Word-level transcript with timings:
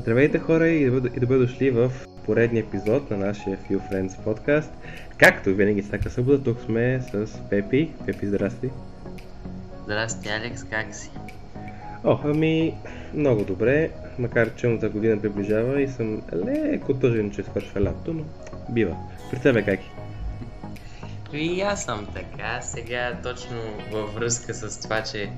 Здравейте 0.00 0.38
хора 0.38 0.68
и 0.68 0.90
добре 0.90 1.38
дошли 1.38 1.70
в 1.70 1.92
поредния 2.26 2.60
епизод 2.60 3.10
на 3.10 3.16
нашия 3.16 3.58
Few 3.58 3.90
Friends 3.90 4.24
подкаст. 4.24 4.72
Както 5.18 5.54
винаги 5.54 5.82
всяка 5.82 6.10
събота, 6.10 6.44
тук 6.44 6.60
сме 6.60 7.00
с 7.00 7.26
Пепи. 7.50 7.90
Пепи, 8.06 8.26
здрасти. 8.26 8.70
Здрасти, 9.84 10.28
Алекс, 10.28 10.64
как 10.64 10.94
си? 10.94 11.10
О, 12.04 12.18
ами, 12.24 12.74
много 13.14 13.44
добре, 13.44 13.90
макар 14.18 14.54
че 14.54 14.78
за 14.78 14.88
година 14.88 15.20
приближава 15.20 15.82
и 15.82 15.88
съм 15.88 16.22
леко 16.32 16.94
тъжен, 16.94 17.30
че 17.30 17.42
свършва 17.42 17.80
лято, 17.80 18.14
но 18.14 18.24
бива. 18.70 18.96
При 19.30 19.40
тебе 19.40 19.62
как 19.62 19.80
е? 19.80 19.90
И 21.36 21.60
аз 21.60 21.84
съм 21.84 22.06
така. 22.14 22.60
Сега 22.62 23.18
точно 23.22 23.56
във 23.92 24.14
връзка 24.14 24.54
с 24.54 24.80
това, 24.80 25.02
че 25.02 25.30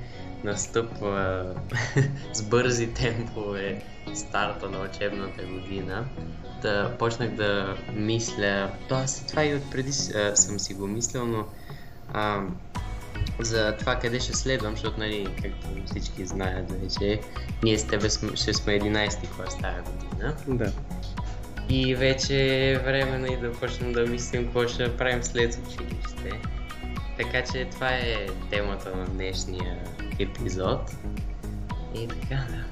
настъпва 0.45 1.45
с 2.33 2.43
бързи 2.43 2.95
темпове 2.95 3.83
старта 4.15 4.69
на 4.69 4.81
учебната 4.81 5.43
година, 5.43 6.05
да 6.63 6.97
почнах 6.99 7.31
да 7.31 7.77
мисля, 7.93 8.71
т.е. 8.89 9.27
това 9.29 9.45
и 9.45 9.55
отпреди 9.55 9.91
а, 10.15 10.37
съм 10.37 10.59
си 10.59 10.75
го 10.75 10.87
мислил, 10.87 11.27
но 11.27 11.45
а, 12.13 12.43
за 13.41 13.77
това 13.77 13.97
къде 13.97 14.21
ще 14.21 14.33
следвам, 14.33 14.73
защото, 14.73 15.01
нали, 15.01 15.29
както 15.43 15.69
всички 15.87 16.27
знаят 16.27 16.73
вече, 16.73 17.21
ние 17.63 17.79
с 17.79 17.87
тебе 17.87 18.09
ще 18.35 18.55
сме 18.55 18.81
11-ти 18.81 19.29
клас 19.37 19.59
тази 19.59 19.77
година. 19.83 20.37
Да. 20.49 20.73
И 21.69 21.95
вече 21.95 22.71
е 22.71 22.79
време 22.79 23.19
нали, 23.19 23.37
да 23.37 23.53
почнем 23.53 23.93
да 23.93 24.07
мислим 24.07 24.45
какво 24.45 24.69
ще 24.69 24.97
правим 24.97 25.23
след 25.23 25.61
училище. 25.67 26.41
Така 27.17 27.43
че 27.53 27.65
това 27.65 27.89
е 27.89 28.27
темата 28.51 28.97
на 28.97 29.05
днешния 29.05 29.79
епизод. 30.19 30.81
И 31.95 32.09
така, 32.09 32.35
да. 32.51 32.65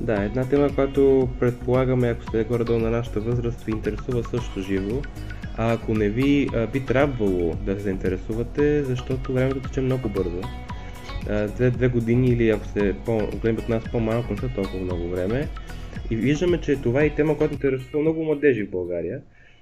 Да, 0.00 0.22
една 0.22 0.48
тема, 0.48 0.74
която 0.74 1.28
предполагаме, 1.40 2.08
ако 2.08 2.22
сте 2.22 2.44
горе 2.44 2.78
на 2.78 2.90
нашата 2.90 3.20
възраст, 3.20 3.64
ви 3.64 3.72
интересува 3.72 4.24
също 4.24 4.60
живо. 4.60 5.02
А 5.56 5.72
ако 5.72 5.94
не 5.94 6.08
ви, 6.08 6.48
би 6.72 6.86
трябвало 6.86 7.54
да 7.54 7.74
се 7.74 7.80
заинтересувате, 7.80 8.84
защото 8.84 9.32
времето 9.32 9.60
тече 9.60 9.80
много 9.80 10.08
бързо. 10.08 10.40
Две, 11.56 11.70
две 11.70 11.88
години 11.88 12.28
или 12.28 12.50
ако 12.50 12.64
сте 12.66 12.94
по-големи 13.04 13.58
от 13.58 13.68
нас 13.68 13.84
по-малко, 13.92 14.32
не 14.32 14.38
са 14.38 14.48
толкова 14.54 14.80
много 14.80 15.08
време. 15.08 15.48
И 16.10 16.16
виждаме, 16.16 16.60
че 16.60 16.76
това 16.76 17.02
е 17.02 17.14
тема, 17.14 17.36
която 17.36 17.54
интересува 17.54 18.02
много 18.02 18.24
младежи 18.24 18.64
в 18.64 18.70
България. 18.70 19.20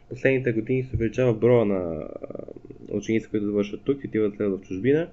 Последните 0.08 0.52
години 0.52 0.84
се 0.84 0.96
увеличава 0.96 1.34
броя 1.34 1.64
на 1.64 2.08
ученици, 2.88 3.28
които 3.28 3.46
завършват 3.46 3.82
тук 3.84 4.04
и 4.04 4.06
отиват 4.06 4.36
след 4.36 4.48
в 4.50 4.60
чужбина. 4.60 5.08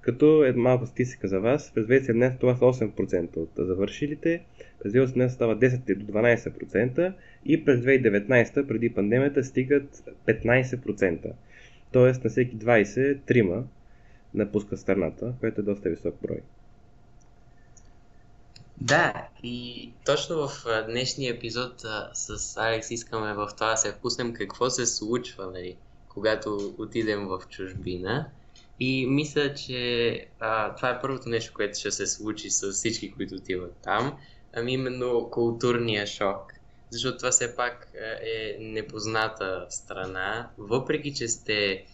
Като 0.00 0.44
е 0.44 0.52
малка 0.52 0.86
статистика 0.86 1.28
за 1.28 1.40
вас, 1.40 1.72
през 1.74 1.86
2017 1.86 2.38
това 2.40 2.56
са 2.56 2.64
8% 2.64 3.36
от 3.36 3.50
завършилите, 3.56 4.42
през 4.82 4.92
2018 4.92 5.28
става 5.28 5.58
10 5.58 5.94
до 5.94 6.12
12% 6.12 7.12
и 7.44 7.64
през 7.64 7.80
2019 7.80 8.66
преди 8.66 8.94
пандемията 8.94 9.44
стигат 9.44 10.14
15%. 10.26 11.32
Тоест 11.92 12.24
на 12.24 12.30
всеки 12.30 12.56
20, 12.56 13.18
3 13.18 13.62
напускат 14.34 14.78
страната, 14.78 15.34
което 15.40 15.60
е 15.60 15.64
доста 15.64 15.90
висок 15.90 16.14
брой. 16.22 16.40
Да, 18.80 19.28
и 19.42 19.90
точно 20.06 20.48
в 20.48 20.64
днешния 20.86 21.34
епизод 21.34 21.84
а, 21.84 22.10
с 22.14 22.56
Алекс 22.56 22.90
искаме 22.90 23.34
в 23.34 23.48
това 23.54 23.70
да 23.70 23.76
се 23.76 23.92
впуснем 23.92 24.32
какво 24.32 24.70
се 24.70 24.86
случва, 24.86 25.50
нали, 25.50 25.76
когато 26.08 26.74
отидем 26.78 27.26
в 27.26 27.42
чужбина. 27.50 28.26
И 28.80 29.06
мисля, 29.06 29.54
че 29.54 30.26
а, 30.40 30.74
това 30.74 30.90
е 30.90 31.00
първото 31.00 31.28
нещо, 31.28 31.52
което 31.54 31.78
ще 31.78 31.90
се 31.90 32.06
случи 32.06 32.50
с 32.50 32.72
всички, 32.72 33.12
които 33.12 33.34
отиват 33.34 33.76
там. 33.82 34.18
Ами 34.52 34.72
именно 34.72 35.28
културния 35.30 36.06
шок. 36.06 36.52
Защото 36.90 37.18
това 37.18 37.30
все 37.30 37.56
пак 37.56 37.92
е 38.22 38.56
непозната 38.60 39.66
страна. 39.70 40.50
Въпреки, 40.58 41.14
че 41.14 41.28
сте 41.28 41.84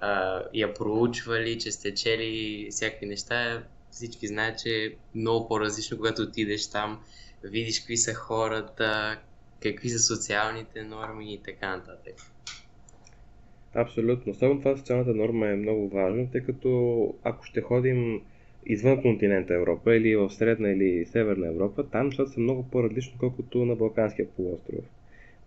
а, 0.00 0.42
я 0.54 0.74
проучвали, 0.74 1.58
че 1.58 1.72
сте 1.72 1.94
чели 1.94 2.68
всякакви 2.70 3.06
неща, 3.06 3.62
всички 3.94 4.28
знаят, 4.28 4.58
че 4.58 4.68
е 4.68 4.90
много 5.14 5.48
по-различно, 5.48 5.96
когато 5.96 6.22
отидеш 6.22 6.70
там, 6.70 7.00
видиш 7.44 7.80
какви 7.80 7.96
са 7.96 8.14
хората, 8.14 9.20
какви 9.62 9.88
са 9.88 9.98
социалните 9.98 10.82
норми 10.82 11.34
и 11.34 11.38
така 11.42 11.76
нататък. 11.76 12.14
Абсолютно. 13.74 14.32
Особено 14.32 14.58
това 14.60 14.76
социалната 14.76 15.14
норма 15.14 15.48
е 15.48 15.56
много 15.56 15.88
важно, 15.88 16.28
тъй 16.32 16.40
като 16.40 17.14
ако 17.22 17.44
ще 17.44 17.60
ходим 17.60 18.20
извън 18.66 19.02
континента 19.02 19.54
Европа 19.54 19.96
или 19.96 20.16
в 20.16 20.30
Средна 20.30 20.70
или 20.70 21.06
Северна 21.06 21.48
Европа, 21.48 21.88
там 21.90 22.06
нещата 22.06 22.30
са 22.30 22.40
много 22.40 22.70
по-различно, 22.70 23.18
колкото 23.18 23.64
на 23.64 23.76
Балканския 23.76 24.28
полуостров. 24.28 24.84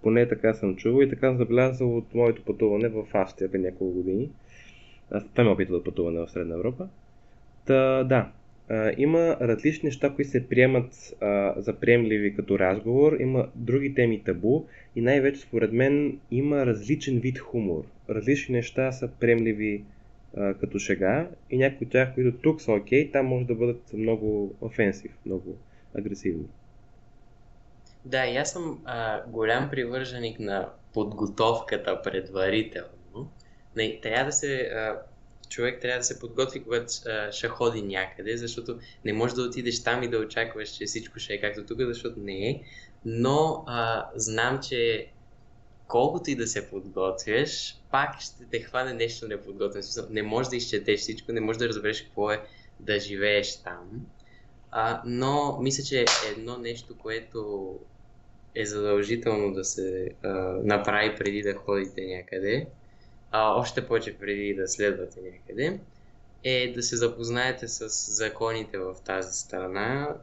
Поне 0.02 0.28
така 0.28 0.54
съм 0.54 0.76
чувал 0.76 1.04
и 1.04 1.10
така 1.10 1.28
съм 1.28 1.38
забелязал 1.38 1.98
от 1.98 2.14
моето 2.14 2.44
пътуване 2.46 2.90
в 2.90 3.06
Австрия 3.14 3.52
преди 3.52 3.64
няколко 3.64 3.94
години. 3.94 4.30
Това 5.10 5.44
ме 5.44 5.50
опитвам 5.50 5.78
да 5.78 5.84
пътуване 5.84 6.20
в 6.20 6.30
Средна 6.30 6.56
Европа. 6.56 6.90
Та, 7.68 8.04
да, 8.04 8.32
а, 8.70 8.92
има 8.98 9.38
различни 9.42 9.88
неща, 9.88 10.14
които 10.16 10.32
се 10.32 10.50
приемат 10.50 11.14
а, 11.22 11.54
за 11.58 11.74
приемливи 11.74 12.36
като 12.36 12.60
разговор, 12.60 13.18
има 13.20 13.50
други 13.56 13.94
теми 13.94 14.24
табу 14.24 14.64
и 14.96 15.02
най-вече 15.02 15.42
според 15.42 15.72
мен 15.74 16.20
има 16.32 16.66
различен 16.66 17.20
вид 17.20 17.40
хумор. 17.40 17.84
Различни 18.10 18.56
неща 18.56 18.92
са 18.92 19.08
приемливи 19.20 19.84
а, 20.38 20.54
като 20.54 20.80
шега 20.80 21.28
и 21.50 21.58
някои 21.58 21.86
от 21.86 21.92
тях, 21.92 22.14
които 22.14 22.38
тук 22.38 22.62
са 22.62 22.72
окей, 22.72 23.12
там 23.12 23.26
може 23.26 23.46
да 23.46 23.56
бъдат 23.56 23.94
много 23.94 24.56
офенсив, 24.62 25.12
много 25.26 25.58
агресивни. 25.98 26.46
Да, 28.06 28.26
и 28.26 28.38
аз 28.38 28.52
съм 28.52 28.82
а, 28.86 29.22
голям 29.28 29.70
привърженик 29.70 30.40
на 30.40 30.70
подготовката 30.94 32.02
предварително. 32.02 33.32
Не, 33.76 34.00
трябва 34.02 34.26
да 34.26 34.32
се 34.32 34.62
а, 34.62 35.02
човек 35.50 35.82
трябва 35.82 35.98
да 35.98 36.04
се 36.04 36.20
подготви, 36.20 36.64
когато 36.64 36.94
ще 37.32 37.48
ходи 37.48 37.82
някъде, 37.82 38.38
защото 38.38 38.80
не 39.06 39.14
можеш 39.14 39.36
да 39.36 39.42
отидеш 39.42 39.84
там 39.84 40.04
и 40.04 40.08
да 40.08 40.18
очакваш, 40.18 40.70
че 40.70 40.86
всичко 40.86 41.20
ще 41.20 41.34
е 41.34 41.42
както 41.42 41.66
тук, 41.66 41.80
защото 41.82 42.20
не 42.20 42.50
е. 42.50 42.62
Но 43.06 43.64
а, 43.68 44.10
знам, 44.16 44.60
че 44.60 45.08
колкото 45.88 46.30
и 46.30 46.36
да 46.36 46.48
се 46.48 46.70
подготвяш, 46.70 47.78
пак 47.92 48.22
ще 48.22 48.46
те 48.52 48.60
хване 48.60 48.94
нещо 48.94 49.28
неподготвено. 49.28 49.86
Не 50.10 50.24
можеш 50.24 50.50
да 50.50 50.56
изчетеш 50.56 51.00
всичко, 51.00 51.32
не 51.32 51.42
можеш 51.42 51.60
да 51.60 51.68
разбереш 51.68 52.02
какво 52.02 52.32
е 52.32 52.42
да 52.80 53.00
живееш 53.00 53.58
там. 53.64 54.06
А, 54.72 55.02
но 55.06 55.58
мисля, 55.62 55.84
че 55.84 56.06
едно 56.38 56.58
нещо, 56.58 56.98
което 56.98 57.74
е 58.56 58.66
задължително 58.66 59.54
да 59.54 59.64
се 59.64 60.10
а, 60.24 60.30
направи 60.64 61.16
преди 61.16 61.42
да 61.42 61.54
ходите 61.54 62.02
някъде, 62.06 62.68
а, 63.32 63.54
още 63.54 63.88
повече 63.88 64.18
преди 64.18 64.54
да 64.54 64.68
следвате 64.68 65.20
някъде, 65.22 65.80
е 66.44 66.74
да 66.76 66.84
се 66.84 66.98
запознаете 66.98 67.68
с 67.68 68.12
законите 68.12 68.78
в 68.78 68.96
тази 69.06 69.40
страна. 69.40 70.16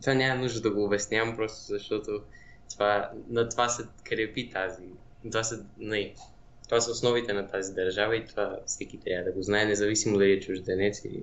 Това 0.00 0.14
няма 0.14 0.42
нужда 0.42 0.60
да 0.60 0.70
го 0.70 0.84
обяснявам, 0.84 1.36
просто 1.36 1.62
защото 1.62 2.22
това, 2.70 3.10
на 3.28 3.48
това 3.48 3.68
се 3.68 3.82
крепи 4.04 4.50
тази. 4.50 4.82
Това 5.30 5.44
са, 5.44 5.64
не, 5.78 6.14
това 6.64 6.80
са 6.80 6.90
основите 6.90 7.32
на 7.32 7.48
тази 7.48 7.74
държава 7.74 8.16
и 8.16 8.26
това 8.26 8.58
всеки 8.66 8.98
трябва 8.98 9.24
да 9.24 9.32
го 9.32 9.42
знае, 9.42 9.64
независимо 9.64 10.18
дали 10.18 10.32
е 10.32 10.40
чужденец 10.40 11.04
или 11.04 11.22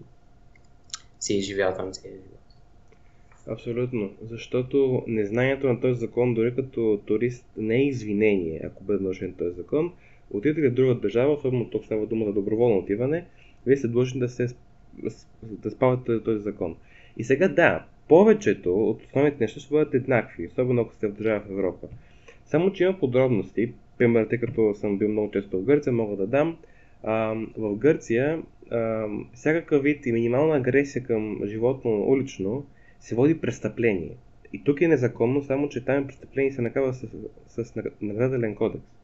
си 1.19 1.37
е 1.37 1.41
живял 1.41 1.75
там 1.75 1.91
целия 1.91 2.17
живот. 2.17 2.39
Абсолютно, 3.47 4.11
защото 4.29 5.03
незнанието 5.07 5.67
на 5.67 5.81
този 5.81 5.99
закон 5.99 6.33
дори 6.33 6.55
като 6.55 7.01
турист 7.05 7.45
не 7.57 7.75
е 7.75 7.87
извинение, 7.87 8.61
ако 8.65 8.83
бъде 8.83 9.03
нарушен 9.03 9.33
този 9.33 9.55
закон, 9.55 9.93
Отидете 10.31 10.69
в 10.69 10.73
друга 10.73 10.95
държава, 10.95 11.33
особено 11.33 11.69
тук 11.69 11.85
става 11.85 12.05
дума 12.05 12.25
за 12.25 12.33
доброволно 12.33 12.77
отиване, 12.77 13.25
вие 13.65 13.77
сте 13.77 13.87
длъжни 13.87 14.19
да, 14.19 14.29
се, 14.29 14.47
да 15.43 15.71
спавате 15.71 16.23
този 16.23 16.39
закон. 16.39 16.75
И 17.17 17.23
сега 17.23 17.47
да, 17.47 17.85
повечето 18.07 18.89
от 18.89 19.03
основните 19.05 19.37
неща 19.39 19.59
ще 19.59 19.73
бъдат 19.73 19.93
еднакви, 19.93 20.47
особено 20.47 20.81
ако 20.81 20.93
сте 20.93 21.07
в 21.07 21.13
държава 21.13 21.39
в 21.39 21.51
Европа. 21.51 21.87
Само, 22.45 22.73
че 22.73 22.83
има 22.83 22.99
подробности, 22.99 23.73
пример, 23.97 24.25
тъй 24.25 24.37
като 24.37 24.73
съм 24.73 24.97
бил 24.97 25.09
много 25.09 25.31
често 25.31 25.59
в 25.59 25.63
Гърция, 25.63 25.93
мога 25.93 26.15
да 26.15 26.27
дам. 26.27 26.57
А, 27.03 27.35
в 27.57 27.75
Гърция 27.75 28.41
а, 28.71 29.07
всякакъв 29.33 29.83
вид 29.83 30.05
и 30.05 30.11
минимална 30.11 30.55
агресия 30.55 31.03
към 31.03 31.39
животно 31.45 32.03
улично 32.07 32.65
се 32.99 33.15
води 33.15 33.41
престъпление. 33.41 34.11
И 34.53 34.63
тук 34.63 34.81
е 34.81 34.87
незаконно, 34.87 35.43
само 35.43 35.69
че 35.69 35.85
там 35.85 36.07
престъпление 36.07 36.51
се 36.51 36.61
накава 36.61 36.93
с, 36.93 37.07
с, 37.47 37.65
с 37.65 37.75
наградален 38.01 38.55
кодекс. 38.55 38.98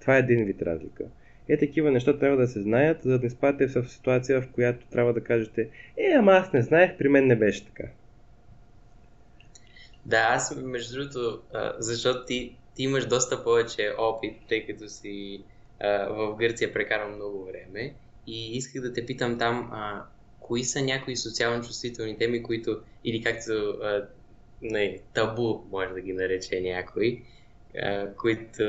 Това 0.00 0.16
е 0.16 0.18
един 0.18 0.44
вид 0.44 0.62
разлика. 0.62 1.04
Е, 1.48 1.58
такива 1.58 1.90
неща 1.90 2.18
трябва 2.18 2.36
да 2.36 2.48
се 2.48 2.62
знаят, 2.62 3.02
за 3.02 3.18
да 3.18 3.24
не 3.24 3.30
спадете 3.30 3.82
в 3.82 3.90
ситуация, 3.90 4.42
в 4.42 4.48
която 4.48 4.86
трябва 4.86 5.12
да 5.12 5.24
кажете, 5.24 5.68
е, 5.96 6.12
ама 6.18 6.32
аз 6.32 6.52
не 6.52 6.62
знаех, 6.62 6.98
при 6.98 7.08
мен 7.08 7.26
не 7.26 7.36
беше 7.36 7.66
така. 7.66 7.84
Да, 10.06 10.26
аз 10.30 10.56
между 10.56 10.94
другото, 10.94 11.42
защото 11.78 12.24
ти, 12.24 12.56
ти 12.74 12.82
имаш 12.82 13.06
доста 13.06 13.44
повече 13.44 13.94
опит, 13.98 14.36
тъй 14.48 14.66
като 14.66 14.88
си 14.88 15.42
в 16.10 16.36
Гърция 16.38 16.72
прекарал 16.72 17.16
много 17.16 17.44
време 17.44 17.94
и 18.26 18.56
исках 18.56 18.82
да 18.82 18.92
те 18.92 19.06
питам 19.06 19.38
там, 19.38 19.70
а, 19.72 20.04
кои 20.40 20.64
са 20.64 20.82
някои 20.82 21.16
социално 21.16 21.64
чувствителни 21.64 22.18
теми, 22.18 22.42
които, 22.42 22.80
или 23.04 23.22
както 23.22 23.52
а, 23.52 24.08
не, 24.62 24.98
табу, 25.14 25.60
може 25.70 25.94
да 25.94 26.00
ги 26.00 26.12
нарече 26.12 26.60
някой, 26.60 27.22
а, 27.82 28.14
които 28.14 28.62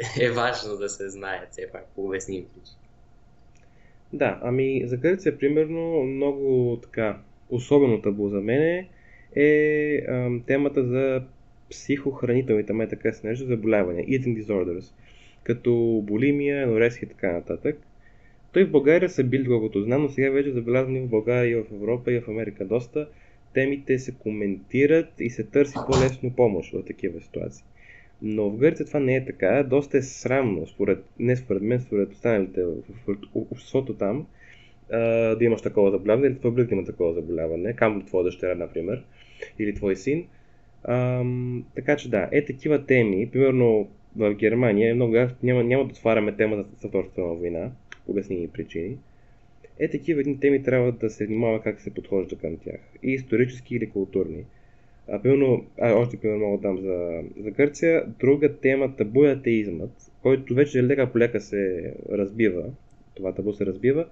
е 0.20 0.30
важно 0.30 0.76
да 0.76 0.88
се 0.88 1.08
знаят 1.08 1.48
все 1.50 1.68
пак 1.72 1.86
по 1.94 2.04
обясними 2.06 2.44
причини. 2.44 2.76
Да, 4.12 4.38
ами 4.42 4.82
за 4.84 4.96
Гърция, 4.96 5.38
примерно, 5.38 6.02
много 6.02 6.78
така, 6.82 7.18
особено 7.50 8.02
табу 8.02 8.28
за 8.28 8.40
мен 8.40 8.62
е, 8.62 8.88
е 9.36 10.02
темата 10.46 10.84
за 10.84 11.22
психохранителните, 11.70 12.72
май 12.72 12.88
така 12.88 13.12
се 13.12 13.26
нарича, 13.26 13.44
заболявания, 13.44 14.06
eating 14.06 14.44
disorders, 14.44 14.92
като 15.42 16.02
булимия, 16.04 16.62
енорексия 16.62 17.06
и 17.06 17.08
така 17.08 17.32
нататък. 17.32 17.78
Той 18.52 18.64
в 18.64 18.70
България 18.70 19.10
са 19.10 19.24
били, 19.24 19.46
колкото 19.46 19.82
знам, 19.82 20.02
но 20.02 20.08
сега 20.08 20.30
вече 20.30 20.52
забелязвани 20.52 21.00
в 21.00 21.08
България 21.08 21.50
и 21.50 21.62
в 21.62 21.72
Европа 21.72 22.12
и 22.12 22.20
в 22.20 22.28
Америка 22.28 22.64
доста. 22.64 23.08
Темите 23.54 23.98
се 23.98 24.14
коментират 24.14 25.08
и 25.20 25.30
се 25.30 25.44
търси 25.44 25.78
по-лесно 25.86 26.30
помощ 26.30 26.72
в 26.72 26.84
такива 26.84 27.20
ситуации. 27.20 27.64
Но 28.22 28.50
в 28.50 28.56
Гърция 28.56 28.86
това 28.86 29.00
не 29.00 29.16
е 29.16 29.24
така. 29.24 29.62
Доста 29.62 29.98
е 29.98 30.02
срамно, 30.02 30.66
според, 30.66 31.04
не 31.18 31.36
според 31.36 31.62
мен, 31.62 31.80
според 31.80 32.12
останалите 32.12 32.64
в, 32.64 32.74
обществото 33.34 33.94
там, 33.94 34.26
да 34.90 35.38
имаш 35.40 35.62
такова 35.62 35.90
заболяване 35.90 36.26
или 36.26 36.38
твой 36.38 36.50
близък 36.50 36.70
има 36.70 36.84
такова 36.84 37.14
заболяване, 37.14 37.72
камо 37.72 38.04
твоя 38.04 38.24
дъщеря, 38.24 38.54
например, 38.54 39.04
или 39.58 39.74
твой 39.74 39.96
син. 39.96 40.26
Ам, 40.84 41.64
така 41.74 41.96
че 41.96 42.10
да, 42.10 42.28
е 42.32 42.44
такива 42.44 42.86
теми, 42.86 43.30
примерно 43.30 43.88
в 44.16 44.34
Германия, 44.34 44.94
много, 44.94 45.16
няма, 45.42 45.64
няма 45.64 45.84
да 45.84 45.90
отваряме 45.90 46.36
тема 46.36 46.64
за 46.80 46.88
Втората 46.88 47.22
война, 47.22 47.70
по 48.06 48.12
обясними 48.12 48.48
причини. 48.48 48.96
Е 49.78 49.90
такива 49.90 50.20
едни 50.20 50.40
теми 50.40 50.62
трябва 50.62 50.92
да 50.92 51.10
се 51.10 51.26
внимава 51.26 51.62
как 51.62 51.80
се 51.80 51.94
подхожда 51.94 52.36
към 52.36 52.56
тях. 52.56 52.80
И 53.02 53.12
исторически 53.12 53.76
или 53.76 53.90
културни. 53.90 54.44
А, 55.10 55.22
примерно, 55.22 55.66
а, 55.80 55.92
още 55.92 56.16
пример 56.16 56.36
мога 56.36 56.58
да 56.58 56.62
дам 56.62 56.78
за, 56.78 57.22
за 57.42 57.50
Гърция. 57.50 58.04
Друга 58.20 58.56
тема 58.56 58.96
табу 58.96 59.24
е 59.24 59.32
атеизмът, 59.32 60.12
който 60.22 60.54
вече 60.54 60.84
лека 60.84 61.12
по 61.12 61.18
лека 61.18 61.40
се 61.40 61.94
разбива. 62.12 62.64
Това 63.14 63.34
табу 63.34 63.52
се 63.52 63.66
разбива. 63.66 64.06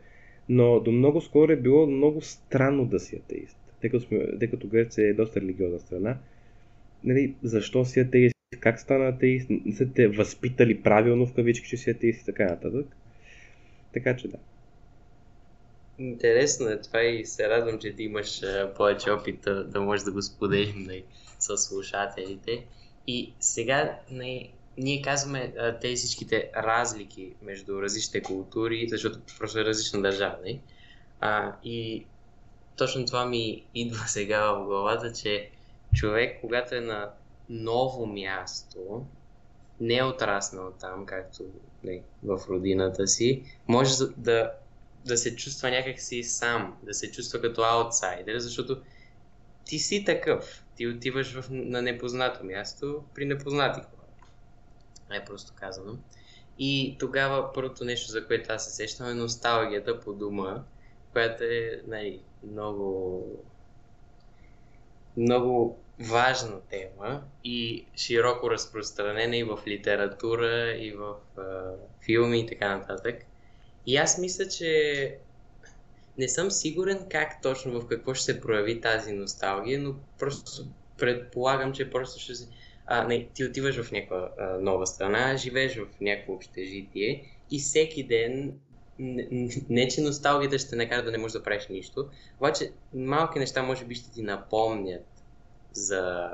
Но 0.48 0.80
до 0.80 0.92
много 0.92 1.20
скоро 1.20 1.52
е 1.52 1.56
било 1.56 1.86
много 1.86 2.20
странно 2.20 2.86
да 2.86 3.00
си 3.00 3.16
атеист. 3.16 3.56
Тъй 3.80 3.90
като, 3.90 4.04
сме, 4.04 4.38
тъй 4.38 4.48
като 4.48 4.68
Гърция 4.68 5.08
е 5.08 5.14
доста 5.14 5.40
религиозна 5.40 5.78
страна. 5.78 6.18
Нали, 7.04 7.34
защо 7.42 7.84
си 7.84 8.00
атеист? 8.00 8.34
Как 8.60 8.80
стана 8.80 9.08
атеист? 9.08 9.50
Не 9.50 9.72
са 9.72 9.92
те 9.94 10.08
възпитали 10.08 10.82
правилно 10.82 11.26
в 11.26 11.34
кавички, 11.34 11.68
че 11.68 11.76
си 11.76 11.90
атеист 11.90 12.22
и 12.22 12.26
така 12.26 12.44
нататък. 12.44 12.86
Така 13.92 14.16
че 14.16 14.28
да. 14.28 14.38
Интересно 15.98 16.68
е 16.68 16.80
това 16.80 17.02
и 17.02 17.26
се 17.26 17.48
радвам, 17.48 17.78
че 17.78 17.96
ти 17.96 18.02
имаш 18.02 18.40
повече 18.76 19.10
опит 19.10 19.40
да, 19.40 19.64
да 19.64 19.80
можеш 19.80 20.04
да 20.04 20.12
го 20.12 20.22
споделим 20.22 20.82
нали, 20.82 21.04
с 21.38 21.58
слушателите. 21.58 22.64
И 23.06 23.32
сега 23.40 23.98
нали, 24.10 24.52
ние 24.78 25.02
казваме 25.02 25.54
а, 25.58 25.78
тези 25.78 25.96
всичките 25.96 26.50
разлики 26.56 27.32
между 27.42 27.82
различните 27.82 28.22
култури, 28.22 28.88
защото 28.88 29.18
просто 29.38 29.58
е 29.58 29.64
различна 29.64 30.02
държава. 30.02 30.36
Нали? 30.40 30.60
А, 31.20 31.52
и 31.64 32.06
точно 32.76 33.06
това 33.06 33.26
ми 33.26 33.64
идва 33.74 33.98
сега 34.06 34.52
в 34.52 34.64
главата, 34.64 35.12
че 35.12 35.50
човек, 35.94 36.40
когато 36.40 36.74
е 36.74 36.80
на 36.80 37.10
ново 37.48 38.06
място, 38.06 39.06
не 39.80 39.96
е 39.96 40.04
отраснал 40.04 40.72
там, 40.80 41.06
както 41.06 41.44
не, 41.84 42.02
в 42.22 42.40
родината 42.48 43.06
си, 43.06 43.42
може 43.68 43.94
да, 44.16 44.52
да 45.04 45.16
се 45.16 45.36
чувства 45.36 45.70
някакси 45.70 46.22
сам, 46.22 46.76
да 46.82 46.94
се 46.94 47.10
чувства 47.10 47.40
като 47.40 47.62
аутсайдер, 47.62 48.38
защото 48.38 48.82
ти 49.64 49.78
си 49.78 50.04
такъв. 50.04 50.64
Ти 50.76 50.86
отиваш 50.86 51.32
в, 51.32 51.50
на 51.50 51.82
непознато 51.82 52.44
място 52.44 53.04
при 53.14 53.24
непознати 53.24 53.80
хора. 53.80 55.18
Е 55.20 55.24
просто 55.24 55.52
казано. 55.56 55.98
И 56.58 56.96
тогава 56.98 57.52
първото 57.52 57.84
нещо, 57.84 58.10
за 58.10 58.26
което 58.26 58.52
аз 58.52 58.64
се 58.64 58.70
сещам 58.72 59.08
е 59.08 59.14
носталгията 59.14 60.00
по 60.00 60.12
дума, 60.12 60.64
която 61.12 61.44
е 61.44 61.82
нали, 61.86 62.20
много 62.42 63.24
много 65.16 65.78
важна 66.00 66.60
тема 66.60 67.22
и 67.44 67.86
широко 67.96 68.50
разпространена 68.50 69.36
и 69.36 69.44
в 69.44 69.58
литература, 69.66 70.76
и 70.78 70.92
в 70.92 71.14
а, 71.38 71.42
филми 72.04 72.40
и 72.40 72.46
така 72.46 72.76
нататък. 72.76 73.24
И 73.88 73.96
аз 73.96 74.18
мисля, 74.18 74.48
че 74.48 75.14
не 76.18 76.28
съм 76.28 76.50
сигурен 76.50 77.06
как 77.10 77.42
точно 77.42 77.80
в 77.80 77.86
какво 77.88 78.14
ще 78.14 78.24
се 78.24 78.40
прояви 78.40 78.80
тази 78.80 79.12
носталгия, 79.12 79.78
но 79.78 79.94
просто 80.18 80.66
предполагам, 80.98 81.72
че 81.72 81.90
просто 81.90 82.20
ще 82.20 82.34
се... 82.34 82.48
А, 82.86 83.04
не, 83.04 83.28
ти 83.34 83.44
отиваш 83.44 83.82
в 83.82 83.92
някаква 83.92 84.30
а, 84.38 84.58
нова 84.58 84.86
страна, 84.86 85.36
живееш 85.36 85.76
в 85.76 85.86
някакво 86.00 86.32
общежитие 86.32 87.24
и 87.50 87.58
всеки 87.58 88.02
ден 88.02 88.58
не, 88.98 89.50
не, 89.68 89.88
че 89.88 90.00
носталгията 90.00 90.58
ще 90.58 90.76
накара 90.76 91.04
да 91.04 91.10
не 91.10 91.18
можеш 91.18 91.32
да 91.32 91.42
правиш 91.42 91.66
нищо, 91.70 92.08
обаче 92.36 92.70
малки 92.94 93.38
неща 93.38 93.62
може 93.62 93.84
би 93.84 93.94
ще 93.94 94.10
ти 94.10 94.22
напомнят 94.22 95.06
за, 95.72 96.30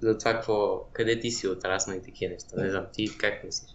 за 0.00 0.18
това 0.18 0.32
какво, 0.32 0.84
къде 0.92 1.20
ти 1.20 1.30
си 1.30 1.48
отрасна 1.48 1.96
и 1.96 2.02
такива 2.02 2.32
неща. 2.32 2.62
Не 2.62 2.70
знам, 2.70 2.86
ти 2.92 3.18
как 3.18 3.44
мислиш? 3.44 3.70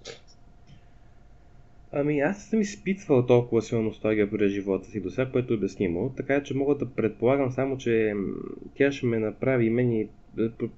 Ами 1.93 2.19
аз 2.19 2.45
съм 2.45 2.61
изпитвал 2.61 3.25
толкова 3.25 3.61
силна 3.61 3.83
носталгия 3.83 4.31
през 4.31 4.51
живота 4.51 4.85
си 4.85 4.99
до 4.99 5.09
сега, 5.09 5.31
което 5.31 5.53
е 5.53 5.57
обяснимо, 5.57 6.13
така 6.17 6.43
че 6.43 6.57
мога 6.57 6.75
да 6.75 6.89
предполагам 6.89 7.51
само, 7.51 7.77
че 7.77 8.13
тя 8.75 8.91
ще 8.91 9.05
ме 9.05 9.19
направи 9.19 9.65
и 9.65 9.69
мен 9.69 9.91
и 9.91 10.07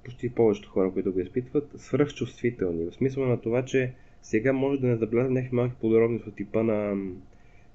почти 0.04 0.30
повечето 0.30 0.70
хора, 0.70 0.92
които 0.92 1.14
го 1.14 1.20
изпитват, 1.20 1.70
свръхчувствителни. 1.76 2.86
В 2.86 2.94
смисъл 2.94 3.26
на 3.26 3.42
това, 3.42 3.66
че 3.66 3.92
сега 4.22 4.54
може 4.54 4.82
да 4.82 4.88
не 4.88 4.96
забеляза 4.96 5.30
някакви 5.30 5.56
малки 5.56 5.76
подробности 5.82 6.30
от 6.30 6.36
типа 6.36 6.64
на 6.64 6.98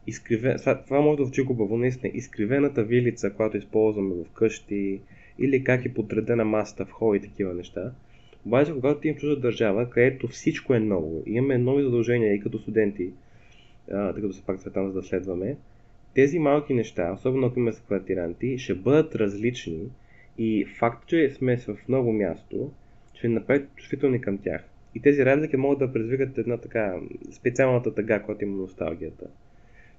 изкривен... 0.07 0.57
Това 0.85 1.01
може 1.01 1.19
да 1.19 1.25
звучи 1.25 1.45
хубаво, 1.45 1.77
наистина. 1.77 2.13
Изкривената 2.15 2.85
вилица, 2.85 3.31
която 3.31 3.57
използваме 3.57 4.15
в 4.15 4.31
къщи, 4.35 5.01
или 5.39 5.65
как 5.65 5.85
е 5.85 5.95
подредена 5.95 6.45
масата 6.45 6.85
в 6.85 6.91
хол 6.91 7.17
и 7.17 7.21
такива 7.21 7.55
неща. 7.55 7.93
Обаче, 8.47 8.73
когато 8.73 9.01
ти 9.01 9.09
им 9.09 9.15
чужда 9.15 9.41
държава, 9.41 9.91
където 9.91 10.29
всичко 10.29 10.75
е 10.75 10.81
ново, 10.81 11.23
имаме 11.27 11.59
нови 11.59 11.83
задължения 11.83 12.35
и 12.35 12.41
като 12.41 12.59
студенти, 12.59 13.11
тъй 13.91 14.23
като 14.23 14.33
се 14.33 14.43
пак 14.43 14.61
светам 14.61 14.89
за 14.89 14.93
да 14.93 15.03
следваме, 15.03 15.57
тези 16.15 16.39
малки 16.39 16.75
неща, 16.75 17.13
особено 17.13 17.47
ако 17.47 17.59
има 17.59 17.73
квартиранти, 17.73 18.59
ще 18.59 18.75
бъдат 18.75 19.15
различни 19.15 19.89
и 20.39 20.67
факт, 20.79 21.07
че 21.07 21.31
сме 21.31 21.57
в 21.57 21.77
ново 21.89 22.13
място, 22.13 22.73
ще 23.15 23.29
направи 23.29 23.65
чувствителни 23.77 24.21
към 24.21 24.39
тях. 24.39 24.65
И 24.95 25.01
тези 25.01 25.25
разлики 25.25 25.57
могат 25.57 25.79
да 25.79 25.93
предизвикат 25.93 26.39
една 26.39 26.57
така 26.57 27.01
специалната 27.33 27.95
тъга, 27.95 28.23
която 28.23 28.45
има 28.45 28.57
носталгията. 28.57 29.27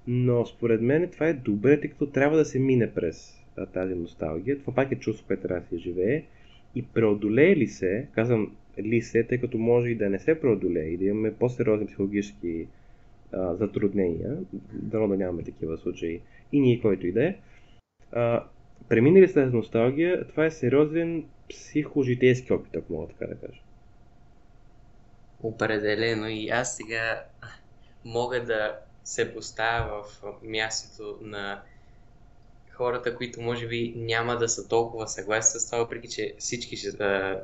Но 0.06 0.46
според 0.46 0.80
мен 0.80 1.08
това 1.08 1.28
е 1.28 1.32
добре, 1.32 1.80
тъй 1.80 1.90
като 1.90 2.06
трябва 2.06 2.36
да 2.36 2.44
се 2.44 2.58
мине 2.58 2.94
през 2.94 3.44
тази 3.72 3.94
носталгия. 3.94 4.58
Това 4.58 4.74
пак 4.74 4.92
е 4.92 4.96
чувство, 4.96 5.26
което 5.26 5.42
трябва 5.42 5.60
да 5.60 5.68
се 5.68 5.76
живее. 5.76 6.22
И 6.74 6.82
преодолее 6.82 7.56
ли 7.56 7.66
се, 7.66 8.06
казвам 8.14 8.56
ли 8.78 9.02
се, 9.02 9.24
тъй 9.24 9.38
като 9.38 9.58
може 9.58 9.88
и 9.88 9.94
да 9.94 10.10
не 10.10 10.18
се 10.18 10.40
преодолее 10.40 10.88
и 10.88 10.96
да 10.96 11.04
имаме 11.04 11.34
по-сериозни 11.34 11.86
психологически 11.86 12.66
а, 13.32 13.54
затруднения, 13.54 14.36
дано 14.72 15.08
да 15.08 15.16
нямаме 15.16 15.42
такива 15.42 15.78
случаи, 15.78 16.20
и 16.52 16.60
ние, 16.60 16.80
който 16.80 17.06
и 17.06 17.12
да 17.12 17.24
е, 17.24 17.34
преминали 18.88 19.28
с 19.28 19.50
носталгия, 19.52 20.28
това 20.28 20.46
е 20.46 20.50
сериозен 20.50 21.24
психожитейски 21.48 22.52
опит, 22.52 22.76
ако 22.76 22.92
мога 22.92 23.06
така 23.08 23.26
да 23.26 23.46
кажа. 23.46 23.60
Определено. 25.42 26.28
И 26.28 26.48
аз 26.48 26.76
сега 26.76 27.24
мога 28.04 28.44
да 28.44 28.78
се 29.04 29.34
поставя 29.34 30.02
в 30.02 30.22
мястото 30.42 31.18
на 31.22 31.62
хората, 32.70 33.16
които 33.16 33.40
може 33.40 33.68
би 33.68 33.94
няма 33.96 34.36
да 34.36 34.48
са 34.48 34.68
толкова 34.68 35.08
съгласни 35.08 35.60
с 35.60 35.66
това, 35.66 35.78
въпреки 35.78 36.08
че 36.08 36.34
всички, 36.38 36.76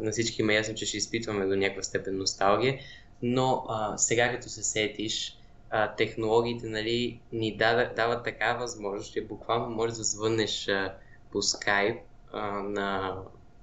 на 0.01 0.11
всички 0.11 0.43
има 0.43 0.53
ясно, 0.53 0.75
че 0.75 0.87
ще 0.87 0.97
изпитваме 0.97 1.47
до 1.47 1.57
някаква 1.57 1.83
степен 1.83 2.19
носталгия, 2.19 2.79
но 3.23 3.67
а, 3.69 3.99
сега 3.99 4.33
като 4.33 4.49
се 4.49 4.63
сетиш, 4.63 5.39
а, 5.71 5.95
технологиите 5.95 6.67
нали, 6.67 7.21
ни 7.33 7.57
дават, 7.57 7.95
дават 7.97 8.25
такава 8.25 8.59
възможност, 8.59 9.13
че 9.13 9.25
буквално 9.25 9.75
можеш 9.75 9.97
да 9.97 10.05
звъннеш 10.05 10.69
а, 10.69 10.95
по 11.33 11.43
скайп 11.43 12.01
а, 12.33 12.51
на, 12.51 13.17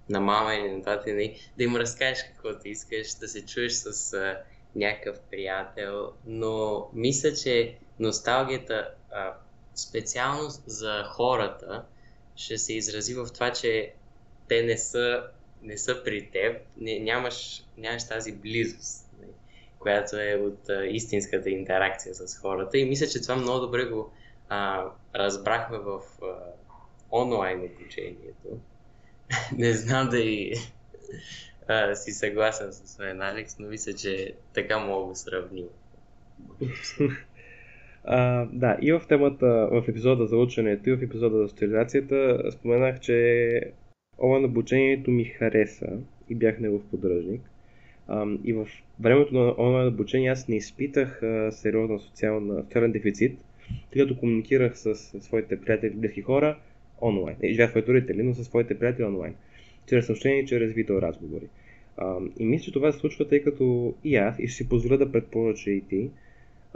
на 0.10 0.19
мама 0.19 0.55
или 0.55 0.72
на 0.72 0.83
тата, 0.83 1.10
нали, 1.10 1.39
да 1.57 1.63
им 1.63 1.75
разкажеш 1.75 2.24
какво 2.24 2.60
ти 2.60 2.69
искаш, 2.69 3.13
да 3.13 3.27
се 3.27 3.45
чуеш 3.45 3.74
с 3.74 4.13
а, 4.13 4.38
някакъв 4.75 5.19
приятел, 5.31 6.12
но 6.25 6.88
мисля, 6.93 7.33
че 7.33 7.77
носталгията 8.00 8.89
а, 9.12 9.33
специално 9.75 10.50
за 10.65 11.03
хората 11.03 11.86
ще 12.36 12.57
се 12.57 12.74
изрази 12.74 13.13
в 13.13 13.27
това, 13.33 13.53
че 13.53 13.93
те 14.48 14.63
не 14.63 14.77
са, 14.77 15.24
не 15.62 15.77
са 15.77 16.03
при 16.03 16.29
теб, 16.31 16.62
не, 16.77 17.00
нямаш, 17.00 17.63
нямаш 17.77 18.07
тази 18.07 18.31
близост, 18.31 19.02
която 19.83 20.15
е 20.15 20.35
от 20.35 20.69
а, 20.69 20.85
истинската 20.85 21.49
интеракция 21.49 22.15
с 22.15 22.37
хората. 22.37 22.77
И 22.77 22.85
мисля, 22.85 23.07
че 23.07 23.21
това 23.21 23.35
много 23.35 23.59
добре 23.59 23.85
го 23.85 24.11
а, 24.49 24.85
разбрахме 25.15 25.77
в 25.77 25.99
а, 26.21 26.25
онлайн 27.11 27.59
обучението. 27.59 28.59
не 29.57 29.73
знам 29.73 30.09
дали 30.09 30.53
а, 31.67 31.95
си 31.95 32.11
съгласен 32.11 32.73
с 32.73 32.99
мен, 32.99 33.21
Алекс, 33.21 33.59
но 33.59 33.67
мисля, 33.67 33.93
че 33.93 34.33
така 34.53 34.79
мога 34.79 35.09
да 35.09 35.15
сравним. 35.15 35.65
А, 38.05 38.45
да, 38.51 38.77
и 38.81 38.91
в 38.91 39.01
темата, 39.07 39.45
в 39.71 39.83
епизода 39.87 40.27
за 40.27 40.37
ученето 40.37 40.89
и 40.89 40.95
в 40.95 41.03
епизода 41.03 41.37
за 41.37 41.49
социализацията 41.49 42.51
споменах, 42.51 42.99
че 42.99 43.59
онлайн 44.17 44.45
обучението 44.45 45.11
ми 45.11 45.25
хареса 45.25 45.87
и 46.29 46.35
бях 46.35 46.59
негов 46.59 46.81
поддръжник. 46.91 47.41
И 48.43 48.53
в 48.53 48.67
времето 49.00 49.33
на 49.33 49.55
онлайн 49.57 49.88
обучение 49.88 50.29
аз 50.29 50.48
не 50.48 50.55
изпитах 50.55 51.22
сериозна 51.51 52.00
социална, 52.00 52.63
социален 52.63 52.91
дефицит, 52.91 53.38
тъй 53.91 54.01
като 54.01 54.19
комуникирах 54.19 54.77
с 54.77 54.95
своите 54.95 55.62
приятели, 55.62 55.93
близки 55.93 56.22
хора 56.22 56.57
онлайн. 57.01 57.36
Не 57.43 57.50
живея 57.50 57.69
своите 57.69 57.93
родители, 57.93 58.24
но 58.24 58.33
с 58.33 58.43
своите 58.43 58.79
приятели 58.79 59.05
онлайн. 59.05 59.36
Чрез 59.89 60.05
съобщения 60.05 60.39
и 60.39 60.45
чрез 60.45 60.74
видеоразговори. 60.74 61.48
И 62.39 62.45
мисля, 62.45 62.63
че 62.63 62.72
това 62.72 62.91
се 62.91 63.00
случва, 63.00 63.27
тъй 63.27 63.43
като 63.43 63.93
и 64.03 64.15
аз, 64.15 64.39
и 64.39 64.48
ще 64.48 64.57
си 64.57 64.69
позволя 64.69 64.98
да 64.98 65.12
предположа, 65.12 65.57
че 65.57 65.72
и 65.72 65.81
ти, 65.81 66.10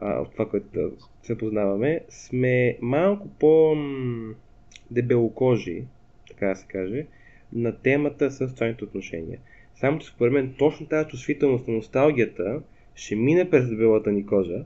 от 0.02 0.32
това, 0.32 0.50
което 0.50 0.92
се 1.24 1.38
познаваме, 1.38 2.02
сме 2.10 2.78
малко 2.82 3.28
по-дебелокожи, 3.40 5.84
така 6.30 6.48
да 6.48 6.56
се 6.56 6.68
каже, 6.68 7.06
на 7.54 7.78
темата 7.78 8.32
с 8.32 8.50
социалните 8.50 8.84
отношения. 8.84 9.40
Само 9.80 10.00
че 10.00 10.08
според 10.08 10.34
мен 10.34 10.56
точно 10.60 10.88
тази 10.88 11.10
чувствителност 11.10 11.68
на 11.68 11.74
носталгията 11.74 12.62
ще 12.96 13.16
мине 13.16 13.50
през 13.50 13.70
дебелата 13.70 14.12
ни 14.12 14.26
кожа, 14.26 14.64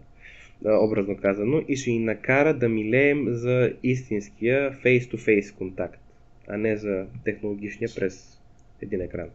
образно 0.65 1.17
казано, 1.21 1.61
и 1.67 1.75
ще 1.77 1.91
ни 1.91 1.99
накара 1.99 2.53
да 2.53 2.69
милеем 2.69 3.25
за 3.29 3.73
истинския 3.83 4.73
face-to-face 4.73 5.55
контакт, 5.55 6.01
а 6.47 6.57
не 6.57 6.77
за 6.77 7.05
технологичния 7.23 7.89
през 7.95 8.39
един 8.81 9.01
екран. 9.01 9.29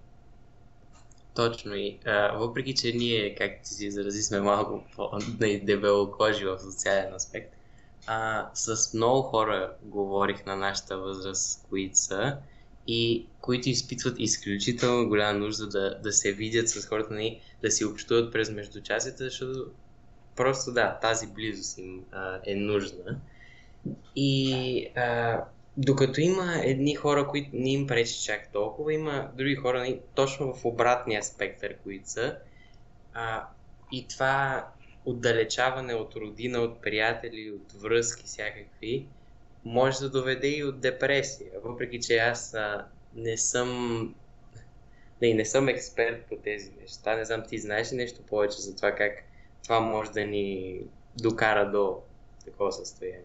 Точно 1.34 1.74
и 1.74 1.98
а, 2.04 2.36
въпреки, 2.38 2.74
че 2.74 2.92
ние, 2.92 3.34
както 3.34 3.68
си 3.68 3.86
изрази, 3.86 4.22
сме 4.22 4.40
малко 4.40 4.84
по-дебело 4.96 6.10
кожи 6.18 6.44
в 6.44 6.58
социален 6.58 7.14
аспект, 7.14 7.54
а, 8.06 8.50
с 8.54 8.94
много 8.94 9.22
хора 9.22 9.72
говорих 9.82 10.46
на 10.46 10.56
нашата 10.56 10.98
възраст, 10.98 11.66
които 11.68 11.96
са 11.98 12.38
и 12.86 13.26
които 13.40 13.68
изпитват 13.68 14.14
изключително 14.18 15.08
голяма 15.08 15.38
нужда 15.38 15.68
да, 15.68 15.98
да 16.02 16.12
се 16.12 16.32
видят 16.32 16.68
с 16.68 16.86
хората, 16.86 17.14
ни, 17.14 17.40
да 17.62 17.70
си 17.70 17.84
общуват 17.84 18.32
през 18.32 18.50
междучасията, 18.50 19.24
защото 19.24 19.70
просто 20.36 20.72
да, 20.72 20.98
тази 21.02 21.26
близост 21.26 21.78
им 21.78 22.04
а, 22.12 22.40
е 22.46 22.54
нужна. 22.54 23.20
И 24.16 24.86
а, 24.96 25.40
докато 25.76 26.20
има 26.20 26.60
едни 26.64 26.94
хора, 26.94 27.28
които 27.28 27.50
не 27.52 27.72
им 27.72 27.86
пречи 27.86 28.22
чак 28.24 28.52
толкова, 28.52 28.94
има 28.94 29.30
други 29.36 29.54
хора 29.54 29.98
точно 30.14 30.54
в 30.54 30.64
обратния 30.64 31.22
спектър, 31.22 31.76
които 31.76 32.10
са. 32.10 32.36
А, 33.14 33.48
и 33.92 34.08
това 34.08 34.66
отдалечаване 35.04 35.94
от 35.94 36.16
родина, 36.16 36.58
от 36.58 36.82
приятели, 36.82 37.50
от 37.50 37.82
връзки 37.82 38.24
всякакви, 38.26 39.06
може 39.66 40.00
да 40.00 40.10
доведе 40.10 40.48
и 40.48 40.64
от 40.64 40.80
депресия. 40.80 41.50
Въпреки, 41.64 42.00
че 42.00 42.16
аз 42.16 42.54
а, 42.54 42.84
не 43.16 43.36
съм 43.36 44.14
не, 45.22 45.34
не 45.34 45.44
съм 45.44 45.68
експерт 45.68 46.24
по 46.28 46.36
тези 46.36 46.70
неща. 46.80 47.16
Не 47.16 47.24
знам, 47.24 47.42
ти 47.48 47.58
знаеш 47.58 47.92
ли 47.92 47.96
нещо 47.96 48.20
повече 48.28 48.60
за 48.60 48.76
това 48.76 48.92
как 48.92 49.12
това 49.64 49.80
може 49.80 50.10
да 50.10 50.26
ни 50.26 50.80
докара 51.22 51.70
до 51.70 51.96
такова 52.44 52.72
състояние? 52.72 53.20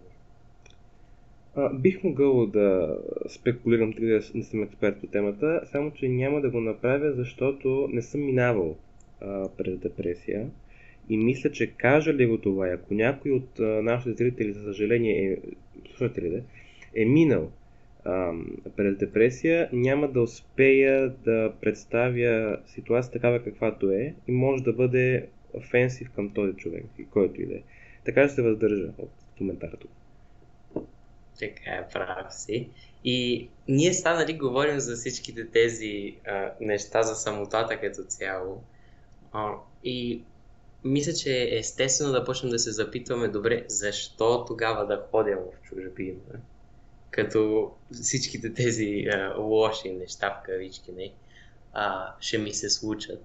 А, 1.56 1.74
бих 1.74 2.04
могъл 2.04 2.46
да 2.46 2.98
спекулирам, 3.30 3.94
тъй 3.94 4.08
да 4.08 4.22
не 4.34 4.44
съм 4.44 4.64
експерт 4.64 5.02
по 5.02 5.08
темата, 5.08 5.62
само 5.72 5.92
че 5.92 6.08
няма 6.08 6.42
да 6.42 6.50
го 6.50 6.62
направя, 6.62 7.14
защото 7.14 7.90
не 7.92 8.02
съм 8.02 8.26
минавал 8.26 8.76
а, 9.22 9.50
през 9.58 9.78
депресия. 9.78 10.50
И 11.10 11.18
мисля, 11.18 11.52
че 11.52 11.72
кажа 11.72 12.14
ли 12.14 12.26
го 12.26 12.38
това, 12.38 12.68
ако 12.68 12.94
някой 12.94 13.32
от 13.32 13.60
а, 13.60 13.64
нашите 13.64 14.14
зрители, 14.14 14.54
за 14.54 14.64
съжаление, 14.64 15.32
е, 15.32 15.38
слушателите, 15.92 16.44
е 16.96 17.06
минал 17.06 17.52
а, 18.06 18.32
през 18.76 18.98
депресия, 18.98 19.70
няма 19.74 20.08
да 20.08 20.22
успея 20.22 21.10
да 21.10 21.54
представя 21.62 22.60
ситуация 22.66 23.14
такава 23.14 23.44
каквато 23.44 23.92
е 23.92 24.16
и 24.28 24.32
може 24.32 24.64
да 24.64 24.74
бъде 24.74 25.28
офенсив 25.54 26.10
към 26.12 26.34
този 26.34 26.54
човек, 26.54 26.86
който 27.10 27.42
и 27.42 27.46
да 27.46 27.56
е. 27.56 27.62
Така 28.06 28.28
ще 28.28 28.36
се 28.36 28.42
въздържа 28.42 28.90
от 28.98 29.12
коментара 29.38 29.78
тук. 29.78 29.92
Така 31.40 31.72
е, 31.72 31.88
прав 31.94 32.34
си. 32.34 32.70
И 33.04 33.50
ние 33.68 33.94
станали 33.94 34.38
говорим 34.38 34.80
за 34.80 34.96
всичките 34.96 35.48
тези 35.48 36.16
а, 36.28 36.52
неща 36.62 37.04
за 37.04 37.16
самотата 37.16 37.80
като 37.80 38.04
цяло. 38.04 38.64
А, 39.34 39.54
и 39.84 40.22
мисля, 40.84 41.14
че 41.14 41.44
е 41.44 41.58
естествено 41.58 42.12
да 42.12 42.24
почнем 42.24 42.52
да 42.52 42.60
се 42.60 42.72
запитваме, 42.72 43.28
добре, 43.28 43.66
защо 43.68 44.46
тогава 44.46 44.88
да 44.88 45.06
ходя 45.12 45.38
в 45.38 45.68
чужбина? 45.68 46.20
Като 47.12 47.72
всичките 47.92 48.54
тези 48.54 49.06
а, 49.14 49.36
лоши 49.38 49.92
неща 49.92 50.30
в 50.30 50.46
кавички 50.46 50.92
не, 50.92 51.12
а, 51.74 52.14
ще 52.20 52.38
ми 52.38 52.54
се 52.54 52.70
случат. 52.70 53.24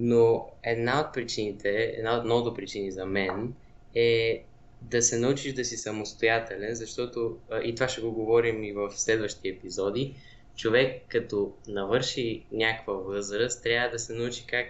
Но 0.00 0.50
една 0.62 1.00
от 1.00 1.14
причините, 1.14 1.94
една 1.98 2.18
от 2.18 2.24
многото 2.24 2.54
причини 2.54 2.92
за 2.92 3.06
мен 3.06 3.54
е 3.94 4.44
да 4.82 5.02
се 5.02 5.18
научиш 5.18 5.52
да 5.52 5.64
си 5.64 5.76
самостоятелен, 5.76 6.74
защото 6.74 7.38
и 7.62 7.74
това 7.74 7.88
ще 7.88 8.00
го 8.00 8.12
говорим 8.12 8.64
и 8.64 8.72
в 8.72 8.90
следващи 8.90 9.48
епизоди. 9.48 10.14
Човек 10.56 11.02
като 11.08 11.52
навърши 11.68 12.44
някаква 12.52 12.92
възраст, 12.92 13.62
трябва 13.62 13.90
да 13.90 13.98
се 13.98 14.12
научи 14.12 14.46
как 14.46 14.66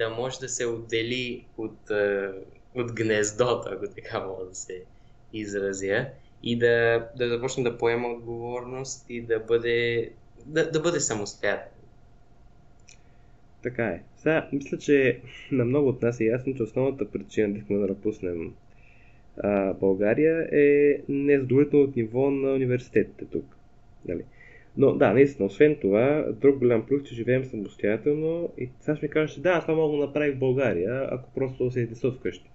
да 0.00 0.10
може 0.10 0.38
да 0.38 0.48
се 0.48 0.66
отдели 0.66 1.44
от, 1.58 1.90
от 2.74 2.92
гнездото, 2.92 3.68
ако 3.72 3.84
така 3.94 4.26
мога 4.26 4.44
да 4.44 4.54
се 4.54 4.82
изразя, 5.32 6.06
и 6.42 6.58
да, 6.58 7.06
да 7.16 7.28
започне 7.28 7.62
да 7.62 7.78
поема 7.78 8.08
отговорност 8.08 9.06
и 9.08 9.20
да 9.20 9.40
бъде, 9.40 10.10
да, 10.46 10.70
да 10.70 10.80
бъде 10.80 11.00
самостоятелен. 11.00 11.72
Така 13.62 13.86
е. 13.86 14.02
Сега, 14.16 14.48
мисля, 14.52 14.78
че 14.78 15.20
на 15.52 15.64
много 15.64 15.88
от 15.88 16.02
нас 16.02 16.20
е 16.20 16.24
ясно, 16.24 16.54
че 16.56 16.62
основната 16.62 17.10
причина 17.10 17.54
да 17.54 17.78
да 17.78 17.86
напуснем 17.86 18.54
а, 19.36 19.72
България 19.72 20.48
е 20.52 21.00
незадоволителното 21.08 21.92
ниво 21.96 22.30
на 22.30 22.52
университетите 22.52 23.24
тук. 23.24 23.56
Дали? 24.04 24.24
Но 24.76 24.92
да, 24.92 25.12
наистина, 25.12 25.46
освен 25.46 25.76
това, 25.80 26.26
друг 26.40 26.58
голям 26.58 26.86
плюс, 26.86 27.02
че 27.02 27.14
живеем 27.14 27.44
самостоятелно 27.44 28.52
и 28.58 28.68
сега 28.80 28.96
ще 28.96 29.06
ми 29.06 29.10
кажеш, 29.10 29.36
да, 29.36 29.60
това 29.60 29.74
мога 29.74 29.96
да 29.96 30.06
направя 30.06 30.32
в 30.32 30.38
България, 30.38 31.08
ако 31.10 31.30
просто 31.34 31.70
се 31.70 31.80
изнеса 31.80 32.12
вкъщи. 32.12 32.50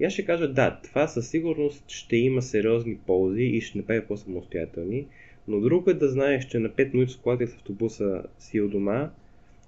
И 0.00 0.04
аз 0.04 0.12
ще 0.12 0.24
кажа, 0.24 0.52
да, 0.52 0.80
това 0.84 1.06
със 1.06 1.28
сигурност 1.28 1.90
ще 1.90 2.16
има 2.16 2.42
сериозни 2.42 2.96
ползи 3.06 3.42
и 3.42 3.60
ще 3.60 3.78
направи 3.78 4.00
по-самостоятелни, 4.00 5.06
но 5.48 5.60
друго 5.60 5.90
е 5.90 5.94
да 5.94 6.08
знаеш, 6.08 6.44
че 6.44 6.58
на 6.58 6.68
5 6.68 6.94
минути 6.94 7.12
с 7.12 7.16
колата 7.16 7.46
с 7.46 7.54
автобуса 7.54 8.22
си 8.38 8.60
от 8.60 8.70
дома 8.70 9.10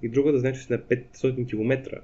и 0.02 0.08
друго 0.08 0.28
е 0.28 0.32
да 0.32 0.38
знаеш, 0.38 0.58
че 0.58 0.64
си 0.64 0.72
на 0.72 0.78
500 0.78 1.48
км 1.48 2.00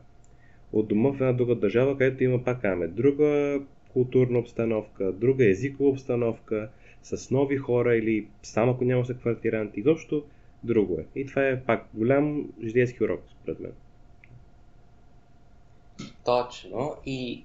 от 0.73 0.89
дома 0.89 1.11
в 1.11 1.15
една 1.15 1.33
друга 1.33 1.55
държава, 1.55 1.99
където 1.99 2.25
има 2.25 2.45
пак 2.45 2.65
аме 2.65 2.87
друга 2.87 3.61
културна 3.93 4.39
обстановка, 4.39 5.13
друга 5.13 5.51
езикова 5.51 5.91
обстановка, 5.91 6.69
с 7.03 7.31
нови 7.31 7.57
хора 7.57 7.97
или 7.97 8.29
само 8.43 8.73
ако 8.73 8.85
няма 8.85 9.07
са 9.07 9.15
квартиранти, 9.15 9.81
изобщо 9.81 10.25
друго 10.63 10.99
е. 11.01 11.21
И 11.21 11.27
това 11.27 11.49
е 11.49 11.63
пак 11.63 11.87
голям 11.95 12.49
житейски 12.65 13.05
урок, 13.05 13.21
според 13.31 13.61
мен. 13.61 13.73
Точно. 16.25 16.97
И 17.07 17.45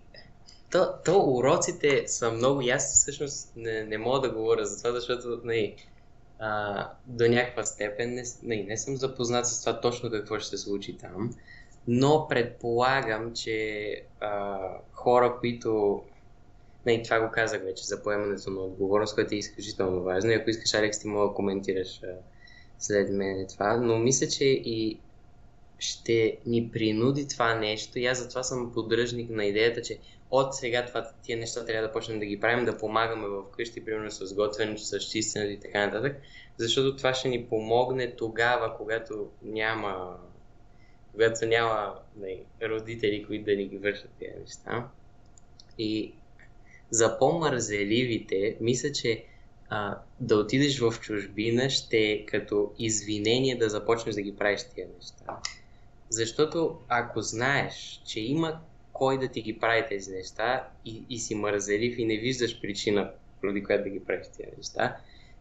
то, 0.71 0.93
то 1.05 1.23
уроците 1.25 2.07
са 2.07 2.31
много 2.31 2.61
и 2.61 2.75
всъщност 2.77 3.53
не, 3.55 3.83
не 3.83 3.97
мога 3.97 4.21
да 4.21 4.33
говоря 4.33 4.65
за 4.65 4.77
това, 4.77 4.91
защото 4.91 5.27
не, 5.27 5.35
нали, 5.45 5.75
а, 6.39 6.89
до 7.05 7.27
някаква 7.27 7.63
степен 7.63 8.13
не, 8.13 8.23
не, 8.43 8.63
не 8.63 8.77
съм 8.77 8.95
запознат 8.95 9.47
с 9.47 9.59
това 9.59 9.81
точно 9.81 10.11
какво 10.11 10.39
ще 10.39 10.49
се 10.49 10.57
случи 10.57 10.97
там, 10.97 11.33
но 11.87 12.27
предполагам, 12.29 13.33
че 13.33 14.01
а, 14.19 14.57
хора, 14.91 15.37
които 15.39 16.01
не, 16.85 17.03
това 17.03 17.19
го 17.19 17.31
казах 17.31 17.63
вече 17.63 17.85
за 17.85 18.03
поемането 18.03 18.49
на 18.49 18.61
отговорност, 18.61 19.15
което 19.15 19.33
е 19.33 19.37
изключително 19.37 20.03
важно. 20.03 20.31
И 20.31 20.33
ако 20.33 20.49
искаш, 20.49 20.73
Алекс, 20.73 20.99
ти 20.99 21.07
мога 21.07 21.27
да 21.27 21.33
коментираш 21.33 22.03
а, 22.03 22.07
след 22.79 23.09
мен 23.09 23.47
това. 23.49 23.77
Но 23.77 23.97
мисля, 23.97 24.27
че 24.27 24.45
и 24.45 24.99
ще 25.79 26.37
ни 26.45 26.69
принуди 26.71 27.27
това 27.27 27.55
нещо. 27.55 27.99
И 27.99 28.05
аз 28.05 28.17
затова 28.23 28.43
съм 28.43 28.71
поддръжник 28.73 29.29
на 29.29 29.45
идеята, 29.45 29.81
че 29.81 29.99
от 30.31 30.55
сега 30.55 30.85
това, 30.85 31.11
тия 31.23 31.37
неща 31.37 31.65
трябва 31.65 31.87
да 31.87 31.93
почнем 31.93 32.19
да 32.19 32.25
ги 32.25 32.39
правим, 32.39 32.65
да 32.65 32.77
помагаме 32.77 33.27
в 33.27 33.43
къщи, 33.57 33.85
примерно 33.85 34.11
с 34.11 34.33
готвенето, 34.33 34.81
с 34.81 34.99
чистенето 34.99 35.51
и 35.51 35.59
така 35.59 35.85
нататък. 35.85 36.21
Защото 36.57 36.97
това 36.97 37.13
ще 37.13 37.29
ни 37.29 37.45
помогне 37.45 38.15
тогава, 38.15 38.77
когато 38.77 39.27
няма 39.43 40.17
когато 41.11 41.45
няма 41.45 41.95
не, 42.17 42.37
родители, 42.69 43.25
които 43.27 43.45
да 43.45 43.55
ни 43.55 43.67
ги 43.67 43.77
вършат 43.77 44.09
тези 44.19 44.39
неща. 44.39 44.89
И 45.77 46.13
за 46.89 47.19
по-мързеливите, 47.19 48.57
мисля, 48.61 48.91
че 48.91 49.25
а, 49.69 49.99
да 50.19 50.37
отидеш 50.37 50.79
в 50.79 50.93
чужбина 51.01 51.69
ще 51.69 51.97
е 51.97 52.25
като 52.25 52.73
извинение 52.79 53.55
да 53.55 53.69
започнеш 53.69 54.15
да 54.15 54.21
ги 54.21 54.35
правиш 54.35 54.61
тия 54.75 54.87
неща. 54.95 55.39
Защото 56.09 56.79
ако 56.87 57.21
знаеш, 57.21 58.01
че 58.05 58.19
има 58.19 58.61
кой 58.93 59.19
да 59.19 59.27
ти 59.27 59.41
ги 59.41 59.59
прави 59.59 59.85
тези 59.89 60.11
неща 60.11 60.69
и, 60.85 61.05
и 61.09 61.19
си 61.19 61.35
мързелив 61.35 61.99
и 61.99 62.05
не 62.05 62.17
виждаш 62.17 62.61
причина, 62.61 63.11
поради 63.41 63.63
която 63.63 63.83
да 63.83 63.89
ги 63.89 64.05
правиш 64.05 64.27
тези 64.37 64.57
неща, 64.57 64.97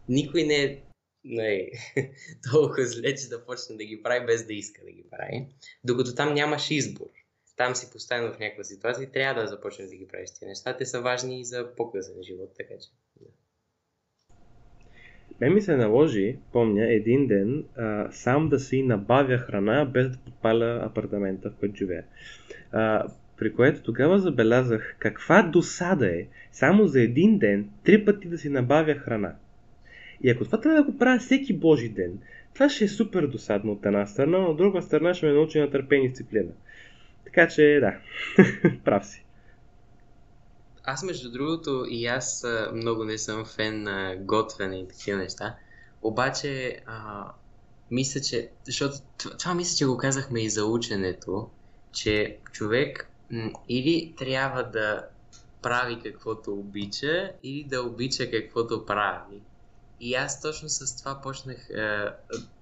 никой 0.09 0.43
не 0.43 0.63
е 0.63 0.81
не, 1.25 1.71
толкова 2.51 2.85
зле, 2.85 3.15
че 3.15 3.29
да 3.29 3.45
почне 3.45 3.75
да 3.75 3.83
ги 3.83 4.03
прави 4.03 4.25
без 4.25 4.45
да 4.45 4.53
иска 4.53 4.81
да 4.85 4.91
ги 4.91 5.03
прави. 5.11 5.47
Докато 5.83 6.15
там 6.15 6.33
нямаш 6.33 6.71
избор. 6.71 7.07
Там 7.57 7.75
си 7.75 7.91
поставен 7.91 8.33
в 8.33 8.39
някаква 8.39 8.63
ситуация 8.63 9.03
и 9.03 9.11
трябва 9.11 9.41
да 9.41 9.47
започнеш 9.47 9.89
да 9.89 9.95
ги 9.95 10.07
правиш 10.07 10.29
тези 10.31 10.49
неща. 10.49 10.77
Те 10.77 10.85
са 10.85 11.01
важни 11.01 11.39
и 11.39 11.45
за 11.45 11.75
по-късен 11.77 12.23
живот, 12.23 12.51
така 12.57 12.73
че. 12.81 12.89
Да. 13.21 13.29
Ме 15.41 15.49
ми 15.49 15.61
се 15.61 15.75
наложи, 15.75 16.37
помня, 16.51 16.93
един 16.93 17.27
ден 17.27 17.65
а, 17.77 18.11
сам 18.11 18.49
да 18.49 18.59
си 18.59 18.83
набавя 18.83 19.37
храна, 19.37 19.85
без 19.85 20.09
да 20.09 20.17
подпаля 20.17 20.79
апартамента, 20.83 21.49
в 21.49 21.55
който 21.59 21.75
живея. 21.75 22.03
А, 22.71 23.07
при 23.37 23.53
което 23.53 23.83
тогава 23.83 24.19
забелязах 24.19 24.95
каква 24.99 25.41
досада 25.41 26.07
е 26.07 26.27
само 26.51 26.87
за 26.87 27.01
един 27.01 27.37
ден 27.37 27.69
три 27.83 28.05
пъти 28.05 28.27
да 28.27 28.37
си 28.37 28.49
набавя 28.49 28.93
храна. 28.93 29.35
И 30.23 30.29
ако 30.29 30.45
това 30.45 30.61
трябва 30.61 30.83
да 30.83 30.91
го 30.91 30.97
правя 30.97 31.19
всеки 31.19 31.53
божи 31.53 31.89
ден, 31.89 32.19
това 32.53 32.69
ще 32.69 32.83
е 32.83 32.87
супер 32.87 33.27
досадно 33.27 33.71
от 33.71 33.85
една 33.85 34.05
страна, 34.05 34.37
но 34.37 34.49
от 34.49 34.57
друга 34.57 34.81
страна 34.81 35.13
ще 35.13 35.25
ме 35.25 35.31
научи 35.31 35.59
на 35.59 35.71
търпение 35.71 36.05
и 36.05 36.09
дисциплина. 36.09 36.51
Така 37.25 37.47
че 37.47 37.79
да, 37.81 37.93
прав 38.85 39.05
си. 39.05 39.25
Аз 40.83 41.03
между 41.03 41.31
другото 41.31 41.85
и 41.89 42.05
аз 42.05 42.45
много 42.73 43.03
не 43.03 43.17
съм 43.17 43.45
фен 43.45 43.83
на 43.83 44.15
готвене 44.19 44.79
и 44.79 44.87
такива 44.87 45.17
неща. 45.17 45.55
Обаче, 46.01 46.81
а, 46.85 47.25
мисля, 47.91 48.21
че, 48.21 48.49
защото 48.65 48.95
това, 49.39 49.53
мисля, 49.53 49.77
че 49.77 49.85
го 49.85 49.97
казахме 49.97 50.43
и 50.43 50.49
за 50.49 50.65
ученето, 50.65 51.49
че 51.91 52.37
човек 52.51 53.09
м- 53.31 53.51
или 53.69 54.13
трябва 54.17 54.63
да 54.63 55.07
прави 55.61 55.99
каквото 56.03 56.53
обича, 56.53 57.31
или 57.43 57.63
да 57.63 57.81
обича 57.81 58.31
каквото 58.31 58.85
прави. 58.85 59.41
И 59.99 60.15
аз 60.15 60.41
точно 60.41 60.69
с 60.69 60.97
това 60.97 61.21
почнах, 61.21 61.69
а, 61.69 62.15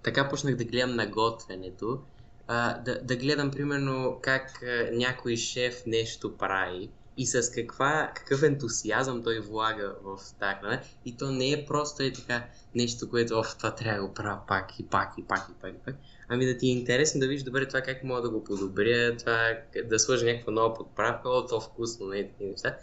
така 0.04 0.30
почнах 0.30 0.56
да 0.56 0.64
гледам 0.66 0.96
на 0.96 1.08
готвенето, 1.08 2.02
а, 2.48 2.80
да, 2.80 3.02
да 3.02 3.16
гледам 3.16 3.52
примерно 3.52 4.20
как 4.22 4.64
а, 4.64 4.90
някой 4.92 5.36
шеф 5.36 5.84
нещо 5.86 6.38
прави 6.38 6.90
и 7.18 7.26
с 7.26 7.52
каква, 7.52 8.12
какъв 8.16 8.44
ентусиазъм 8.44 9.24
той 9.24 9.40
влага 9.40 9.96
в 10.04 10.20
тази. 10.40 10.78
И 11.06 11.18
то 11.18 11.32
не 11.32 11.52
е 11.52 11.66
просто 11.66 12.04
е 12.04 12.14
така 12.14 12.44
нещо, 12.76 13.10
което 13.10 13.40
оф, 13.40 13.58
това 13.58 13.76
трябва 13.76 14.02
да 14.02 14.08
го 14.08 14.14
правя 14.14 14.40
пак 14.48 14.80
и 14.80 14.88
пак 14.88 15.14
и 15.18 15.24
пак 15.24 15.50
и 15.50 15.62
пак 15.62 15.74
и 15.74 15.86
пак. 15.86 15.96
Ами 16.30 16.46
да 16.46 16.58
ти 16.58 16.68
е 16.68 16.72
интересно 16.72 17.20
да 17.20 17.28
видиш 17.28 17.44
добре 17.44 17.68
това 17.68 17.82
как 17.82 18.04
мога 18.04 18.22
да 18.22 18.30
го 18.30 18.44
подобря, 18.44 19.18
това 19.18 19.58
да 19.86 20.00
сложа 20.00 20.26
някаква 20.26 20.54
нова 20.54 20.74
подправка, 20.74 21.30
о, 21.30 21.46
то 21.46 21.60
вкусно, 21.60 22.08
не 22.08 22.20
е 22.20 22.28
такива 22.28 22.50
неща. 22.50 22.78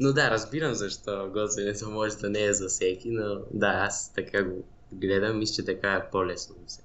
Но 0.00 0.12
да, 0.12 0.30
разбирам 0.30 0.74
защо 0.74 1.30
готвенето 1.32 1.90
може 1.90 2.16
да 2.16 2.30
не 2.30 2.44
е 2.44 2.52
за 2.52 2.68
всеки, 2.68 3.10
но 3.10 3.40
да, 3.50 3.66
аз 3.66 4.12
така 4.12 4.44
го 4.44 4.64
гледам, 4.92 5.38
мисля, 5.38 5.54
че 5.54 5.64
така 5.64 5.92
е 5.92 6.10
по-лесно 6.10 6.54
да 6.64 6.70
се 6.70 6.82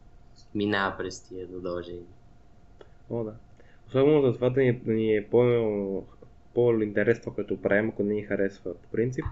минава 0.56 0.98
през 0.98 1.20
тия 1.20 1.48
задължения. 1.48 2.06
О, 3.12 3.24
да. 3.24 3.34
Особено 3.88 4.22
за 4.22 4.34
това 4.34 4.50
да 4.50 4.62
ни, 4.62 4.74
да 4.74 4.94
ни 4.94 5.16
е 5.16 5.26
по, 5.26 6.04
по-интересно, 6.54 7.34
което 7.34 7.62
правим, 7.62 7.90
ако 7.90 8.04
не 8.04 8.14
ни 8.14 8.24
харесва 8.24 8.74
по 8.74 8.90
принцип. 8.92 9.26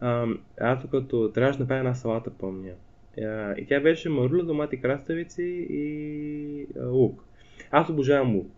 А, 0.00 0.26
аз 0.60 0.86
като 0.90 1.32
трябваше 1.34 1.58
да 1.58 1.64
направя 1.64 1.78
една 1.78 1.94
салата, 1.94 2.30
помня. 2.30 2.72
А, 3.18 3.54
и 3.58 3.66
тя 3.66 3.80
беше 3.80 4.08
маруля, 4.08 4.42
домати, 4.42 4.80
краставици 4.80 5.66
и 5.70 6.66
а, 6.80 6.86
лук. 6.86 7.24
Аз 7.70 7.88
обожавам 7.88 8.36
лук. 8.36 8.50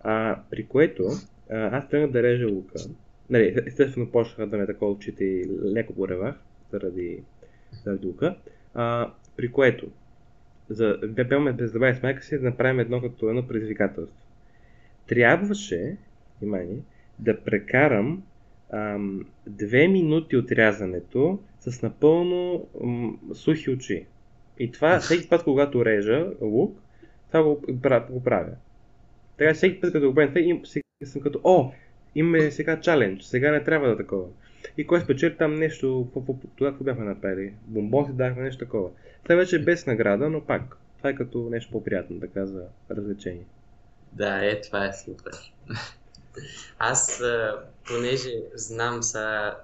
А, 0.00 0.40
при 0.50 0.66
което 0.66 1.02
а, 1.50 1.78
аз 1.78 1.88
тръгнах 1.88 2.10
да 2.10 2.22
режа 2.22 2.48
лука 2.48 2.78
Нали, 3.30 3.56
естествено 3.66 4.10
почнаха 4.10 4.46
да 4.46 4.56
ме 4.56 4.66
такова 4.66 4.92
очите 4.92 5.24
и 5.24 5.48
леко 5.64 5.92
го 5.92 6.08
ревах 6.08 6.34
заради, 6.72 7.22
заради 7.84 8.06
лука. 8.06 8.36
А, 8.74 9.12
при 9.36 9.52
което 9.52 9.86
за, 10.70 10.98
бяхме 11.02 11.52
без 11.52 11.72
забави 11.72 11.94
с 11.94 12.02
майка 12.02 12.22
си 12.22 12.38
да 12.38 12.44
направим 12.44 12.80
едно 12.80 13.00
като 13.00 13.28
едно 13.28 13.48
предизвикателство. 13.48 14.16
Трябваше, 15.06 15.96
внимание, 16.40 16.78
да 17.18 17.40
прекарам 17.40 18.22
ам, 18.72 19.26
две 19.46 19.88
минути 19.88 20.36
от 20.36 20.52
рязането 20.52 21.38
с 21.60 21.82
напълно 21.82 22.68
ам, 22.82 23.18
сухи 23.34 23.70
очи. 23.70 24.06
И 24.58 24.72
това 24.72 24.98
всеки 25.00 25.28
път, 25.28 25.44
когато 25.44 25.84
режа 25.84 26.26
лук, 26.40 26.78
това 27.28 27.42
го, 27.42 27.62
го 28.10 28.22
правя. 28.22 28.52
Така 29.36 29.54
всеки 29.54 29.80
път, 29.80 29.92
като 29.92 30.08
го 30.08 30.14
правя, 30.14 30.62
съм 31.04 31.22
като, 31.22 31.40
о, 31.44 31.72
имаме 32.14 32.50
сега 32.50 32.80
чалендж, 32.80 33.24
сега 33.24 33.52
не 33.52 33.64
трябва 33.64 33.88
да 33.88 33.96
такова. 33.96 34.28
И 34.78 34.86
кой 34.86 35.00
спечели 35.00 35.36
там 35.36 35.54
нещо, 35.54 36.08
какво 36.60 36.84
бяхме 36.84 37.04
направили? 37.04 37.54
Бомбони 37.66 38.12
дахме 38.12 38.42
нещо 38.42 38.64
такова. 38.64 38.90
Това 39.22 39.34
вече 39.34 39.56
е 39.56 39.62
без 39.62 39.86
награда, 39.86 40.30
но 40.30 40.44
пак. 40.44 40.76
Това 40.98 41.10
е 41.10 41.14
като 41.14 41.38
нещо 41.50 41.72
по-приятно, 41.72 42.20
така 42.20 42.46
за 42.46 42.64
развлечение. 42.90 43.46
Да, 44.12 44.46
е, 44.46 44.60
това 44.60 44.86
е 44.86 44.92
супер. 45.04 45.52
Аз, 46.78 47.22
понеже 47.86 48.32
знам 48.54 49.02
са 49.02 49.54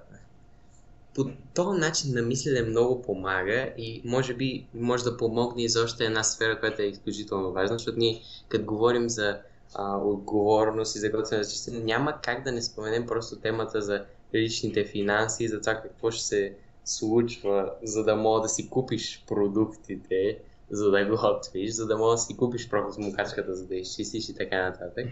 по 1.15 1.25
този 1.53 1.79
начин 1.79 2.13
на 2.13 2.21
мислене 2.21 2.61
много 2.61 3.01
помага 3.01 3.73
и 3.77 4.01
може 4.05 4.33
би 4.33 4.67
може 4.73 5.03
да 5.03 5.17
помогне 5.17 5.63
и 5.63 5.69
за 5.69 5.83
още 5.83 6.05
една 6.05 6.23
сфера, 6.23 6.59
която 6.59 6.81
е 6.81 6.85
изключително 6.85 7.51
важна, 7.51 7.75
защото 7.77 7.99
ние, 7.99 8.21
като 8.49 8.65
говорим 8.65 9.09
за 9.09 9.39
а, 9.75 9.97
отговорност 9.97 10.95
и 10.95 10.99
за 10.99 11.09
готвене 11.09 11.43
за 11.43 11.51
чистене, 11.51 11.79
няма 11.79 12.21
как 12.21 12.43
да 12.43 12.51
не 12.51 12.61
споменем 12.61 13.05
просто 13.05 13.39
темата 13.39 13.81
за 13.81 14.05
личните 14.35 14.85
финанси, 14.85 15.47
за 15.47 15.61
това 15.61 15.81
какво 15.81 16.11
ще 16.11 16.23
се 16.23 16.53
случва, 16.85 17.71
за 17.83 18.03
да 18.03 18.15
мога 18.15 18.41
да 18.41 18.49
си 18.49 18.69
купиш 18.69 19.23
продуктите, 19.27 20.39
за 20.69 20.91
да 20.91 21.05
готвиш, 21.05 21.71
за 21.71 21.87
да 21.87 21.97
мога 21.97 22.11
да 22.11 22.17
си 22.17 22.37
купиш 22.37 22.69
просто 22.69 23.01
мукачката, 23.01 23.55
за 23.55 23.67
да 23.67 23.75
изчистиш 23.75 24.29
и 24.29 24.35
така 24.35 24.69
нататък. 24.69 25.07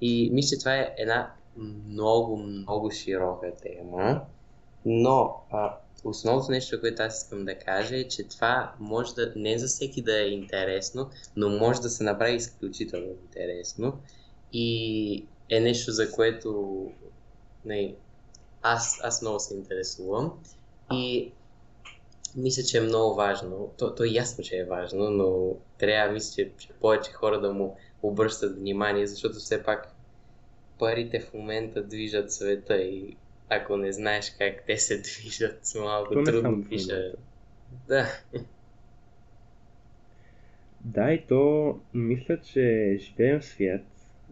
И 0.00 0.30
мисля, 0.32 0.56
че 0.56 0.58
това 0.58 0.76
е 0.76 0.94
една 0.98 1.30
много, 1.88 2.36
много 2.36 2.90
широка 2.90 3.52
тема, 3.62 4.20
но 4.84 5.34
а, 5.50 5.76
основното 6.04 6.50
нещо, 6.50 6.80
което 6.80 7.02
аз 7.02 7.22
искам 7.22 7.44
да 7.44 7.58
кажа 7.58 7.96
е, 7.96 8.08
че 8.08 8.28
това 8.28 8.72
може 8.80 9.14
да 9.14 9.32
не 9.36 9.58
за 9.58 9.66
всеки 9.66 10.02
да 10.02 10.22
е 10.22 10.28
интересно, 10.28 11.10
но 11.36 11.48
може 11.48 11.80
да 11.80 11.90
се 11.90 12.04
направи 12.04 12.34
изключително 12.34 13.06
интересно. 13.06 13.98
И 14.52 15.26
е 15.50 15.60
нещо, 15.60 15.92
за 15.92 16.12
което 16.12 16.90
не, 17.64 17.94
аз, 18.62 19.00
аз 19.02 19.22
много 19.22 19.40
се 19.40 19.54
интересувам 19.54 20.32
и 20.92 21.32
мисля, 22.36 22.62
че 22.62 22.78
е 22.78 22.80
много 22.80 23.14
важно. 23.14 23.74
То, 23.78 23.94
то 23.94 24.04
е 24.04 24.08
ясно, 24.08 24.44
че 24.44 24.56
е 24.56 24.64
важно, 24.64 25.10
но 25.10 25.56
трябва, 25.78 26.12
мисля, 26.12 26.34
че, 26.34 26.50
че 26.58 26.68
повече 26.68 27.12
хора 27.12 27.40
да 27.40 27.52
му 27.52 27.76
обръщат 28.02 28.58
внимание, 28.58 29.06
защото 29.06 29.34
все 29.34 29.62
пак 29.62 29.94
парите 30.78 31.20
в 31.20 31.34
момента 31.34 31.82
движат 31.82 32.32
света 32.32 32.76
и 32.76 33.16
ако 33.48 33.76
не 33.76 33.92
знаеш 33.92 34.34
как 34.38 34.64
те 34.66 34.76
се 34.76 35.00
движат, 35.02 35.60
малко 35.80 36.14
то 36.14 36.24
трудно 36.24 36.64
пише. 36.68 37.12
Да. 37.88 38.06
Да, 40.84 41.12
и 41.12 41.26
то 41.26 41.74
мисля, 41.94 42.40
че 42.40 42.96
живеем 43.00 43.40
в 43.40 43.44
свят, 43.44 43.82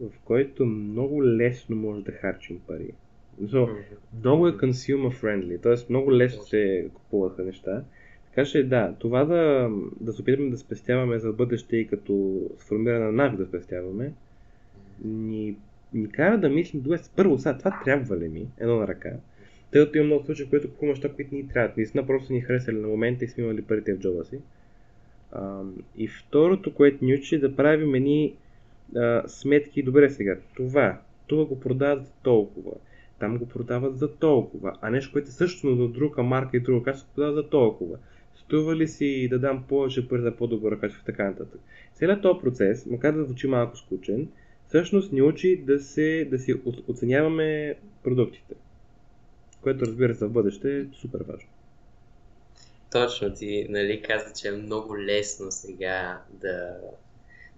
в 0.01 0.11
който 0.25 0.67
много 0.67 1.25
лесно 1.25 1.77
може 1.77 2.03
да 2.03 2.12
харчим 2.12 2.61
пари. 2.67 2.95
So, 3.43 3.77
много 4.19 4.49
е 4.49 4.53
consumer 4.53 5.23
friendly, 5.23 5.63
т.е. 5.63 5.93
много 5.93 6.13
лесно 6.13 6.43
се 6.43 6.89
купуваха 6.95 7.45
неща. 7.45 7.85
Така 8.29 8.45
че 8.45 8.63
да, 8.63 8.95
това 8.99 9.25
да, 9.25 9.71
да 10.01 10.13
се 10.13 10.23
опитаме 10.23 10.51
да 10.51 10.59
спестяваме 10.59 11.19
за 11.19 11.33
бъдеще 11.33 11.77
и 11.77 11.87
като 11.87 12.41
сформирана 12.59 13.13
навик 13.13 13.39
да 13.39 13.47
спестяваме, 13.47 14.13
ни 15.05 15.57
ни 15.95 16.11
кара 16.11 16.39
да 16.39 16.49
мислим, 16.49 16.83
добре, 16.83 16.99
първо 17.17 17.39
сега, 17.39 17.59
това 17.59 17.81
трябва 17.85 18.17
ли 18.17 18.29
ми, 18.29 18.47
едно 18.59 18.77
на 18.77 18.89
ръка, 18.89 19.11
тъй 19.71 19.85
като 19.85 19.99
има 19.99 20.07
много 20.07 20.25
случаи, 20.25 20.47
в 20.47 20.51
които 20.51 20.71
купуваме 20.71 20.93
неща, 20.93 21.13
които 21.13 21.35
ни 21.35 21.49
трябват. 21.49 21.77
Наистина 21.77 22.07
просто 22.07 22.33
ни 22.33 22.41
харесали 22.41 22.77
на 22.77 22.89
момента 22.89 23.25
и 23.25 23.29
сме 23.29 23.45
имали 23.45 23.63
парите 23.63 23.95
в 23.95 23.99
джоба 23.99 24.25
си. 24.25 24.39
А, 25.33 25.63
и 25.97 26.09
второто, 26.09 26.75
което 26.75 27.05
ни 27.05 27.15
учи, 27.15 27.39
да 27.39 27.57
правим 27.57 27.95
едни 27.95 28.35
сметки, 29.27 29.83
добре 29.83 30.11
сега, 30.11 30.37
това, 30.55 31.01
това 31.27 31.45
го 31.45 31.61
продават 31.61 32.13
толкова, 32.23 32.73
там 33.23 33.39
го 33.39 33.49
продават 33.49 33.99
за 33.99 34.17
толкова, 34.17 34.73
а 34.81 34.91
нещо, 34.91 35.13
което 35.13 35.29
е 35.29 35.33
също 35.33 35.67
на 35.67 35.89
друга 35.89 36.23
марка 36.23 36.57
и 36.57 36.61
друга 36.61 36.85
качество, 36.85 37.09
го 37.09 37.15
продават 37.15 37.45
за 37.45 37.51
толкова. 37.51 37.97
Струва 38.35 38.77
ли 38.77 38.89
си 38.89 39.29
да 39.31 39.39
дам 39.39 39.65
повече 39.69 40.09
пари 40.09 40.23
за 40.23 40.37
по-добро 40.37 40.79
качество 40.79 41.03
и 41.03 41.07
така 41.07 41.25
нататък. 41.25 41.61
Целият 41.95 42.23
този 42.23 42.41
процес, 42.41 42.87
макар 42.87 43.13
да 43.13 43.25
звучи 43.25 43.47
малко 43.47 43.77
скучен, 43.77 44.29
всъщност 44.69 45.13
ни 45.13 45.23
учи 45.23 45.57
да, 45.67 45.81
се, 45.81 46.29
да 46.31 46.39
си 46.39 46.55
оценяваме 46.89 47.75
продуктите. 48.03 48.55
Което 49.61 49.87
разбира 49.87 50.15
се 50.15 50.27
в 50.27 50.31
бъдеще 50.31 50.79
е 50.79 50.85
супер 51.01 51.21
важно. 51.21 51.49
точно 52.91 53.35
ти 53.35 53.67
нали, 53.69 54.03
каза, 54.03 54.35
че 54.35 54.49
е 54.49 54.53
много 54.53 54.99
лесно 54.99 55.47
сега 55.51 56.23
да, 56.31 56.77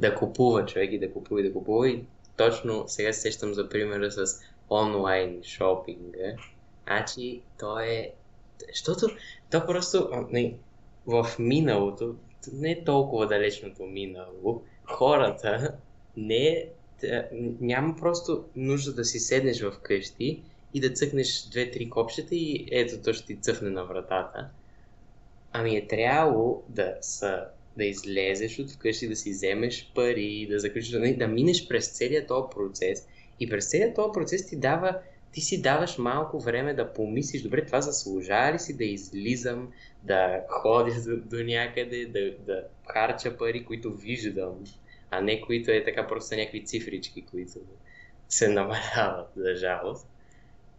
да 0.00 0.14
купува 0.14 0.66
човек 0.66 0.92
и 0.92 0.98
да 0.98 1.12
купува 1.12 1.40
и 1.40 1.44
да 1.44 1.52
купува 1.52 1.88
и 1.88 2.04
точно 2.36 2.84
сега 2.86 3.12
се 3.12 3.20
сещам 3.20 3.54
за 3.54 3.68
примера 3.68 4.10
с 4.10 4.40
онлайн 4.70 5.42
шопинга. 5.42 6.36
Значи, 6.86 7.40
то 7.58 7.78
е... 7.78 8.12
Защото 8.68 9.06
то 9.50 9.66
просто 9.66 10.26
не, 10.30 10.54
в 11.06 11.26
миналото, 11.38 12.14
не 12.52 12.70
е 12.70 12.84
толкова 12.84 13.26
далечното 13.26 13.82
минало, 13.82 14.62
хората 14.84 15.74
не 16.16 16.68
няма 17.60 17.96
просто 17.96 18.44
нужда 18.56 18.92
да 18.92 19.04
си 19.04 19.18
седнеш 19.18 19.60
в 19.60 19.72
къщи 19.82 20.42
и 20.74 20.80
да 20.80 20.92
цъкнеш 20.92 21.42
две-три 21.42 21.90
копчета 21.90 22.34
и 22.34 22.68
ето 22.70 23.02
то 23.02 23.12
ще 23.12 23.26
ти 23.26 23.36
цъфне 23.36 23.70
на 23.70 23.84
вратата. 23.84 24.48
Ами 25.52 25.76
е 25.76 25.86
трябвало 25.86 26.62
да 26.68 26.96
са 27.00 27.44
да 27.76 27.84
излезеш 27.84 28.58
от 28.58 28.70
вкъщи, 28.70 29.08
да 29.08 29.16
си 29.16 29.30
вземеш 29.30 29.92
пари, 29.94 30.46
да 30.50 30.58
заключиш, 30.58 30.90
да 30.90 31.28
минеш 31.28 31.68
през 31.68 31.88
целият 31.88 32.28
този 32.28 32.46
процес. 32.54 33.06
И 33.40 33.48
през 33.48 33.70
целият 33.70 33.94
този 33.94 34.12
процес 34.12 34.46
ти 34.46 34.56
дава, 34.56 34.98
ти 35.32 35.40
си 35.40 35.62
даваш 35.62 35.98
малко 35.98 36.40
време 36.40 36.74
да 36.74 36.92
помислиш, 36.92 37.42
добре, 37.42 37.66
това 37.66 37.80
заслужава 37.80 38.52
ли 38.52 38.58
си 38.58 38.76
да 38.76 38.84
излизам, 38.84 39.72
да 40.02 40.44
ходя 40.48 40.94
до, 41.16 41.44
някъде, 41.44 42.06
да, 42.06 42.36
да 42.46 42.64
харча 42.86 43.36
пари, 43.36 43.64
които 43.64 43.94
виждам, 43.94 44.64
а 45.10 45.20
не 45.20 45.40
които 45.40 45.70
е 45.70 45.84
така 45.84 46.06
просто 46.06 46.36
някакви 46.36 46.64
цифрички, 46.64 47.22
които 47.22 47.52
се 48.28 48.48
намаляват, 48.52 49.28
за 49.36 49.54
жалост. 49.54 50.08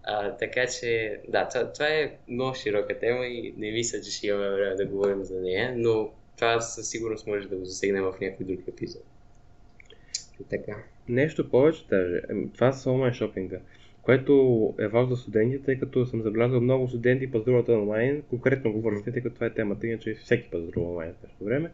А, 0.03 0.37
така 0.37 0.67
че, 0.67 1.19
да, 1.27 1.47
това, 1.47 1.73
това 1.73 1.87
е 1.87 2.17
много 2.27 2.55
широка 2.55 2.99
тема 2.99 3.25
и 3.25 3.53
не 3.57 3.71
мисля, 3.71 4.01
че 4.01 4.11
ще 4.11 4.27
имаме 4.27 4.49
време 4.49 4.75
да 4.75 4.85
говорим 4.85 5.23
за 5.23 5.41
нея, 5.41 5.73
но 5.77 6.09
това 6.35 6.61
със 6.61 6.89
сигурност 6.89 7.27
може 7.27 7.47
да 7.47 7.55
го 7.55 7.65
засегнем 7.65 8.03
в 8.03 8.15
някой 8.21 8.45
друг 8.45 8.67
епизод. 8.67 9.03
И 10.41 10.43
така. 10.43 10.83
Нещо 11.09 11.49
повече 11.49 11.85
даже. 11.89 12.21
Това 12.53 12.71
с 12.71 12.87
онлайн 12.87 13.13
шопинга, 13.13 13.57
което 14.01 14.73
е 14.79 14.87
важно 14.87 15.15
за 15.15 15.21
студентите, 15.21 15.63
тъй 15.63 15.79
като 15.79 16.05
съм 16.05 16.21
забелязал 16.21 16.61
много 16.61 16.87
студенти 16.87 17.31
пазаруват 17.31 17.69
онлайн, 17.69 18.21
конкретно 18.29 18.71
говорим, 18.71 19.03
тъй 19.03 19.23
като 19.23 19.35
това 19.35 19.47
е 19.47 19.53
темата, 19.53 19.87
иначе 19.87 20.13
всеки 20.13 20.49
пазарува 20.49 20.89
онлайн 20.89 21.13
в 21.13 21.21
същото 21.21 21.45
време. 21.45 21.71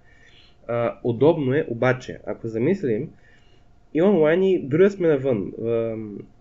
А, 0.68 1.00
удобно 1.04 1.54
е, 1.54 1.66
обаче, 1.70 2.20
ако 2.26 2.48
замислим, 2.48 3.10
и 3.94 4.02
онлайн 4.02 4.44
и 4.44 4.60
дори 4.64 4.90
сме 4.90 5.08
навън, 5.08 5.54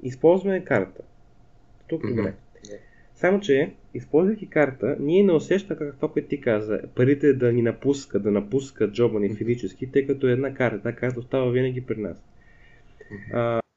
използваме 0.03 0.65
карта. 0.65 1.03
Тук 1.89 2.03
mm-hmm. 2.03 2.17
добре. 2.17 2.35
Само, 3.15 3.41
че, 3.41 3.73
използвайки 3.95 4.47
карта, 4.47 4.97
ние 5.01 5.23
не 5.23 5.33
усещаме 5.33 5.79
как 5.79 5.97
това, 5.97 6.09
което 6.09 6.29
ти 6.29 6.41
каза, 6.41 6.81
парите 6.95 7.33
да 7.33 7.53
ни 7.53 7.63
напускат, 7.63 8.23
да 8.23 8.31
напускат 8.31 8.93
джоба 8.93 9.21
ни 9.21 9.35
физически, 9.35 9.93
тъй 9.93 10.07
като 10.07 10.29
е 10.29 10.33
една 10.33 10.55
карта, 10.55 10.83
тази 10.83 10.97
карта 10.97 11.21
остава 11.21 11.51
винаги 11.51 11.81
при 11.81 12.01
нас. 12.01 12.25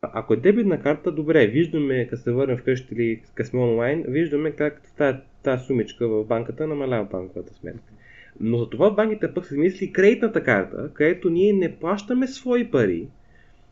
Ако 0.01 0.33
е 0.33 0.37
дебитна 0.37 0.81
карта, 0.81 1.11
добре, 1.11 1.47
виждаме, 1.47 2.07
като 2.07 2.21
се 2.21 2.31
върнем 2.31 2.57
вкъщи 2.57 2.93
или 2.95 3.21
като 3.35 3.49
сме 3.49 3.59
онлайн, 3.59 4.05
виждаме 4.07 4.51
как 4.51 4.81
тази, 4.97 5.17
тази 5.43 5.65
сумичка 5.65 6.07
в 6.07 6.25
банката 6.25 6.67
намалява 6.67 7.05
банковата 7.11 7.53
сметка. 7.53 7.93
Но 8.39 8.57
за 8.57 8.69
това 8.69 8.91
банките 8.91 9.33
пък 9.33 9.45
се 9.45 9.57
мисли 9.57 9.91
кредитната 9.91 10.43
карта, 10.43 10.89
където 10.93 11.29
ние 11.29 11.53
не 11.53 11.75
плащаме 11.75 12.27
свои 12.27 12.71
пари, 12.71 13.07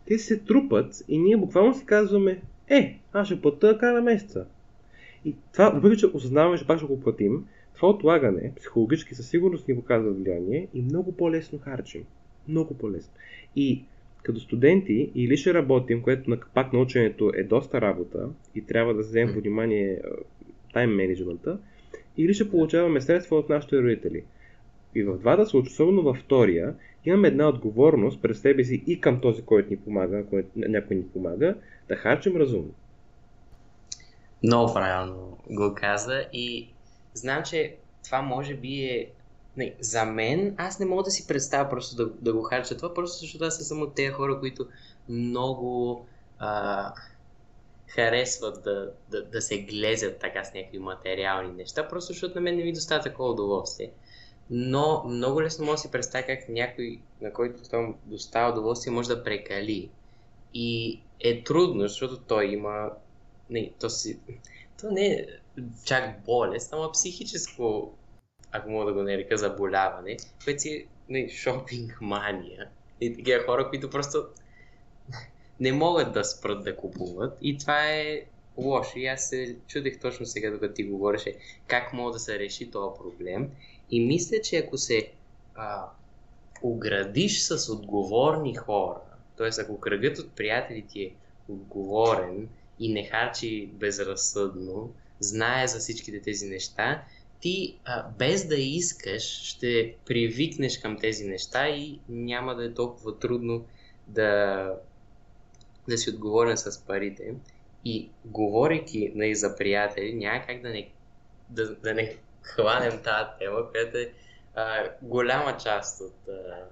те 0.08 0.18
се 0.18 0.40
трупат 0.40 0.94
и 1.08 1.18
ние 1.18 1.38
буквално 1.38 1.74
си 1.74 1.86
казваме, 1.86 2.42
е, 2.70 3.00
аз 3.14 3.28
ще 3.28 3.42
плата 3.42 3.78
края 3.78 3.94
на 3.94 4.02
месеца. 4.02 4.46
И 5.26 5.36
това, 5.54 5.70
въпреки 5.70 5.98
че 5.98 6.06
осъзнаваме, 6.06 6.58
че 6.58 6.68
пак 6.68 6.78
ще 6.78 6.88
го 6.88 7.02
платим, 7.02 7.46
това 7.76 7.90
отлагане 7.90 8.54
психологически 8.56 9.16
със 9.16 9.30
сигурност 9.30 9.68
ни 9.68 9.76
показва 9.76 10.12
влияние 10.12 10.68
и 10.74 10.82
много 10.82 11.12
по-лесно 11.12 11.60
харчим. 11.60 12.04
Много 12.48 12.78
по-лесно. 12.78 13.14
И 13.56 13.84
като 14.24 14.40
студенти 14.40 15.12
или 15.16 15.38
ще 15.38 15.54
работим, 15.54 16.02
което 16.02 16.30
на 16.30 16.38
пак 16.54 16.74
на 16.74 16.80
ученето 16.80 17.32
е 17.36 17.44
доста 17.44 17.82
работа 17.82 18.30
и 18.56 18.66
трябва 18.66 18.94
да 18.94 19.00
вземем 19.00 19.36
внимание 19.36 20.02
тайм 20.74 20.96
менеджмента, 20.96 21.60
или 22.18 22.34
ще 22.34 22.50
получаваме 22.50 23.02
средства 23.02 23.38
от 23.38 23.50
нашите 23.50 23.78
родители. 23.78 24.24
И 24.96 25.04
в 25.04 25.18
двата 25.18 25.46
случая, 25.46 25.72
особено 25.72 26.02
във 26.02 26.18
втория, 26.18 26.76
имаме 27.06 27.28
една 27.28 27.50
отговорност 27.50 28.22
през 28.22 28.42
себе 28.42 28.64
си 28.64 28.84
и 28.88 29.02
към 29.02 29.22
този, 29.22 29.42
който 29.42 29.70
ни 29.70 29.78
помага, 29.78 30.18
ако 30.18 30.42
някой 30.56 30.96
ни 30.96 31.08
помага, 31.08 31.56
да 31.88 31.96
харчим 31.96 32.38
разумно. 32.38 32.74
Много 34.44 34.74
правилно 34.74 35.38
го 35.50 35.76
каза 35.76 36.26
и 36.34 36.68
знам, 37.14 37.44
че 37.44 37.76
това 38.04 38.22
може 38.22 38.54
би 38.56 38.84
е 38.84 39.08
не, 39.58 39.76
за 39.80 40.06
мен, 40.06 40.56
аз 40.58 40.80
не 40.80 40.86
мога 40.86 41.04
да 41.04 41.12
си 41.12 41.28
представя 41.28 41.70
просто 41.70 41.96
да, 41.96 42.06
да 42.22 42.34
го 42.34 42.42
харча 42.42 42.78
това, 42.78 42.94
просто 42.94 43.20
защото 43.20 43.46
аз 43.46 43.58
съм 43.58 43.82
от 43.82 43.96
тези 43.96 44.12
хора, 44.12 44.40
които 44.40 44.68
много 45.10 46.06
а, 46.40 46.94
харесват 47.88 48.64
да, 48.64 48.92
да, 49.10 49.26
да 49.26 49.42
се 49.42 49.62
глезят 49.62 50.20
така 50.20 50.44
с 50.44 50.54
някакви 50.54 50.80
материални 50.80 51.54
неща, 51.54 51.88
просто 51.88 52.14
защото 52.14 52.36
на 52.36 52.42
мен 52.42 52.56
не 52.56 52.64
ми 52.64 52.74
доставя 52.74 53.04
такова 53.04 53.32
удоволствие. 53.32 53.92
Но 54.50 55.04
много 55.08 55.42
лесно 55.42 55.66
може 55.66 55.76
да 55.76 55.82
си 55.82 55.92
представя 55.92 56.26
как 56.26 56.50
някой, 56.50 57.00
на 57.22 57.34
който 57.34 57.64
това 57.64 57.94
доставя 58.06 58.52
удоволствие, 58.52 58.94
може 58.94 59.10
да 59.10 59.24
прекали. 59.24 59.90
И 60.54 61.00
е 61.20 61.44
трудно, 61.44 61.82
защото 61.82 62.18
той 62.18 62.46
има 62.46 62.90
не, 63.50 63.72
то, 63.80 63.90
си, 63.90 64.20
то 64.82 64.92
не 64.92 65.06
е 65.06 65.28
чак 65.86 66.24
болест, 66.26 66.74
ама 66.74 66.92
психическо, 66.92 67.94
ако 68.52 68.70
мога 68.70 68.86
да 68.86 68.94
го 68.94 69.04
нарека 69.04 69.38
заболяване, 69.38 70.18
което 70.44 70.62
си 70.62 70.88
не, 71.10 71.30
шопинг 71.30 71.98
мания. 72.02 72.68
И 73.02 73.16
такива 73.16 73.44
хора, 73.44 73.70
които 73.70 73.90
просто 73.90 74.26
не 75.60 75.72
могат 75.72 76.14
да 76.14 76.24
спрат 76.24 76.64
да 76.64 76.76
купуват. 76.76 77.38
И 77.42 77.58
това 77.58 77.86
е 77.90 78.22
лошо. 78.58 79.00
И 79.00 79.08
аз 79.08 79.30
се 79.30 79.56
чудех 79.68 80.00
точно 80.00 80.26
сега, 80.26 80.52
докато 80.52 80.74
ти 80.74 80.84
говореше, 80.84 81.36
как 81.68 81.94
мога 81.94 82.12
да 82.12 82.20
се 82.20 82.40
реши 82.40 82.72
този 82.72 82.98
проблем. 82.98 83.50
И 83.92 84.06
мисля, 84.06 84.42
че 84.44 84.58
ако 84.58 84.78
се 84.78 85.12
а, 85.56 85.86
оградиш 86.62 87.42
с 87.42 87.70
отговорни 87.74 88.56
хора, 88.56 89.02
т.е. 89.38 89.62
ако 89.62 89.80
кръгът 89.80 90.18
от 90.18 90.32
приятели 90.32 90.82
ти 90.82 91.04
е 91.04 91.14
отговорен 91.50 92.50
и 92.80 92.94
не 92.94 93.04
харчи 93.04 93.70
безразсъдно, 93.74 94.94
знае 95.20 95.68
за 95.68 95.80
всичките 95.80 96.22
тези 96.22 96.50
неща, 96.50 97.04
ти 97.42 97.78
а, 97.86 98.10
без 98.10 98.48
да 98.48 98.56
искаш 98.56 99.24
ще 99.44 99.96
привикнеш 100.06 100.78
към 100.78 100.98
тези 100.98 101.28
неща 101.28 101.70
и 101.70 102.00
няма 102.10 102.56
да 102.56 102.66
е 102.66 102.74
толкова 102.74 103.20
трудно 103.20 103.66
да, 104.08 104.74
да 105.88 105.98
си 105.98 106.10
отговорен 106.10 106.58
с 106.58 106.86
парите. 106.86 107.34
И 107.86 108.10
говорейки 108.26 109.12
нали, 109.16 109.36
за 109.36 109.56
приятели, 109.56 110.14
няма 110.14 110.46
как 110.48 110.62
да 110.62 110.70
не, 110.70 110.90
да, 111.50 111.76
да 111.76 111.94
не 111.94 112.16
хванем 112.42 113.02
тази 113.04 113.30
тема, 113.40 113.72
която 113.72 113.98
е 113.98 114.12
а, 114.56 114.90
голяма 115.02 115.58
част 115.58 116.02
от 116.02 116.28
а, 116.30 116.64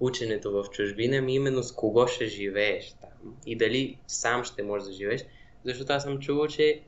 ученето 0.00 0.52
в 0.52 0.70
чужбина 0.70 1.20
ми 1.20 1.34
именно 1.34 1.62
с 1.62 1.72
кого 1.72 2.06
ще 2.06 2.26
живееш 2.26 2.94
там 3.00 3.36
и 3.46 3.56
дали 3.56 3.98
сам 4.06 4.44
ще 4.44 4.62
можеш 4.62 4.88
да 4.88 4.94
живееш. 4.94 5.24
Защото 5.64 5.92
аз 5.92 6.02
съм 6.02 6.18
чувал, 6.18 6.46
че 6.46 6.80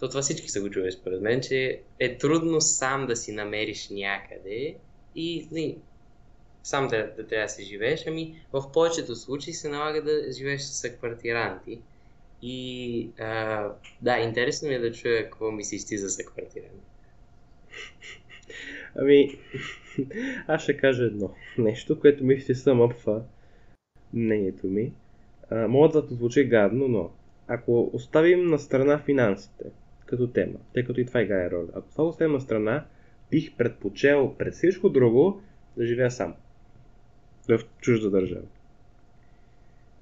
то 0.00 0.08
това 0.08 0.22
всички 0.22 0.48
са 0.48 0.60
го 0.60 0.70
чували 0.70 0.92
според 0.92 1.20
мен, 1.20 1.40
че 1.40 1.80
е 1.98 2.18
трудно 2.18 2.60
сам 2.60 3.06
да 3.06 3.16
си 3.16 3.32
намериш 3.32 3.88
някъде 3.90 4.74
и 5.14 5.48
не, 5.52 5.76
сам 6.62 6.88
да, 6.88 7.12
да 7.16 7.26
трябва 7.26 7.44
да 7.44 7.48
се 7.48 7.62
живееш, 7.62 8.06
ами 8.06 8.42
в 8.52 8.72
повечето 8.72 9.16
случаи 9.16 9.52
се 9.52 9.68
налага 9.68 10.02
да 10.02 10.32
живееш 10.32 10.60
с 10.60 10.80
съквартиранти. 10.80 11.78
И 12.42 13.10
а, 13.18 13.68
да, 14.02 14.18
интересно 14.18 14.68
ми 14.68 14.74
е 14.74 14.78
да 14.78 14.92
чуя 14.92 15.24
какво 15.24 15.50
мислиш 15.50 15.84
ти 15.84 15.98
за 15.98 16.10
съквартиранти. 16.10 16.74
Ами, 18.96 19.38
аз 20.46 20.62
ще 20.62 20.76
кажа 20.76 21.04
едно 21.04 21.34
нещо, 21.58 22.00
което 22.00 22.24
мисля, 22.24 22.46
че 22.46 22.54
съм 22.54 22.80
обва 22.80 23.22
мнението 24.12 24.66
ми. 24.66 24.92
А, 25.50 25.68
мога 25.68 25.88
да 25.88 26.14
звучи 26.14 26.44
гадно, 26.44 26.88
но 26.88 27.10
ако 27.48 27.90
оставим 27.92 28.46
на 28.46 28.58
страна 28.58 28.98
финансите 28.98 29.64
като 30.10 30.26
тема, 30.26 30.58
тъй 30.74 30.84
като 30.84 31.00
и 31.00 31.06
това 31.06 31.22
играе 31.22 31.50
роля, 31.50 31.68
ако 31.74 31.90
това 31.90 32.04
оставим 32.04 32.32
на 32.32 32.40
страна, 32.40 32.84
бих 33.30 33.56
предпочел 33.56 34.34
пред 34.38 34.54
всичко 34.54 34.88
друго 34.88 35.42
да 35.76 35.86
живея 35.86 36.10
сам. 36.10 36.34
В 37.48 37.60
чужда 37.80 38.10
държава. 38.10 38.46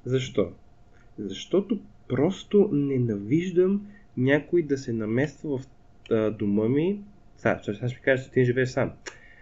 Защо? 0.05 0.53
Защото 1.19 1.79
просто 2.09 2.69
ненавиждам 2.73 3.87
някой 4.17 4.63
да 4.63 4.79
се 4.79 4.93
намества 4.93 5.59
в 5.59 5.65
а, 6.11 6.31
дома 6.31 6.69
ми. 6.69 7.01
Сега, 7.37 7.59
ще, 7.63 7.89
ще 7.89 8.01
кажа, 8.01 8.25
че 8.25 8.31
ти 8.31 8.45
живееш 8.45 8.69
сам. 8.69 8.93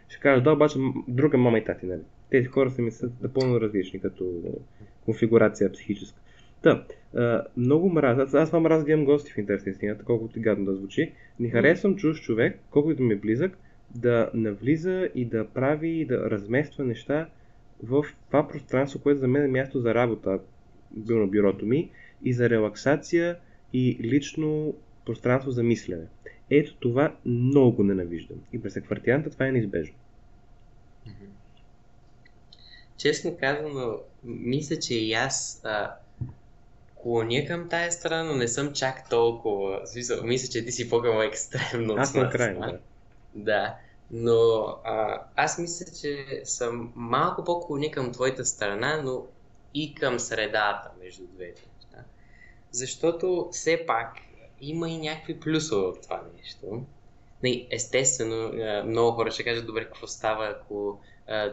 Ще 0.09 0.21
кажа, 0.21 0.43
да, 0.43 0.53
обаче 0.53 0.79
друга 1.09 1.39
мама 1.39 1.59
и 1.59 1.65
тати, 1.65 1.87
нали? 1.87 2.03
Тези 2.31 2.47
хора 2.47 2.71
са 2.71 2.83
ми 2.83 2.91
са 2.91 3.11
напълно 3.23 3.61
различни 3.61 4.01
като 4.01 4.43
конфигурация 5.05 5.73
психическа. 5.73 6.21
Та, 6.63 6.85
а, 7.15 7.45
много 7.57 7.89
мразя. 7.89 8.23
Аз, 8.23 8.35
аз 8.35 8.49
това 8.49 8.61
мразя 8.61 8.85
да 8.85 8.93
имам 8.93 9.05
гости 9.05 9.33
в 9.33 9.39
интерес 9.39 9.67
на 9.67 9.73
истината, 9.73 10.05
колкото 10.05 10.39
и 10.39 10.43
гадно 10.43 10.65
да 10.65 10.75
звучи. 10.75 11.13
Не 11.41 11.51
харесвам 11.51 11.97
чуж 11.97 12.21
човек, 12.21 12.59
колкото 12.71 13.03
ми 13.03 13.15
е 13.15 13.17
близък, 13.17 13.59
да 13.95 14.31
навлиза 14.35 15.09
и 15.15 15.25
да 15.25 15.47
прави 15.49 15.89
и 15.89 16.05
да 16.05 16.31
размества 16.31 16.85
неща 16.85 17.29
в 17.83 18.05
това 18.27 18.49
пространство, 18.49 19.01
което 19.01 19.21
за 19.21 19.29
мен 19.29 19.45
е 19.45 19.49
място 19.49 19.81
за 19.81 19.95
работа, 19.95 20.39
било 20.91 21.21
на 21.21 21.27
бюрото 21.27 21.67
ми, 21.67 21.91
и 22.25 22.33
за 22.33 22.51
релаксация 22.51 23.37
и 23.73 23.99
лично 24.01 24.75
пространство 25.07 25.51
за 25.51 25.63
мислене. 25.63 26.07
Ето 26.51 26.77
това 26.77 27.17
много 27.25 27.83
ненавиждам. 27.83 28.39
И 28.53 28.63
през 28.63 28.75
квартиранта 28.75 29.31
това 29.31 29.47
е 29.47 29.53
неизбежно. 29.53 29.95
Честно 32.97 33.37
казано, 33.41 33.99
мисля, 34.25 34.79
че 34.79 34.95
и 34.95 35.13
аз 35.13 35.63
а, 35.65 35.95
клоня 37.07 37.47
към 37.47 37.69
тая 37.69 37.93
страна, 37.93 38.25
но 38.25 38.35
не 38.35 38.49
съм 38.49 38.73
чак 38.73 39.09
толкова. 39.09 39.87
Смисъл, 39.87 40.25
мисля, 40.25 40.49
че 40.53 40.65
ти 40.65 40.73
си 40.73 40.91
по-към 40.91 41.21
екстремно. 41.21 41.95
Аз 41.97 42.15
накрая, 42.15 42.61
да. 42.61 42.79
Да, 43.35 43.75
но 44.11 44.67
а, 44.85 45.23
аз 45.37 45.59
мисля, 45.59 45.87
че 46.01 46.41
съм 46.45 46.93
малко 46.97 47.45
по-клоня 47.45 47.91
към 47.91 48.13
твоята 48.13 48.45
страна, 48.45 49.03
но 49.05 49.27
и 49.75 49.95
към 49.95 50.19
средата 50.19 50.91
между 51.03 51.25
двете 51.27 51.63
неща. 51.77 52.05
Защото 52.71 53.49
все 53.53 53.85
пак 53.87 54.13
има 54.61 54.91
и 54.91 54.99
някакви 54.99 55.41
плюсове 55.41 55.87
от 55.87 56.03
това 56.03 56.23
нещо. 56.37 56.83
Естествено, 57.71 58.53
много 58.87 59.17
хора 59.17 59.31
ще 59.31 59.45
кажат, 59.45 59.67
добре, 59.67 59.85
какво 59.85 60.07
става, 60.07 60.47
ако 60.47 61.01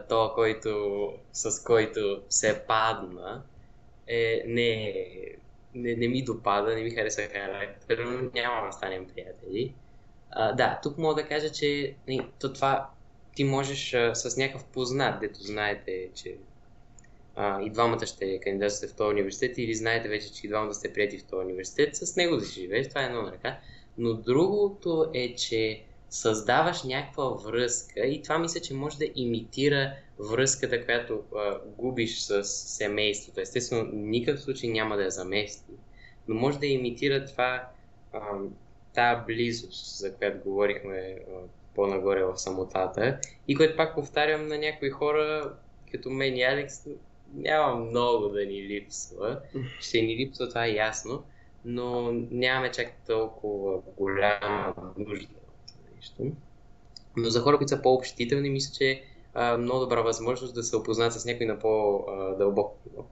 то, 0.09 0.31
който, 0.35 1.13
с 1.33 1.63
който 1.63 2.21
се 2.29 2.63
падна, 2.67 3.43
е, 4.07 4.43
не, 4.47 4.93
не, 5.75 5.95
не 5.95 6.07
ми 6.07 6.23
допада, 6.23 6.75
не 6.75 6.83
ми 6.83 6.91
хареса 6.91 7.21
характер, 7.21 7.97
но 7.97 8.29
няма 8.33 8.65
да 8.65 8.71
станем 8.71 9.07
приятели. 9.15 9.73
А, 10.31 10.53
да, 10.53 10.79
тук 10.83 10.97
мога 10.97 11.21
да 11.21 11.27
кажа, 11.27 11.51
че 11.51 11.95
то 12.39 12.53
това 12.53 12.89
ти 13.35 13.43
можеш 13.43 13.93
а, 13.93 14.15
с 14.15 14.37
някакъв 14.37 14.65
познат, 14.65 15.19
дето 15.19 15.43
знаете, 15.43 16.09
че 16.15 16.35
а, 17.35 17.61
и 17.61 17.69
двамата 17.69 18.05
ще 18.05 18.39
кандидатствате 18.39 18.93
в 18.93 18.95
този 18.95 19.13
университет 19.13 19.57
или 19.57 19.75
знаете 19.75 20.09
вече, 20.09 20.33
че 20.33 20.45
и 20.45 20.49
двамата 20.49 20.73
сте 20.73 20.93
прияти 20.93 21.17
в 21.17 21.25
този 21.25 21.45
университет, 21.45 21.95
с 21.95 22.15
него 22.15 22.37
да 22.37 22.45
си 22.45 22.61
живееш, 22.61 22.89
това 22.89 23.01
е 23.01 23.05
едно 23.05 23.27
ръка. 23.31 23.59
Но 23.97 24.13
другото 24.13 25.11
е, 25.13 25.35
че 25.35 25.83
създаваш 26.13 26.83
някаква 26.83 27.29
връзка 27.29 28.05
и 28.05 28.21
това 28.21 28.39
мисля, 28.39 28.59
че 28.59 28.73
може 28.73 28.97
да 28.97 29.05
имитира 29.15 29.93
връзката, 30.19 30.85
която 30.85 31.23
а, 31.35 31.59
губиш 31.77 32.19
с 32.19 32.43
семейството. 32.43 33.39
Естествено, 33.39 33.89
никакъв 33.93 34.41
случай 34.41 34.69
няма 34.69 34.97
да 34.97 35.03
я 35.03 35.11
замести, 35.11 35.71
но 36.27 36.35
може 36.35 36.59
да 36.59 36.65
имитира 36.65 37.25
това, 37.25 37.67
а, 38.95 39.15
близост, 39.15 39.97
за 39.97 40.15
която 40.15 40.43
говорихме 40.43 40.95
а, 40.95 41.31
по-нагоре 41.75 42.23
в 42.23 42.37
самотата 42.37 43.19
и 43.47 43.55
което 43.55 43.77
пак 43.77 43.95
повтарям 43.95 44.47
на 44.47 44.57
някои 44.57 44.89
хора, 44.89 45.53
като 45.91 46.09
мен 46.09 46.37
и 46.37 46.43
Алекс, 46.43 46.87
няма 47.33 47.75
много 47.75 48.27
да 48.27 48.45
ни 48.45 48.63
липсва. 48.63 49.39
Ще 49.79 50.01
ни 50.01 50.17
липсва, 50.17 50.49
това 50.49 50.65
е 50.65 50.73
ясно, 50.73 51.23
но 51.65 52.11
нямаме 52.31 52.71
чак 52.71 52.93
толкова 53.07 53.81
голяма 53.97 54.73
нужда 54.97 55.42
нещо. 56.03 56.35
Но 57.17 57.29
за 57.29 57.41
хора, 57.41 57.57
които 57.57 57.69
са 57.69 57.81
по-общителни, 57.81 58.49
мисля, 58.49 58.73
че 58.73 59.03
е 59.35 59.57
много 59.57 59.79
добра 59.79 60.01
възможност 60.01 60.55
да 60.55 60.63
се 60.63 60.75
опознат 60.75 61.13
с 61.13 61.25
някой 61.25 61.45
на 61.45 61.59
по-дълбоко 61.59 62.77
ниво. 62.89 63.05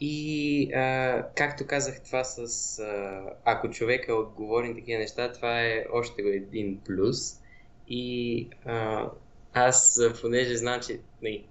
И 0.00 0.72
а, 0.72 1.26
както 1.34 1.66
казах 1.66 2.02
това 2.04 2.24
с 2.24 2.78
а, 2.78 3.22
ако 3.44 3.70
човека 3.70 4.14
отговори 4.14 4.68
на 4.68 4.74
такива 4.74 4.98
неща, 4.98 5.32
това 5.32 5.62
е 5.62 5.84
още 5.92 6.22
един 6.22 6.80
плюс. 6.86 7.40
И 7.88 8.48
а, 8.64 9.06
аз, 9.52 10.00
понеже 10.20 10.56
знам, 10.56 10.80
че 10.80 10.92
не, 10.92 11.00
нали, 11.22 11.44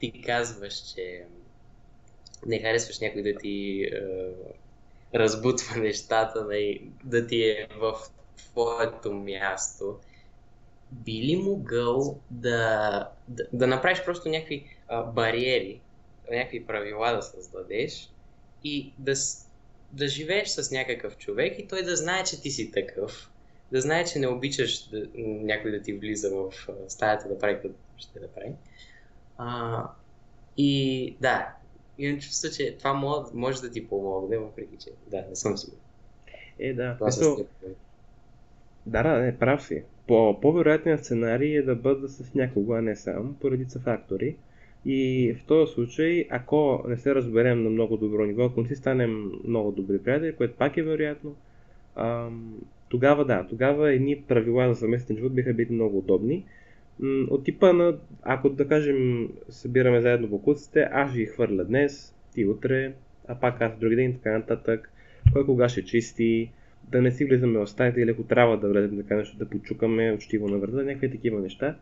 ти 0.00 0.22
казваш, 0.22 0.74
че 0.94 1.24
не 2.46 2.60
харесваш 2.60 3.00
някой 3.00 3.22
да 3.22 3.38
ти 3.38 3.84
а, 3.84 4.30
разбутва 5.14 5.76
нещата, 5.80 6.40
не, 6.40 6.46
нали, 6.46 6.90
да 7.04 7.26
ти 7.26 7.42
е 7.42 7.68
в 7.80 7.94
твоето 8.38 9.12
място, 9.12 9.98
би 10.92 11.12
ли 11.12 11.36
могъл 11.36 12.18
да, 12.30 13.10
да, 13.28 13.44
да 13.52 13.66
направиш 13.66 14.04
просто 14.04 14.28
някакви 14.28 14.76
а, 14.88 15.02
бариери, 15.02 15.80
някакви 16.30 16.66
правила 16.66 17.12
да 17.12 17.22
създадеш 17.22 18.10
и 18.64 18.92
да, 18.98 19.12
да 19.92 20.08
живееш 20.08 20.48
с 20.48 20.70
някакъв 20.70 21.16
човек 21.16 21.58
и 21.58 21.66
той 21.66 21.82
да 21.82 21.96
знае, 21.96 22.24
че 22.24 22.40
ти 22.40 22.50
си 22.50 22.70
такъв, 22.72 23.30
да 23.72 23.80
знае, 23.80 24.04
че 24.04 24.18
не 24.18 24.28
обичаш 24.28 24.88
да, 24.88 25.06
някой 25.16 25.70
да 25.70 25.82
ти 25.82 25.92
влиза 25.92 26.30
в 26.30 26.52
стаята 26.88 27.28
да 27.28 27.38
прави 27.38 27.54
каквото 27.54 27.74
ще 27.96 28.20
да 28.20 28.28
прави. 28.28 28.52
А, 29.38 29.82
и 30.56 31.16
да, 31.20 31.54
имам 31.98 32.20
чувство, 32.20 32.50
че 32.56 32.76
това 32.78 32.92
може, 32.92 33.26
може 33.34 33.60
да 33.60 33.70
ти 33.70 33.88
помогне, 33.88 34.38
въпреки 34.38 34.76
че 34.76 34.90
да, 35.06 35.24
не 35.28 35.36
съм 35.36 35.58
сигурен. 35.58 35.80
Е, 36.58 36.74
да. 36.74 36.94
Това 36.94 37.10
да, 38.88 39.02
да, 39.02 39.18
не, 39.18 39.38
прав 39.38 39.62
си. 39.62 39.82
По, 40.06 40.40
по-вероятният 40.40 41.04
сценарий 41.04 41.58
е 41.58 41.62
да 41.62 41.76
бъда 41.76 42.08
с 42.08 42.34
някого, 42.34 42.72
а 42.72 42.82
не 42.82 42.96
сам, 42.96 43.36
по 43.40 43.50
редица 43.50 43.80
фактори. 43.80 44.36
И 44.84 45.34
в 45.38 45.46
този 45.46 45.72
случай, 45.72 46.26
ако 46.30 46.84
не 46.88 46.96
се 46.96 47.14
разберем 47.14 47.62
на 47.62 47.70
много 47.70 47.96
добро 47.96 48.24
ниво, 48.24 48.44
ако 48.44 48.60
не 48.62 48.68
си 48.68 48.76
станем 48.76 49.32
много 49.44 49.72
добри 49.72 49.98
приятели, 49.98 50.36
което 50.36 50.56
пак 50.58 50.76
е 50.76 50.82
вероятно, 50.82 51.36
ам, 51.96 52.58
тогава 52.88 53.24
да, 53.24 53.46
тогава 53.50 53.92
едни 53.92 54.24
правила 54.28 54.74
за 54.74 54.80
съместен 54.80 55.16
живот 55.16 55.34
биха 55.34 55.54
били 55.54 55.72
много 55.72 55.98
удобни. 55.98 56.44
От 57.30 57.44
типа 57.44 57.72
на, 57.72 57.96
ако 58.22 58.50
да 58.50 58.68
кажем, 58.68 59.28
събираме 59.48 60.00
заедно 60.00 60.28
бокуците, 60.28 60.88
аз 60.92 61.14
ги 61.14 61.26
хвърля 61.26 61.64
днес, 61.64 62.14
ти 62.34 62.46
утре, 62.46 62.92
а 63.28 63.34
пак 63.34 63.60
аз 63.60 63.78
други 63.78 63.96
ден, 63.96 64.14
така 64.14 64.38
нататък, 64.38 64.90
кой 65.32 65.44
кога 65.44 65.68
ще 65.68 65.84
чисти, 65.84 66.50
да 66.90 67.02
не 67.02 67.10
си 67.10 67.24
влизаме 67.24 67.58
в 67.58 67.66
стаята 67.66 68.00
или 68.00 68.10
ако 68.10 68.22
трябва 68.22 68.58
да 68.58 68.68
влезем 68.68 68.96
така 68.96 69.16
нещо, 69.16 69.38
да 69.38 69.48
почукаме 69.48 70.12
учтиво 70.12 70.48
на 70.48 70.58
врата, 70.58 70.82
някакви 70.82 71.10
такива 71.10 71.40
неща. 71.40 71.76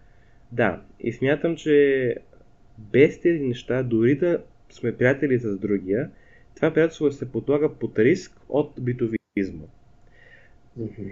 Да, 0.52 0.82
и 1.00 1.12
смятам, 1.12 1.56
че 1.56 2.16
без 2.78 3.20
тези 3.20 3.40
неща, 3.40 3.82
дори 3.82 4.14
да 4.14 4.42
сме 4.70 4.96
приятели 4.96 5.38
с 5.38 5.58
другия, 5.58 6.10
това 6.56 6.74
приятелство 6.74 7.10
се 7.10 7.32
подлага 7.32 7.74
под 7.74 7.98
риск 7.98 8.32
от 8.48 8.72
битовизма. 8.80 9.64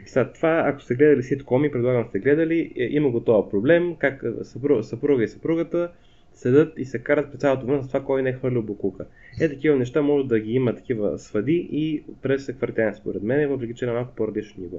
Сега, 0.06 0.32
това, 0.32 0.62
ако 0.66 0.82
сте 0.82 0.94
гледали 0.94 1.22
ситкоми, 1.22 1.70
предлагам 1.70 2.06
сте 2.08 2.18
гледали, 2.18 2.72
е, 2.76 2.84
има 2.84 3.10
го 3.10 3.20
този 3.20 3.50
проблем, 3.50 3.96
как 3.98 4.24
съпруга, 4.42 4.82
съпруга 4.82 5.24
и 5.24 5.28
съпругата 5.28 5.92
седат 6.34 6.78
и 6.78 6.84
се 6.84 6.98
карат 6.98 7.30
през 7.30 7.40
цялото 7.40 7.66
време 7.66 7.82
с 7.82 7.86
това 7.86 8.04
кой 8.04 8.22
не 8.22 8.30
е 8.30 8.32
хвърлил 8.32 8.62
букука. 8.62 9.06
Е, 9.40 9.48
такива 9.48 9.76
неща 9.76 10.02
може 10.02 10.26
да 10.26 10.40
ги 10.40 10.52
има 10.52 10.76
такива 10.76 11.18
свади 11.18 11.68
и 11.72 12.02
през 12.22 12.46
квартен 12.46 12.94
според 12.94 13.22
мен, 13.22 13.48
въпреки 13.48 13.74
че 13.74 13.84
е 13.84 13.88
на 13.88 13.94
малко 13.94 14.14
по-различно 14.14 14.62
ниво. 14.62 14.78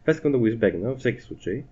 Това 0.00 0.10
искам 0.10 0.32
да 0.32 0.38
го 0.38 0.46
избегна 0.46 0.88
във 0.88 0.98
всеки 0.98 1.22
случай 1.22 1.62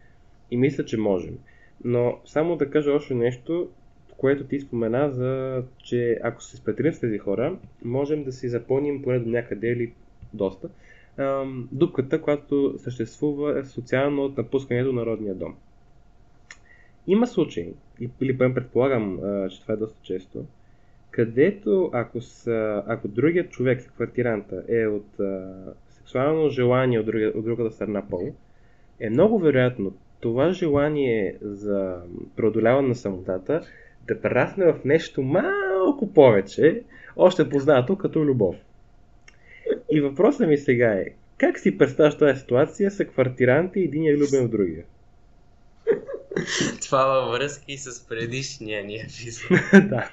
и 0.50 0.56
мисля, 0.56 0.84
че 0.84 0.96
можем. 0.96 1.38
Но 1.84 2.18
само 2.24 2.56
да 2.56 2.70
кажа 2.70 2.92
още 2.92 3.14
нещо, 3.14 3.68
което 4.16 4.44
ти 4.44 4.60
спомена, 4.60 5.10
за, 5.10 5.62
че 5.84 6.18
ако 6.22 6.42
се 6.42 6.56
спределим 6.56 6.92
с 6.92 7.00
тези 7.00 7.18
хора, 7.18 7.56
можем 7.84 8.24
да 8.24 8.32
си 8.32 8.48
запълним 8.48 9.02
поне 9.02 9.18
до 9.18 9.30
някъде 9.30 9.68
или 9.68 9.92
доста 10.34 10.68
дупката, 11.72 12.22
която 12.22 12.74
съществува 12.78 13.64
социално 13.64 14.24
от 14.24 14.36
напускането 14.36 14.92
на 14.92 15.06
родния 15.06 15.34
дом. 15.34 15.54
Има 17.06 17.26
случаи, 17.26 17.72
или 18.20 18.38
поне 18.38 18.54
предполагам, 18.54 19.18
че 19.50 19.62
това 19.62 19.74
е 19.74 19.76
доста 19.76 19.98
често, 20.02 20.44
където 21.10 21.90
ако, 21.92 22.20
са, 22.20 22.82
ако 22.86 23.08
другият 23.08 23.50
човек, 23.50 23.92
квартиранта, 23.94 24.62
е 24.68 24.86
от 24.86 25.06
сексуално 25.90 26.48
желание 26.48 27.00
от, 27.00 27.06
друга, 27.06 27.32
от 27.34 27.44
другата 27.44 27.70
страна 27.70 28.02
пол, 28.10 28.32
е 29.00 29.10
много 29.10 29.38
вероятно 29.38 29.92
това 30.20 30.52
желание 30.52 31.36
за 31.42 31.96
преодоляване 32.36 32.88
на 32.88 32.94
самотата 32.94 33.60
да 34.08 34.20
прерасне 34.20 34.72
в 34.72 34.84
нещо 34.84 35.22
малко 35.22 36.12
повече, 36.14 36.82
още 37.16 37.48
познато 37.48 37.96
като 37.96 38.24
любов. 38.24 38.56
И 39.90 40.00
въпросът 40.00 40.48
ми 40.48 40.56
сега 40.56 40.92
е, 40.92 41.04
как 41.38 41.58
си 41.58 41.78
представяш 41.78 42.18
тази 42.18 42.40
ситуация 42.40 42.90
с 42.90 43.04
квартиранти 43.04 43.80
и 43.80 43.84
един 43.84 44.04
е 44.04 44.16
любен 44.16 44.46
в 44.46 44.50
другия? 44.50 44.84
Това 46.82 47.04
във 47.04 47.32
връзка 47.32 47.64
и 47.68 47.78
с 47.78 48.06
предишния 48.06 48.84
ни 48.84 49.00
епизод. 49.00 49.50
да. 49.72 50.10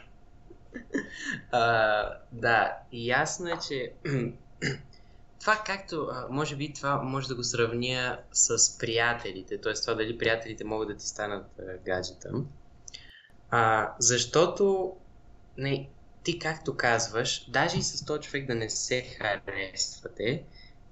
А, 1.51 2.19
да, 2.31 2.77
ясно 2.91 3.49
е, 3.49 3.57
че 3.67 3.91
това 5.39 5.63
както, 5.65 6.09
може 6.29 6.55
би 6.55 6.73
това 6.73 7.01
може 7.01 7.27
да 7.27 7.35
го 7.35 7.43
сравня 7.43 8.19
с 8.31 8.77
приятелите, 8.77 9.61
т.е. 9.61 9.73
това 9.73 9.93
дали 9.93 10.17
приятелите 10.17 10.63
могат 10.63 10.87
да 10.87 10.95
ти 10.95 11.07
станат 11.07 11.45
гаджета. 11.85 12.29
А, 13.49 13.93
защото 13.99 14.93
не, 15.57 15.89
ти 16.23 16.39
както 16.39 16.77
казваш, 16.77 17.49
даже 17.49 17.77
и 17.77 17.83
с 17.83 18.05
този 18.05 18.21
човек 18.21 18.47
да 18.47 18.55
не 18.55 18.69
се 18.69 19.01
харесвате, 19.01 20.43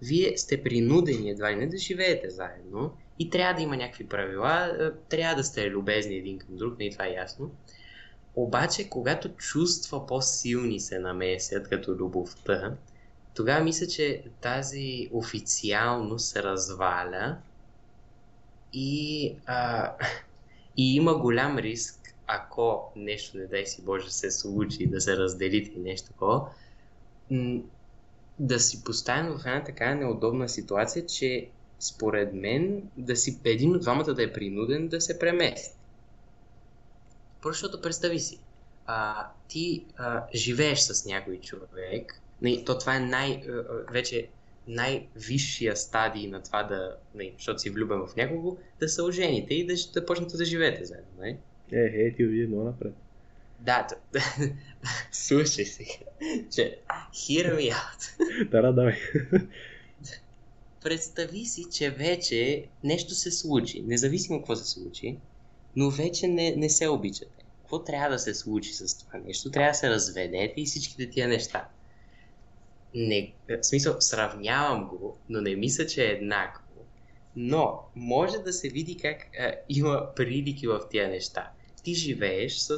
вие 0.02 0.38
сте 0.38 0.64
принудени 0.64 1.30
едва 1.30 1.52
ли 1.52 1.56
не 1.56 1.68
да 1.68 1.78
живеете 1.78 2.30
заедно 2.30 2.98
И 3.20 3.30
трябва 3.30 3.54
да 3.54 3.62
има 3.62 3.78
някакви 3.78 4.08
правила, 4.08 4.74
трябва 5.10 5.36
да 5.36 5.44
сте 5.44 5.70
любезни 5.70 6.16
един 6.16 6.40
към 6.40 6.56
друг, 6.56 6.80
не 6.80 6.90
това 6.90 7.06
е 7.06 7.14
ясно. 7.14 7.52
Обаче, 8.36 8.90
когато 8.90 9.30
чувства 9.30 10.08
по-силни 10.08 10.80
се 10.80 11.00
намесят, 11.00 11.70
като 11.70 11.92
любовта, 11.92 12.74
тогава 13.36 13.64
мисля, 13.64 13.88
че 13.88 14.24
тази 14.42 15.10
официално 15.12 16.20
се 16.20 16.44
разваля 16.44 17.38
и, 18.74 19.34
а, 19.46 19.92
и 20.78 20.96
има 20.96 21.18
голям 21.18 21.58
риск, 21.58 22.16
ако 22.28 22.92
нещо, 22.96 23.38
не 23.38 23.46
дай 23.46 23.66
си 23.66 23.82
Боже, 23.82 24.12
се 24.12 24.32
случи, 24.32 24.88
да 24.88 25.02
се 25.02 25.18
разделите 25.18 25.72
и 25.76 25.80
нещо 25.80 26.08
такова, 26.08 26.50
да 28.40 28.60
си 28.60 28.84
поставим 28.84 29.32
в 29.32 29.46
една 29.46 29.64
така 29.64 29.96
неудобна 29.96 30.50
ситуация, 30.50 31.06
че 31.06 31.50
според 31.88 32.34
мен 32.34 32.82
да 32.98 33.16
си 33.16 33.40
един 33.44 33.76
от 33.76 33.82
двамата 33.82 34.14
да 34.14 34.24
е 34.24 34.34
принуден 34.34 34.88
да 34.88 35.02
се 35.02 35.20
премести. 35.20 35.78
Просто 37.42 37.62
защото 37.62 37.82
представи 37.82 38.20
си, 38.20 38.40
а, 38.86 39.28
ти 39.48 39.86
а, 39.98 40.24
живееш 40.36 40.80
с 40.80 41.06
някой 41.06 41.38
човек, 41.38 42.22
не, 42.42 42.64
то 42.66 42.78
това 42.78 42.96
е 42.96 43.00
най, 43.00 43.44
вече 43.92 44.28
най-висшия 44.68 45.76
стадий 45.76 46.28
на 46.28 46.44
това 46.44 46.64
да, 46.64 46.96
не, 47.16 47.32
защото 47.38 47.60
си 47.60 47.70
влюбен 47.70 48.00
в 48.08 48.16
някого, 48.16 48.58
да 48.80 48.90
се 48.90 49.02
ожените 49.02 49.54
и 49.54 49.66
да, 49.66 49.74
да 49.94 50.06
почнете 50.06 50.38
да 50.38 50.46
живеете 50.46 50.86
заедно. 50.86 51.12
Не? 51.20 51.38
Е, 51.72 51.86
е, 51.86 52.16
ти 52.16 52.26
отиде 52.26 52.48
много 52.48 52.64
напред. 52.64 52.94
Да, 53.60 53.88
да. 54.14 54.20
слушай 55.12 55.66
сега, 55.66 56.06
че 56.56 56.80
hear 57.14 57.56
me 57.56 57.74
out. 57.74 58.50
да, 58.50 58.62
да, 58.62 58.74
давай. 58.74 58.96
Представи 60.86 61.46
си, 61.46 61.66
че 61.72 61.90
вече 61.90 62.66
нещо 62.84 63.16
се 63.16 63.32
случи, 63.32 63.82
независимо 63.82 64.40
какво 64.40 64.56
се 64.56 64.66
случи, 64.72 65.18
но 65.76 65.90
вече 65.90 66.28
не, 66.28 66.56
не 66.56 66.70
се 66.70 66.88
обичате. 66.88 67.46
Какво 67.62 67.84
трябва 67.84 68.10
да 68.10 68.20
се 68.20 68.34
случи 68.34 68.74
с 68.74 68.98
това 68.98 69.20
нещо? 69.20 69.52
Трябва 69.52 69.72
да 69.72 69.74
се 69.74 69.90
разведете 69.90 70.54
и 70.58 70.66
всичките 70.66 71.10
тия 71.10 71.28
неща. 71.28 71.68
Не, 72.96 73.34
в 73.50 73.64
смисъл, 73.64 73.96
сравнявам 74.00 74.88
го, 74.88 75.18
но 75.30 75.42
не 75.42 75.56
мисля, 75.56 75.88
че 75.88 76.06
е 76.06 76.12
еднакво. 76.12 76.64
Но 77.36 77.80
може 77.96 78.38
да 78.38 78.54
се 78.54 78.70
види 78.70 78.98
как 78.98 79.18
а, 79.40 79.54
има 79.70 80.08
прилики 80.16 80.68
в 80.68 80.82
тия 80.92 81.10
неща. 81.10 81.52
Ти 81.84 81.94
живееш 81.94 82.58
с 82.58 82.78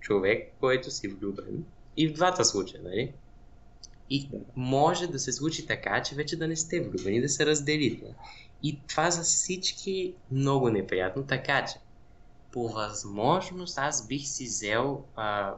човек, 0.00 0.52
който 0.60 0.90
си 0.90 1.08
влюбен. 1.08 1.64
И 1.96 2.08
в 2.08 2.12
двата 2.12 2.44
случая, 2.44 2.82
нали? 2.82 3.12
И 4.10 4.28
може 4.56 5.06
да 5.06 5.18
се 5.18 5.32
случи 5.32 5.66
така, 5.66 6.02
че 6.02 6.14
вече 6.14 6.36
да 6.36 6.48
не 6.48 6.56
сте 6.56 6.80
влюбени, 6.80 7.20
да 7.20 7.28
се 7.28 7.46
разделите. 7.46 8.14
И 8.62 8.80
това 8.88 9.10
за 9.10 9.22
всички 9.22 10.14
много 10.30 10.70
неприятно, 10.70 11.26
така 11.26 11.64
че 11.64 11.78
по 12.52 12.68
възможност 12.68 13.78
аз 13.78 14.08
бих 14.08 14.26
си 14.26 14.44
взел 14.44 15.04
а, 15.16 15.54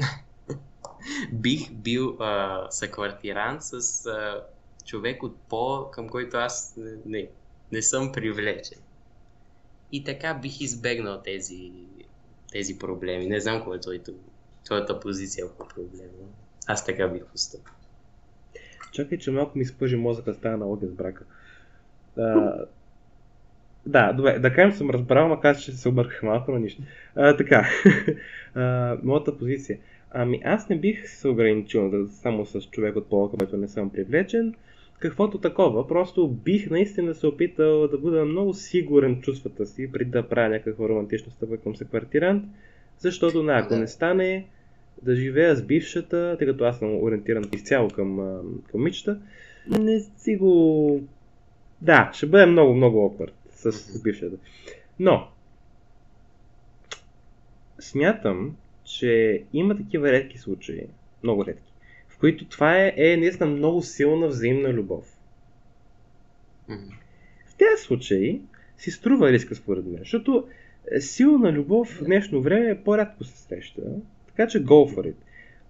бих 1.32 1.72
бил 1.72 2.16
а, 2.20 2.66
съквартирант 2.70 3.62
с 3.62 4.06
а, 4.06 4.44
човек 4.84 5.22
от 5.22 5.36
пол, 5.36 5.90
към 5.90 6.08
който 6.08 6.36
аз 6.36 6.74
не, 6.76 6.96
не, 7.06 7.28
не 7.72 7.82
съм 7.82 8.12
привлечен. 8.12 8.78
И 9.92 10.04
така 10.04 10.34
бих 10.34 10.60
избегнал 10.60 11.20
тези, 11.22 11.72
тези 12.52 12.78
проблеми. 12.78 13.26
Не 13.26 13.40
знам 13.40 13.64
кой 13.64 13.76
е 13.76 13.80
твоята, 14.64 15.00
позиция 15.00 15.48
по 15.48 15.68
проблема. 15.68 16.28
Аз 16.70 16.84
така 16.84 17.08
бих 17.08 17.24
поступил. 17.24 17.72
Чакай, 18.92 19.18
че 19.18 19.30
малко 19.30 19.58
ми 19.58 19.64
спъжи 19.64 19.96
мозъка 19.96 20.34
с 20.34 20.38
тази 20.38 20.54
аналогия 20.54 20.88
с 20.88 20.92
брака. 20.92 21.24
А, 22.18 22.54
да, 23.86 24.12
добре, 24.12 24.38
да 24.38 24.54
кажем 24.54 24.72
съм 24.72 24.90
разбрал, 24.90 25.28
макар 25.28 25.56
че 25.56 25.72
се 25.72 25.88
обърках 25.88 26.22
малко, 26.22 26.52
но 26.52 26.58
нищо. 26.58 26.82
А, 27.16 27.36
така, 27.36 27.68
а, 28.54 28.96
моята 29.02 29.38
позиция. 29.38 29.78
Ами 30.10 30.40
аз 30.44 30.68
не 30.68 30.78
бих 30.78 31.08
се 31.08 31.28
ограничил 31.28 31.90
да, 31.90 32.08
само 32.08 32.46
с 32.46 32.60
човек 32.60 32.96
от 32.96 33.08
пола, 33.08 33.30
който 33.30 33.56
не 33.56 33.68
съм 33.68 33.90
привлечен. 33.90 34.54
Каквото 34.98 35.38
такова, 35.38 35.88
просто 35.88 36.28
бих 36.28 36.70
наистина 36.70 37.14
се 37.14 37.26
опитал 37.26 37.88
да 37.88 37.98
бъда 37.98 38.24
много 38.24 38.54
сигурен 38.54 39.16
в 39.16 39.20
чувствата 39.20 39.66
си, 39.66 39.92
преди 39.92 40.10
да 40.10 40.28
правя 40.28 40.48
някаква 40.48 40.88
романтична 40.88 41.32
стъпка 41.32 41.56
към 41.56 41.76
секвартирант, 41.76 42.44
защото 42.98 43.42
на, 43.42 43.58
ако 43.58 43.76
не 43.76 43.86
стане, 43.86 44.46
да 45.02 45.16
живея 45.16 45.56
с 45.56 45.62
бившата, 45.62 46.36
тъй 46.38 46.46
като 46.46 46.64
аз 46.64 46.78
съм 46.78 47.02
ориентиран 47.02 47.44
изцяло 47.52 47.88
към, 47.88 48.16
към 48.70 48.84
мичта, 48.84 49.20
не 49.66 50.00
си 50.00 50.36
го... 50.36 51.00
Да, 51.80 52.10
ще 52.14 52.26
бъде 52.26 52.46
много, 52.46 52.74
много 52.74 52.98
awkward 52.98 53.32
с 53.50 54.02
бившата. 54.02 54.36
Но, 54.98 55.28
смятам, 57.80 58.56
че 58.84 59.42
има 59.52 59.76
такива 59.76 60.12
редки 60.12 60.38
случаи, 60.38 60.86
много 61.22 61.46
редки, 61.46 61.72
в 62.08 62.18
които 62.18 62.44
това 62.44 62.76
е, 62.76 62.94
е 62.96 63.16
наистина 63.16 63.50
много 63.50 63.82
силна 63.82 64.28
взаимна 64.28 64.72
любов. 64.72 65.16
В 67.46 67.54
тези 67.58 67.82
случаи 67.82 68.40
си 68.78 68.90
струва 68.90 69.32
риска 69.32 69.54
според 69.54 69.84
мен, 69.86 69.98
защото 69.98 70.48
силна 70.98 71.52
любов 71.52 71.88
в 71.88 72.04
днешно 72.04 72.42
време 72.42 72.70
е 72.70 72.82
по-рядко 72.82 73.24
се 73.24 73.38
среща, 73.38 73.82
така 74.40 74.50
че 74.50 74.64
go 74.64 74.94
for 74.94 75.06
it. 75.06 75.14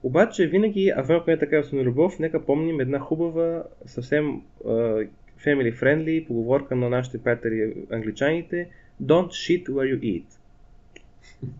Обаче 0.03 0.47
винаги, 0.47 0.93
а 0.97 1.03
в 1.03 1.25
е 1.27 1.39
така 1.39 1.63
силна 1.63 1.85
любов, 1.85 2.19
нека 2.19 2.47
помним 2.47 2.81
една 2.81 2.99
хубава, 2.99 3.65
съвсем 3.87 4.43
uh, 4.65 5.09
family 5.45 5.81
friendly 5.81 6.27
поговорка 6.27 6.77
на 6.77 6.91
нашите 6.91 7.23
приятели 7.23 7.87
англичаните 7.91 8.69
Don't 9.03 9.29
shit 9.29 9.69
where 9.69 9.97
you 9.97 10.01
eat. 10.01 10.25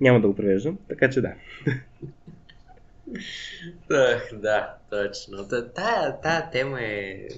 Няма 0.01 0.20
да 0.20 0.29
го 0.29 0.37
превеждам, 0.37 0.79
така 0.88 1.11
че 1.11 1.20
да. 1.20 1.35
Ах, 3.90 4.31
да, 4.33 4.75
точно. 4.90 5.49
Тая, 5.75 6.20
тая 6.20 6.51
тема 6.51 6.83
е... 6.83 7.29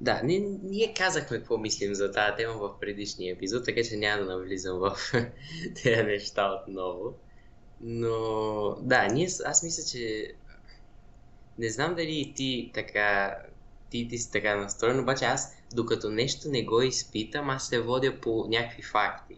Да, 0.00 0.20
ние, 0.24 0.58
ние 0.62 0.94
казахме 0.94 1.38
какво 1.38 1.58
мислим 1.58 1.94
за 1.94 2.12
тази 2.12 2.36
тема 2.36 2.54
в 2.54 2.80
предишния 2.80 3.32
епизод, 3.32 3.64
така 3.64 3.80
че 3.90 3.96
няма 3.96 4.24
да 4.24 4.30
навлизам 4.30 4.78
в 4.78 4.96
тези 5.82 6.02
неща 6.02 6.52
отново. 6.52 7.14
Но 7.80 8.76
да, 8.82 9.06
ние, 9.06 9.28
аз 9.44 9.62
мисля, 9.62 9.82
че 9.92 10.32
не 11.58 11.70
знам 11.70 11.94
дали 11.94 12.32
ти 12.36 12.70
така 12.74 13.36
ти, 13.90 14.08
ти 14.08 14.18
си 14.18 14.32
така 14.32 14.56
настроен, 14.56 15.00
обаче 15.00 15.24
аз, 15.24 15.56
докато 15.74 16.10
нещо 16.10 16.48
не 16.48 16.64
го 16.64 16.82
изпитам, 16.82 17.50
аз 17.50 17.68
се 17.68 17.80
водя 17.80 18.20
по 18.20 18.46
някакви 18.48 18.82
факти. 18.82 19.34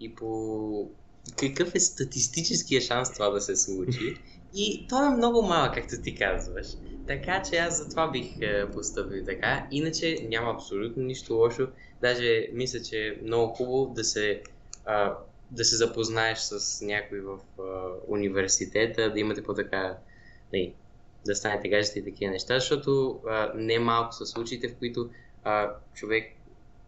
И 0.00 0.14
по 0.14 0.90
какъв 1.36 1.74
е 1.74 1.80
статистическия 1.80 2.80
шанс 2.80 3.12
това 3.12 3.30
да 3.30 3.40
се 3.40 3.56
случи. 3.56 4.16
И 4.54 4.86
то 4.88 5.04
е 5.04 5.16
много 5.16 5.42
малък, 5.42 5.74
както 5.74 6.02
ти 6.02 6.14
казваш. 6.14 6.66
Така 7.06 7.42
че 7.42 7.56
аз 7.56 7.78
за 7.78 7.88
това 7.88 8.10
бих 8.10 8.40
е, 8.40 8.70
поступил 8.70 9.24
така. 9.24 9.66
Иначе 9.70 10.26
няма 10.28 10.50
абсолютно 10.50 11.02
нищо 11.02 11.34
лошо. 11.34 11.68
Даже 12.00 12.48
мисля, 12.52 12.82
че 12.82 13.08
е 13.08 13.22
много 13.22 13.54
хубаво 13.54 13.94
да 13.94 14.04
се, 14.04 14.42
а, 14.84 15.14
да 15.50 15.64
се 15.64 15.76
запознаеш 15.76 16.38
с 16.38 16.84
някой 16.84 17.20
в 17.20 17.38
а, 17.58 17.62
университета, 18.06 19.12
да 19.12 19.20
имате 19.20 19.42
по-така 19.42 19.98
не, 20.52 20.74
да 21.26 21.34
станете 21.34 21.68
гаджета 21.68 21.98
и 21.98 22.04
такива 22.04 22.32
неща, 22.32 22.58
защото 22.58 23.20
а, 23.28 23.52
не 23.54 23.78
малко 23.78 24.14
са 24.14 24.26
случаите, 24.26 24.68
в 24.68 24.76
които 24.76 25.10
а, 25.44 25.74
човек 25.94 26.32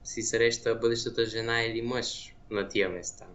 си 0.04 0.22
среща 0.22 0.74
бъдещата 0.74 1.24
жена 1.24 1.62
или 1.62 1.82
мъж 1.82 2.34
на 2.50 2.68
тия 2.68 2.88
места. 2.88 3.26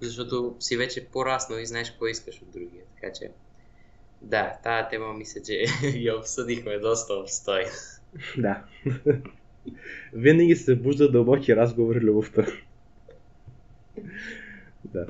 Защото 0.00 0.56
си 0.60 0.76
вече 0.76 1.04
пораснал 1.04 1.58
и 1.58 1.66
знаеш 1.66 1.90
какво 1.90 2.06
искаш 2.06 2.42
от 2.42 2.50
другия. 2.50 2.84
Така 2.94 3.12
че, 3.12 3.30
да, 4.22 4.58
тази 4.64 4.88
тема 4.90 5.12
мисля, 5.12 5.40
че 5.42 5.64
я 5.98 6.16
обсъдихме 6.16 6.78
доста 6.78 7.14
обстойно. 7.14 7.70
Да. 8.38 8.64
Винаги 10.12 10.56
се 10.56 10.76
бужда 10.76 11.10
дълбоки 11.10 11.56
разговори 11.56 12.00
любовта. 12.00 12.46
Да. 14.92 15.06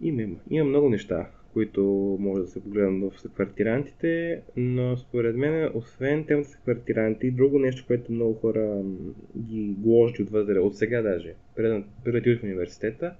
Има, 0.00 0.22
има 0.50 0.64
много 0.64 0.88
неща, 0.88 1.30
които 1.52 1.82
може 2.20 2.42
да 2.42 2.48
се 2.48 2.62
погледнат 2.62 3.14
в 3.14 3.32
квартирантите, 3.34 4.42
но 4.56 4.96
според 4.96 5.36
мен, 5.36 5.70
освен 5.74 6.24
темата 6.24 6.48
с 6.48 6.56
квартиранти, 6.56 7.30
друго 7.30 7.58
нещо, 7.58 7.84
което 7.86 8.12
много 8.12 8.34
хора 8.34 8.82
ги 9.38 9.74
гложи 9.78 10.22
от 10.22 10.30
възраст, 10.30 10.60
от 10.60 10.76
сега 10.76 11.02
даже, 11.02 11.34
преди 12.04 12.36
в 12.36 12.42
университета, 12.42 13.14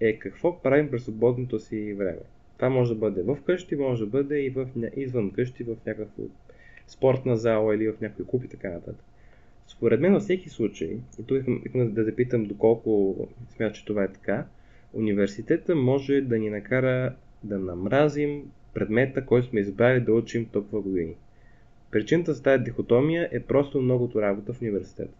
е 0.00 0.18
какво 0.18 0.62
правим 0.62 0.90
през 0.90 1.02
свободното 1.02 1.58
си 1.58 1.92
време. 1.92 2.18
Това 2.56 2.68
може 2.70 2.94
да 2.94 3.00
бъде 3.00 3.22
в 3.22 3.38
къщи, 3.46 3.76
може 3.76 4.04
да 4.04 4.10
бъде 4.10 4.40
и 4.40 4.50
в, 4.50 4.68
извън 4.96 5.30
къщи, 5.30 5.64
в 5.64 5.76
някаква 5.86 6.24
спортна 6.86 7.36
зала 7.36 7.74
или 7.74 7.88
в 7.88 8.00
някой 8.00 8.26
клуб 8.26 8.44
и 8.44 8.48
така 8.48 8.70
нататък. 8.70 9.04
Според 9.66 10.00
мен 10.00 10.12
във 10.12 10.22
всеки 10.22 10.48
случай, 10.48 10.98
и 11.18 11.22
тук 11.26 11.38
искам 11.64 11.94
да 11.94 12.04
запитам 12.04 12.44
доколко 12.44 13.16
смятам, 13.56 13.74
че 13.74 13.84
това 13.84 14.04
е 14.04 14.12
така, 14.12 14.46
университета 14.92 15.74
може 15.74 16.20
да 16.20 16.38
ни 16.38 16.50
накара 16.50 17.14
да 17.42 17.58
намразим 17.58 18.50
предмета, 18.74 19.26
който 19.26 19.48
сме 19.48 19.60
избрали 19.60 20.00
да 20.00 20.12
учим 20.12 20.46
толкова 20.46 20.80
години. 20.80 21.16
Причината 21.90 22.34
за 22.34 22.42
тази 22.42 22.64
дихотомия 22.64 23.28
е 23.32 23.40
просто 23.40 23.80
многото 23.80 24.22
работа 24.22 24.52
в 24.52 24.62
университета. 24.62 25.14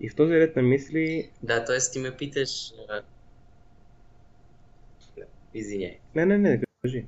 И 0.00 0.08
в 0.08 0.14
този 0.14 0.34
ред 0.34 0.56
на 0.56 0.62
мисли... 0.62 1.30
Да, 1.42 1.64
т.е. 1.64 1.78
ти 1.92 1.98
ме 1.98 2.16
питаш... 2.16 2.72
Извиняй. 5.54 5.98
Не, 6.14 6.26
не, 6.26 6.38
не, 6.38 6.62
кажи. 6.82 7.04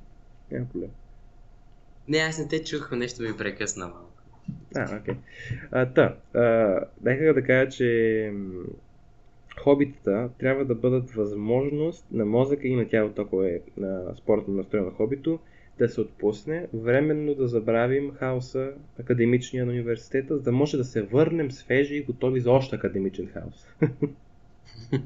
Няма 0.51 0.65
проблем. 0.65 0.89
Не, 2.07 2.17
аз 2.17 2.37
не 2.39 2.47
те 2.47 2.63
чух, 2.63 2.91
нещо 2.91 3.21
ми 3.23 3.37
прекъсна 3.37 3.87
малко. 3.87 4.08
А, 4.75 4.97
окей. 4.97 5.15
Okay. 5.71 5.93
Та, 5.93 6.15
а, 6.39 6.79
нека 7.03 7.33
да 7.33 7.43
кажа, 7.43 7.69
че 7.69 8.33
хобитата 9.59 10.29
трябва 10.39 10.65
да 10.65 10.75
бъдат 10.75 11.11
възможност 11.11 12.05
на 12.11 12.25
мозъка 12.25 12.67
и 12.67 12.75
на 12.75 12.87
тялото, 12.87 13.21
ако 13.21 13.43
е 13.43 13.61
на 13.77 14.15
спортно 14.15 14.53
настроено 14.53 14.91
хобито, 14.91 15.39
да 15.79 15.89
се 15.89 16.01
отпусне, 16.01 16.67
временно 16.73 17.35
да 17.35 17.47
забравим 17.47 18.11
хаоса 18.11 18.71
академичния 18.99 19.65
на 19.65 19.71
университета, 19.71 20.37
за 20.37 20.43
да 20.43 20.51
може 20.51 20.77
да 20.77 20.83
се 20.83 21.01
върнем 21.01 21.51
свежи 21.51 21.95
и 21.95 22.03
готови 22.03 22.41
за 22.41 22.51
още 22.51 22.75
академичен 22.75 23.27
хаос. 23.27 23.67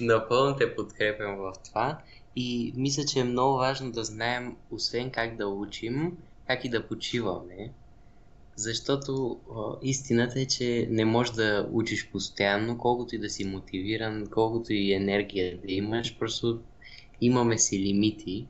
Напълно 0.00 0.56
те 0.56 0.74
подкрепям 0.74 1.36
в 1.36 1.52
това 1.64 1.98
и 2.36 2.72
мисля, 2.76 3.04
че 3.04 3.20
е 3.20 3.24
много 3.24 3.56
важно 3.56 3.92
да 3.92 4.04
знаем, 4.04 4.56
освен 4.70 5.10
как 5.10 5.36
да 5.36 5.46
учим, 5.46 6.16
как 6.48 6.64
и 6.64 6.68
да 6.68 6.86
почиваме. 6.86 7.72
Защото 8.56 9.40
о, 9.50 9.76
истината 9.82 10.40
е, 10.40 10.46
че 10.46 10.88
не 10.90 11.04
можеш 11.04 11.34
да 11.34 11.68
учиш 11.72 12.10
постоянно, 12.10 12.78
колкото 12.78 13.14
и 13.14 13.18
да 13.18 13.30
си 13.30 13.44
мотивиран, 13.44 14.26
колкото 14.30 14.72
и 14.72 14.92
енергия 14.92 15.58
да 15.58 15.72
имаш, 15.72 16.18
просто 16.18 16.60
имаме 17.20 17.58
си 17.58 17.78
лимити 17.78 18.46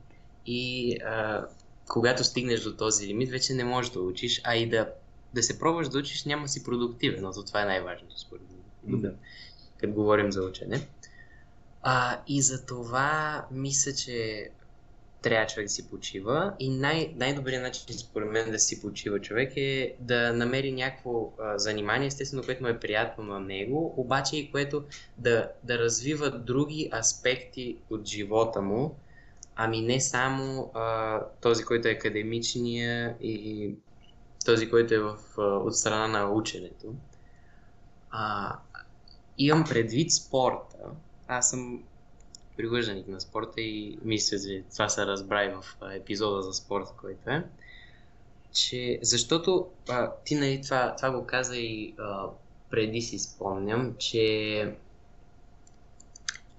и 0.46 0.92
а, 1.00 1.46
когато 1.88 2.24
стигнеш 2.24 2.62
до 2.62 2.76
този 2.76 3.06
лимит, 3.06 3.30
вече 3.30 3.54
не 3.54 3.64
можеш 3.64 3.92
да 3.92 4.00
учиш, 4.00 4.40
а 4.44 4.56
и 4.56 4.68
да, 4.68 4.92
да 5.34 5.42
се 5.42 5.58
пробваш 5.58 5.88
да 5.88 5.98
учиш, 5.98 6.24
няма 6.24 6.48
си 6.48 6.64
продуктивен, 6.64 7.22
но 7.22 7.44
това 7.44 7.62
е 7.62 7.66
най-важното 7.66 8.20
според 8.20 8.42
мен. 8.84 9.00
Да. 9.00 9.14
Като 9.76 9.92
говорим 9.92 10.32
за 10.32 10.42
учене. 10.42 10.88
А, 11.82 12.20
и 12.26 12.42
за 12.42 12.66
това 12.66 13.46
мисля, 13.50 13.92
че 13.92 14.48
трябва 15.22 15.46
човек 15.46 15.66
да 15.66 15.72
си 15.72 15.90
почива 15.90 16.54
и 16.58 16.70
най- 16.70 17.12
най-добрият 17.16 17.62
начин 17.62 17.98
според 17.98 18.30
мен 18.30 18.50
да 18.50 18.58
си 18.58 18.80
почива 18.80 19.20
човек 19.20 19.52
е 19.56 19.94
да 20.00 20.32
намери 20.32 20.72
някакво 20.72 21.32
а, 21.40 21.58
занимание, 21.58 22.06
естествено, 22.06 22.42
което 22.42 22.62
му 22.62 22.68
е 22.68 22.80
приятно 22.80 23.24
на 23.24 23.40
него, 23.40 23.94
обаче 23.96 24.36
и 24.36 24.50
което 24.50 24.84
да, 25.18 25.50
да 25.62 25.78
развива 25.78 26.30
други 26.30 26.90
аспекти 26.98 27.76
от 27.90 28.06
живота 28.06 28.62
му, 28.62 28.96
ами 29.56 29.80
не 29.80 30.00
само 30.00 30.70
а, 30.74 31.20
този, 31.40 31.64
който 31.64 31.88
е 31.88 31.92
академичния 31.92 33.16
и 33.20 33.70
този, 34.44 34.70
който 34.70 34.94
е 34.94 34.98
в, 34.98 35.16
а, 35.38 35.42
от 35.42 35.76
страна 35.76 36.08
на 36.08 36.32
ученето. 36.32 36.94
А, 38.10 38.54
имам 39.38 39.64
предвид 39.64 40.12
спорта. 40.12 40.78
Аз 41.28 41.50
съм 41.50 41.82
привърженик 42.58 43.08
на 43.08 43.20
спорта 43.20 43.60
и 43.60 43.98
мисля, 44.02 44.38
че 44.38 44.64
това 44.72 44.88
се 44.88 45.06
разбра 45.06 45.60
в 45.60 45.76
епизода 45.94 46.42
за 46.42 46.52
спорта, 46.52 46.92
който 47.00 47.30
е. 47.30 47.44
Че, 48.52 48.98
защото 49.02 49.68
а, 49.88 50.12
ти 50.24 50.34
нали, 50.34 50.60
това, 50.64 50.94
това 50.96 51.10
го 51.10 51.26
каза 51.26 51.56
и 51.56 51.94
а, 51.98 52.26
преди 52.70 53.02
си 53.02 53.18
спомням, 53.18 53.94
че 53.98 54.74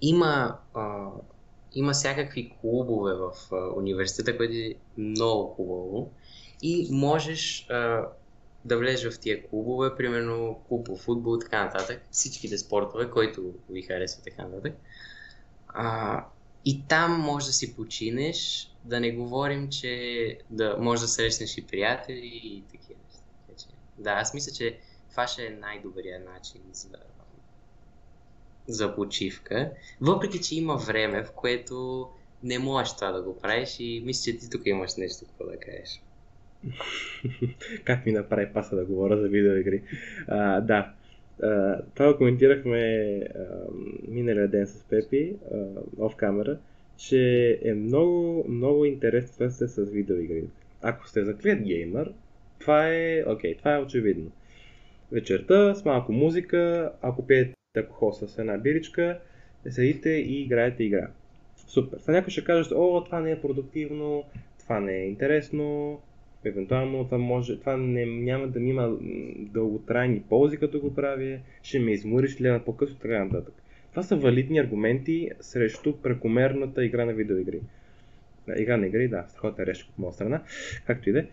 има, 0.00 0.58
а, 0.74 1.08
има 1.72 1.92
всякакви 1.92 2.54
клубове 2.60 3.14
в 3.14 3.32
а, 3.52 3.56
университета, 3.56 4.36
което 4.36 4.54
е 4.54 4.74
много 4.98 5.48
хубаво 5.48 6.10
и 6.62 6.88
можеш 6.90 7.66
а, 7.70 8.08
да 8.64 8.78
влезеш 8.78 9.12
в 9.12 9.20
тия 9.20 9.48
клубове, 9.48 9.96
примерно 9.96 10.60
клуб 10.68 10.86
по 10.86 10.96
футбол 10.96 11.36
и 11.36 11.40
така 11.40 11.64
нататък, 11.64 12.02
всичките 12.10 12.58
спортове, 12.58 13.10
които 13.10 13.54
ви 13.70 13.82
харесват 13.82 14.24
така 14.24 14.42
нататък. 14.42 14.74
А, 15.74 16.24
и 16.64 16.82
там 16.88 17.20
може 17.20 17.46
да 17.46 17.52
си 17.52 17.76
починеш, 17.76 18.70
да 18.84 19.00
не 19.00 19.12
говорим, 19.12 19.68
че 19.68 20.38
да 20.50 20.76
може 20.80 21.02
да 21.02 21.08
срещнеш 21.08 21.58
и 21.58 21.66
приятели 21.66 22.40
и 22.44 22.62
такива 22.72 23.00
неща. 23.48 23.70
Да, 23.98 24.10
аз 24.10 24.34
мисля, 24.34 24.52
че 24.52 24.78
това 25.10 25.26
ще 25.26 25.46
е 25.46 25.50
най-добрият 25.50 26.24
начин 26.24 26.60
за, 26.72 26.88
за 28.68 28.94
почивка. 28.94 29.70
Въпреки, 30.00 30.40
че 30.40 30.56
има 30.56 30.76
време, 30.76 31.24
в 31.24 31.32
което 31.32 32.08
не 32.42 32.58
можеш 32.58 32.94
това 32.94 33.12
да 33.12 33.22
го 33.22 33.38
правиш 33.38 33.76
и 33.80 34.02
мисля, 34.04 34.32
че 34.32 34.38
ти 34.38 34.50
тук 34.50 34.62
имаш 34.66 34.96
нещо 34.96 35.26
какво 35.26 35.44
да 35.44 35.60
кажеш. 35.60 36.02
как 37.84 38.06
ми 38.06 38.12
направи 38.12 38.52
паса 38.52 38.76
да 38.76 38.84
говоря 38.84 39.20
за 39.20 39.28
видеоигри? 39.28 39.82
А, 40.28 40.60
да, 40.60 40.92
това 41.94 42.12
го 42.12 42.18
коментирахме 42.18 43.20
миналия 44.08 44.48
ден 44.48 44.66
с 44.66 44.84
Пепи, 44.90 45.36
оф 45.98 46.16
камера, 46.16 46.58
че 46.96 47.58
е 47.64 47.74
много, 47.74 48.44
много 48.48 48.84
интересно 48.84 49.50
се 49.50 49.68
с 49.68 49.90
видеоигри. 49.90 50.44
Ако 50.82 51.08
сте 51.08 51.24
заклет 51.24 51.62
геймър, 51.62 52.12
това 52.58 52.88
е, 52.88 53.24
окей, 53.26 53.56
това 53.56 53.74
е 53.74 53.82
очевидно. 53.82 54.30
Вечерта 55.12 55.74
с 55.74 55.84
малко 55.84 56.12
музика, 56.12 56.92
ако 57.02 57.26
пиете 57.26 57.54
алкохол 57.76 58.12
с 58.12 58.38
една 58.38 58.58
биричка, 58.58 59.18
седите 59.70 60.10
и 60.10 60.42
играете 60.42 60.84
игра. 60.84 61.08
Супер. 61.56 61.98
Сега 61.98 62.12
някой 62.12 62.30
ще 62.30 62.44
каже, 62.44 62.74
о, 62.74 63.04
това 63.04 63.20
не 63.20 63.30
е 63.30 63.40
продуктивно, 63.40 64.24
това 64.58 64.80
не 64.80 64.96
е 64.96 65.08
интересно, 65.08 66.00
евентуално 66.44 67.04
това, 67.04 67.18
може, 67.18 67.60
това 67.60 67.76
не, 67.76 68.06
няма 68.06 68.48
да 68.48 68.60
ми 68.60 68.70
има 68.70 68.96
дълготрайни 69.38 70.22
ползи, 70.28 70.56
като 70.56 70.80
го 70.80 70.94
правя, 70.94 71.38
ще 71.62 71.78
ме 71.78 71.90
измориш 71.90 72.40
ли 72.40 72.48
на 72.48 72.64
по-късно, 72.64 72.96
така 72.96 73.24
нататък. 73.24 73.54
Това 73.90 74.02
са 74.02 74.16
валидни 74.16 74.58
аргументи 74.58 75.30
срещу 75.40 75.96
прекомерната 75.96 76.84
игра 76.84 77.04
на 77.04 77.12
видеоигри. 77.12 77.60
Игра 78.58 78.76
на 78.76 78.86
игри, 78.86 79.08
да, 79.08 79.24
страхотна 79.28 79.66
решка 79.66 79.88
от 79.92 79.98
моя 79.98 80.12
страна, 80.12 80.42
както 80.86 81.10
и 81.10 81.12
да 81.12 81.18
е. 81.18 81.26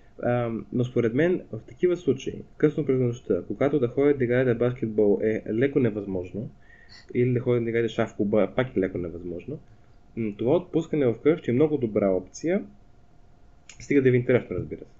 Но 0.73 0.83
според 0.83 1.13
мен 1.13 1.41
в 1.51 1.59
такива 1.67 1.97
случаи, 1.97 2.41
късно 2.57 2.85
през 2.85 2.99
нощта, 2.99 3.41
когато 3.47 3.79
да 3.79 3.87
ходят 3.87 4.17
да 4.17 4.23
играете 4.23 4.53
баскетбол 4.53 5.19
е 5.23 5.43
леко 5.53 5.79
невъзможно, 5.79 6.49
или 7.13 7.33
да 7.33 7.39
ходят 7.39 7.63
да 7.63 7.69
играете 7.69 7.89
шах 7.89 8.15
клуба, 8.15 8.51
пак 8.55 8.75
е 8.75 8.79
леко 8.79 8.97
невъзможно, 8.97 9.59
това 10.37 10.55
отпускане 10.55 11.05
в 11.05 11.21
кръв 11.23 11.39
ще 11.39 11.51
е 11.51 11.53
много 11.53 11.77
добра 11.77 12.09
опция, 12.09 12.63
стига 13.79 14.01
да 14.01 14.11
ви 14.11 14.17
е 14.17 14.19
интересно, 14.19 14.55
разбира 14.55 14.79
се. 14.79 14.96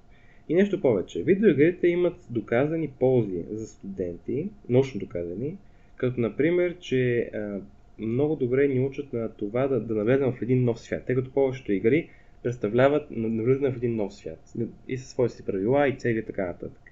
И 0.50 0.56
нещо 0.56 0.82
повече. 0.82 1.24
Видеоигрите 1.24 1.88
имат 1.88 2.16
доказани 2.30 2.88
ползи 2.88 3.44
за 3.52 3.68
студенти, 3.68 4.50
научно 4.70 5.00
доказани, 5.00 5.58
като 5.96 6.22
например, 6.22 6.78
че 6.80 7.20
а, 7.20 7.60
много 8.00 8.36
добре 8.36 8.68
ни 8.68 8.80
учат 8.80 9.14
на 9.14 9.30
това 9.30 9.68
да, 9.68 9.80
да 9.80 9.96
навлезем 9.96 10.32
в 10.32 10.42
един 10.42 10.64
нов 10.64 10.80
свят, 10.80 11.04
тъй 11.06 11.16
като 11.16 11.32
повечето 11.32 11.72
игри 11.72 12.10
представляват 12.44 13.08
навлизане 13.12 13.72
в 13.72 13.78
един 13.78 13.96
нов 13.96 14.16
свят 14.16 14.54
и 14.88 14.98
със 14.98 15.10
своите 15.10 15.36
си 15.36 15.46
правила 15.46 15.88
и 15.88 15.96
цели 15.96 16.20
и 16.20 16.26
така 16.26 16.46
нататък. 16.46 16.92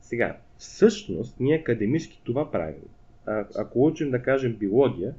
Сега, 0.00 0.36
всъщност, 0.58 1.40
ние 1.40 1.56
академически 1.56 2.20
това 2.24 2.50
правим. 2.50 2.88
А, 3.26 3.46
ако 3.56 3.86
учим 3.86 4.10
да 4.10 4.22
кажем 4.22 4.52
биология, 4.52 5.14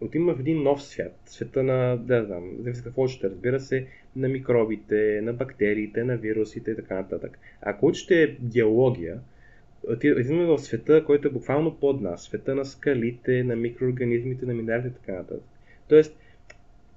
отиваме 0.00 0.34
в 0.34 0.40
един 0.40 0.62
нов 0.62 0.82
свят. 0.82 1.16
Света 1.26 1.62
на, 1.62 1.96
да 1.96 2.24
знам, 2.24 2.56
зависи 2.58 2.84
какво 2.84 3.08
ще 3.08 3.30
разбира 3.30 3.60
се, 3.60 3.86
на 4.18 4.28
микробите, 4.28 5.20
на 5.22 5.32
бактериите, 5.32 6.04
на 6.04 6.16
вирусите 6.16 6.70
и 6.70 6.76
така 6.76 6.94
нататък. 6.94 7.38
Ако 7.62 7.86
учите 7.86 8.36
геология, 8.42 9.20
отиваме 9.90 10.46
в 10.46 10.58
света, 10.58 11.04
който 11.04 11.28
е 11.28 11.30
буквално 11.30 11.74
под 11.74 12.00
нас. 12.00 12.22
Света 12.22 12.54
на 12.54 12.64
скалите, 12.64 13.44
на 13.44 13.56
микроорганизмите, 13.56 14.46
на 14.46 14.54
минералите 14.54 14.88
и 14.88 14.92
така 14.92 15.12
нататък. 15.12 15.44
Тоест, 15.88 16.18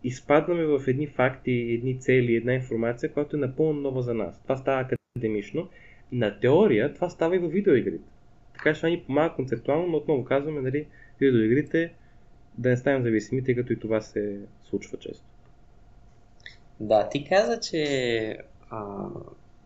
изпадаме 0.04 0.66
в 0.66 0.82
едни 0.88 1.08
факти, 1.08 1.52
едни 1.52 2.00
цели, 2.00 2.36
една 2.36 2.54
информация, 2.54 3.12
която 3.12 3.36
е 3.36 3.40
напълно 3.40 3.82
нова 3.82 4.02
за 4.02 4.14
нас. 4.14 4.42
Това 4.44 4.58
става 4.58 4.88
академично. 5.16 5.70
На 6.12 6.40
теория 6.40 6.94
това 6.94 7.10
става 7.10 7.36
и 7.36 7.40
в 7.40 7.48
видеоигрите. 7.48 8.04
Така 8.54 8.74
че 8.74 8.80
това 8.80 8.90
ни 8.90 9.04
помага 9.08 9.36
концептуално, 9.36 9.88
но 9.88 9.98
отново 9.98 10.24
казваме, 10.24 10.62
нали, 10.62 10.86
видеоигрите 11.20 11.94
да 12.58 12.70
не 12.70 12.78
станем 12.78 13.04
зависими, 13.04 13.44
тъй 13.44 13.56
като 13.56 13.74
и 13.74 13.80
това 13.80 14.02
се 14.02 14.40
случва 14.64 14.98
често. 14.98 15.31
Да, 16.82 17.10
ти 17.10 17.26
каза, 17.30 17.60
че 17.60 18.38
а, 18.70 19.08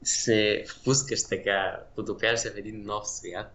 се 0.03 0.65
впускаш 0.69 1.23
така, 1.23 1.79
потопяваш 1.95 2.39
се 2.39 2.51
в 2.51 2.57
един 2.57 2.85
нов 2.85 3.09
свят. 3.09 3.51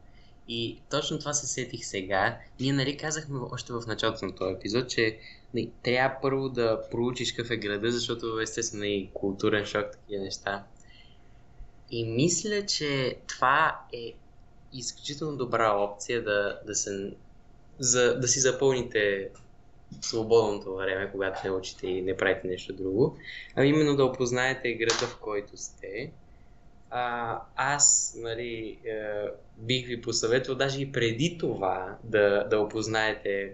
И 0.49 0.81
точно 0.91 1.19
това 1.19 1.33
се 1.33 1.47
сетих 1.47 1.85
сега. 1.85 2.39
Ние 2.61 2.73
нали 2.73 2.97
казахме 2.97 3.39
още 3.51 3.73
в 3.73 3.83
началото 3.87 4.27
на 4.27 4.35
този 4.35 4.55
епизод, 4.55 4.89
че 4.89 5.19
нали, 5.55 5.71
трябва 5.83 6.17
първо 6.23 6.49
да 6.49 6.83
проучиш 6.91 7.33
какъв 7.33 7.51
е 7.51 7.57
града, 7.57 7.93
защото 7.93 8.41
естествено 8.41 8.85
и 8.85 9.11
културен 9.15 9.67
шок, 9.67 9.91
такива 9.93 10.25
неща. 10.25 10.65
И 11.91 12.05
мисля, 12.05 12.67
че 12.67 13.17
това 13.27 13.81
е 13.93 14.13
изключително 14.73 15.37
добра 15.37 15.73
опция 15.73 16.25
да, 16.25 16.61
да 16.67 16.75
се 16.75 17.13
за 17.79 18.21
да 18.21 18.29
си 18.29 18.41
запълните 18.41 19.31
свободното 20.01 20.75
време, 20.75 21.11
когато 21.13 21.41
не 21.45 21.51
учите 21.51 21.87
и 21.87 22.03
не 22.03 22.17
правите 22.17 22.49
нещо 22.49 22.73
друго, 22.73 23.17
а 23.57 23.65
именно 23.65 23.97
да 23.97 24.05
опознаете 24.05 24.75
града, 24.75 25.07
в 25.07 25.19
който 25.21 25.57
сте. 25.57 26.11
А, 26.91 27.39
аз 27.57 28.15
нали, 28.19 28.79
е, 28.85 29.01
бих 29.59 29.87
ви 29.87 30.01
посъветвал 30.01 30.57
даже 30.57 30.83
и 30.83 30.93
преди 30.93 31.39
това 31.39 31.99
да, 32.05 32.45
да 32.51 32.61
опознаете, 32.61 33.53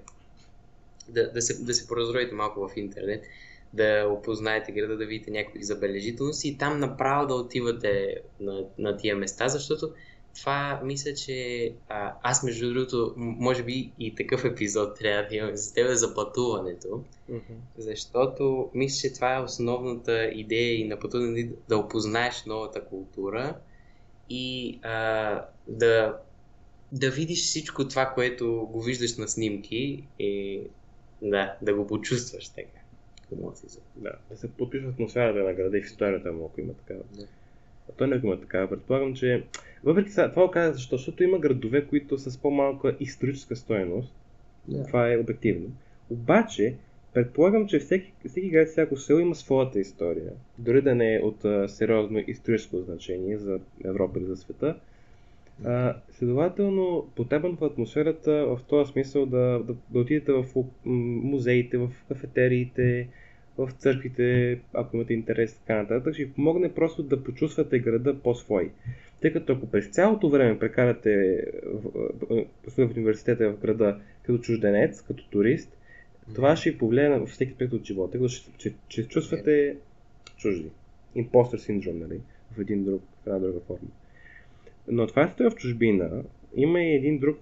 да, 1.08 1.32
да, 1.32 1.42
се, 1.42 1.64
да 1.64 1.74
се 1.74 1.88
поразроите 1.88 2.34
малко 2.34 2.68
в 2.68 2.76
интернет, 2.76 3.24
да 3.72 4.08
опознаете 4.10 4.72
града, 4.72 4.96
да 4.96 5.06
видите 5.06 5.30
някакви 5.30 5.62
забележителности 5.62 6.48
и 6.48 6.58
там 6.58 6.80
направо 6.80 7.26
да 7.26 7.34
отивате 7.34 8.20
на, 8.40 8.64
на 8.78 8.96
тия 8.96 9.16
места, 9.16 9.48
защото 9.48 9.90
това 10.36 10.80
мисля, 10.84 11.14
че 11.14 11.72
а, 11.88 12.14
аз 12.22 12.42
между 12.42 12.72
другото, 12.72 13.14
може 13.16 13.62
би 13.62 13.92
и 13.98 14.14
такъв 14.14 14.44
епизод 14.44 14.98
трябва 14.98 15.28
да 15.28 15.36
имаме 15.36 15.56
за 15.56 15.74
теб 15.74 15.90
за 15.90 16.14
пътуването, 16.14 17.04
mm-hmm. 17.30 17.40
защото 17.78 18.70
мисля, 18.74 19.08
че 19.08 19.14
това 19.14 19.36
е 19.36 19.42
основната 19.42 20.24
идея 20.24 20.80
и 20.80 20.88
на 20.88 21.00
пътуване 21.00 21.48
да 21.68 21.78
опознаеш 21.78 22.44
новата 22.46 22.84
култура 22.84 23.56
и 24.30 24.78
а, 24.82 25.44
да, 25.68 26.18
да 26.92 27.10
видиш 27.10 27.42
всичко 27.42 27.88
това, 27.88 28.06
което 28.06 28.68
го 28.72 28.82
виждаш 28.82 29.16
на 29.16 29.28
снимки 29.28 30.04
и 30.18 30.60
да, 31.22 31.54
да 31.62 31.74
го 31.74 31.86
почувстваш 31.86 32.48
така. 32.48 32.80
Да, 33.96 34.12
да 34.30 34.36
се 34.36 34.52
подпиша 34.52 34.86
в 34.86 34.90
атмосферата 34.90 35.38
на 35.38 35.54
града 35.54 35.78
и 35.78 35.82
в 35.82 35.86
историята 35.86 36.32
му, 36.32 36.46
ако 36.46 36.60
има 36.60 36.74
такава. 36.74 37.02
Да. 37.16 37.26
А 37.88 37.92
той 37.96 38.08
не 38.08 38.20
има 38.24 38.40
такава. 38.40 38.68
Предполагам, 38.68 39.14
че 39.14 39.42
въпреки 39.84 40.10
това, 40.10 40.30
това 40.30 40.50
каза 40.50 40.72
защо? 40.72 40.96
Защото 40.96 41.22
има 41.22 41.38
градове, 41.38 41.84
които 41.86 42.18
са 42.18 42.30
с 42.30 42.38
по-малка 42.38 42.96
историческа 43.00 43.56
стоеност. 43.56 44.14
Yeah. 44.70 44.86
Това 44.86 45.12
е 45.12 45.18
обективно. 45.18 45.66
Обаче, 46.10 46.74
предполагам, 47.14 47.66
че 47.66 47.78
всеки, 47.78 48.12
всеки 48.28 48.48
град, 48.48 48.68
всяко 48.68 48.96
село 48.96 49.18
има 49.18 49.34
своята 49.34 49.80
история. 49.80 50.32
Дори 50.58 50.82
да 50.82 50.94
не 50.94 51.14
е 51.14 51.20
от 51.20 51.44
а, 51.44 51.68
сериозно 51.68 52.22
историческо 52.26 52.80
значение 52.80 53.38
за 53.38 53.60
Европа 53.84 54.18
или 54.18 54.26
за 54.26 54.36
света. 54.36 54.76
А, 55.64 55.96
следователно, 56.10 57.06
потепан 57.16 57.56
в 57.56 57.64
атмосферата 57.64 58.32
в 58.32 58.60
този 58.68 58.92
смисъл 58.92 59.26
да, 59.26 59.62
да, 59.64 59.74
да 59.90 59.98
отидете 59.98 60.32
в 60.32 60.44
музеите, 60.84 61.78
в 61.78 61.90
кафетериите, 62.08 63.08
в 63.58 63.70
църквите, 63.78 64.58
ако 64.74 64.96
имате 64.96 65.14
интерес, 65.14 65.54
така 65.54 65.76
нататък, 65.76 66.14
ще 66.14 66.24
ви 66.24 66.32
помогне 66.32 66.74
просто 66.74 67.02
да 67.02 67.24
почувствате 67.24 67.78
града 67.78 68.14
по-свой. 68.22 68.70
Тъй 69.20 69.32
като 69.32 69.52
ако 69.52 69.66
през 69.66 69.88
цялото 69.88 70.28
време 70.30 70.58
прекарате 70.58 71.44
в, 71.64 72.44
в, 72.68 72.96
университета 72.96 73.50
в 73.50 73.60
града 73.60 74.00
като 74.22 74.38
чужденец, 74.38 75.02
като 75.02 75.28
турист, 75.30 75.76
това 76.34 76.56
ще 76.56 76.70
ви 76.70 76.78
повлияе 76.78 77.08
на 77.08 77.26
всеки 77.26 77.52
аспект 77.52 77.72
от 77.72 77.84
живота, 77.84 78.18
защото 78.18 78.54
ще, 78.58 78.68
ще, 78.68 78.74
ще 78.88 79.08
чувствате 79.08 79.76
чужди. 80.36 80.70
Импостър 81.14 81.58
синдром, 81.58 81.98
нали? 81.98 82.20
В 82.56 82.60
един 82.60 82.84
друг, 82.84 83.02
в 83.22 83.26
една 83.26 83.38
друга 83.38 83.60
форма. 83.66 83.88
Но 84.88 85.06
това 85.06 85.22
е 85.22 85.50
в 85.50 85.54
чужбина. 85.54 86.22
Има 86.56 86.82
и 86.82 86.94
един 86.94 87.18
друг 87.18 87.38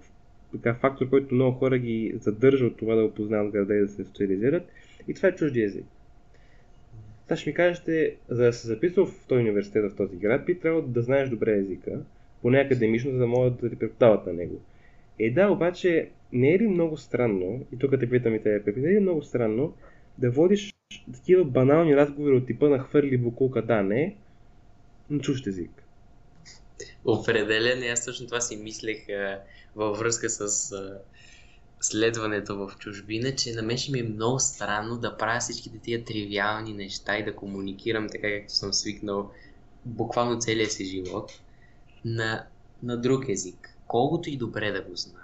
така, 0.51 0.75
фактор, 0.75 1.09
който 1.09 1.35
много 1.35 1.57
хора 1.57 1.77
ги 1.77 2.13
задържа 2.21 2.65
от 2.65 2.77
това 2.77 2.95
да 2.95 3.03
опознават 3.03 3.51
града 3.51 3.75
и 3.75 3.79
да 3.79 3.87
се 3.87 4.03
социализират. 4.03 4.63
И 5.07 5.13
това 5.13 5.29
е 5.29 5.35
чужди 5.35 5.61
език. 5.61 5.85
Сега 7.27 7.37
ще 7.37 7.49
ми 7.49 7.53
кажете, 7.53 8.15
за 8.29 8.43
да 8.43 8.53
се 8.53 8.67
записва 8.67 9.05
в 9.05 9.25
този 9.27 9.39
университет, 9.39 9.91
в 9.91 9.95
този 9.95 10.15
град, 10.15 10.45
би 10.45 10.59
трябвало 10.59 10.87
да 10.87 11.01
знаеш 11.01 11.29
добре 11.29 11.57
езика, 11.57 11.99
поне 12.41 12.59
академично, 12.59 13.11
за 13.11 13.17
да 13.17 13.27
могат 13.27 13.61
да 13.61 13.69
ти 13.69 13.75
преподават 13.75 14.25
на 14.25 14.33
него. 14.33 14.61
Е 15.19 15.31
да, 15.31 15.49
обаче 15.49 16.09
не 16.33 16.53
е 16.53 16.59
ли 16.59 16.67
много 16.67 16.97
странно, 16.97 17.65
и 17.73 17.79
тук 17.79 17.99
те 17.99 18.09
питам 18.09 18.35
и 18.35 18.43
те, 18.43 18.63
не 18.77 18.89
е 18.89 18.93
ли 18.93 18.99
много 18.99 19.23
странно 19.23 19.73
да 20.17 20.31
водиш 20.31 20.73
такива 21.13 21.45
банални 21.45 21.95
разговори 21.95 22.35
от 22.35 22.47
типа 22.47 22.69
на 22.69 22.79
хвърли 22.79 23.17
букулка, 23.17 23.61
да, 23.61 23.83
не, 23.83 24.15
на 25.09 25.19
чужд 25.19 25.47
език? 25.47 25.83
Определено, 27.05 27.85
аз 27.91 28.05
точно 28.05 28.27
това 28.27 28.41
си 28.41 28.57
мислех 28.57 29.09
а, 29.09 29.41
във 29.75 29.99
връзка 29.99 30.29
с 30.29 30.71
а, 30.71 30.99
следването 31.85 32.55
в 32.55 32.71
чужбина, 32.79 33.35
че 33.35 33.53
на 33.53 33.61
мен 33.61 33.77
ще 33.77 33.91
ми 33.91 33.99
е 33.99 34.03
много 34.03 34.39
странно 34.39 34.97
да 34.97 35.17
правя 35.17 35.39
всичките 35.39 35.77
тия 35.77 36.05
тривиални 36.05 36.73
неща 36.73 37.17
и 37.17 37.25
да 37.25 37.35
комуникирам 37.35 38.09
така, 38.09 38.27
както 38.27 38.53
съм 38.53 38.73
свикнал 38.73 39.31
буквално 39.85 40.39
целия 40.39 40.69
си 40.69 40.85
живот 40.85 41.31
на, 42.05 42.45
на 42.83 42.97
друг 42.97 43.29
език. 43.29 43.69
Колкото 43.87 44.29
и 44.29 44.37
добре 44.37 44.71
да 44.71 44.81
го 44.81 44.95
знам. 44.95 45.21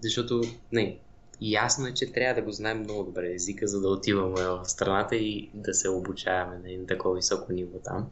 Защото, 0.00 0.42
не, 0.72 0.98
ясно 1.40 1.86
е, 1.86 1.94
че 1.94 2.12
трябва 2.12 2.40
да 2.40 2.46
го 2.46 2.52
знаем 2.52 2.78
много 2.78 3.04
добре 3.04 3.32
езика, 3.34 3.68
за 3.68 3.80
да 3.80 3.88
отиваме 3.88 4.42
в 4.42 4.64
страната 4.64 5.16
и 5.16 5.50
да 5.54 5.74
се 5.74 5.88
обучаваме 5.88 6.76
на 6.76 6.86
такова 6.86 7.14
високо 7.14 7.52
ниво 7.52 7.78
там. 7.78 8.10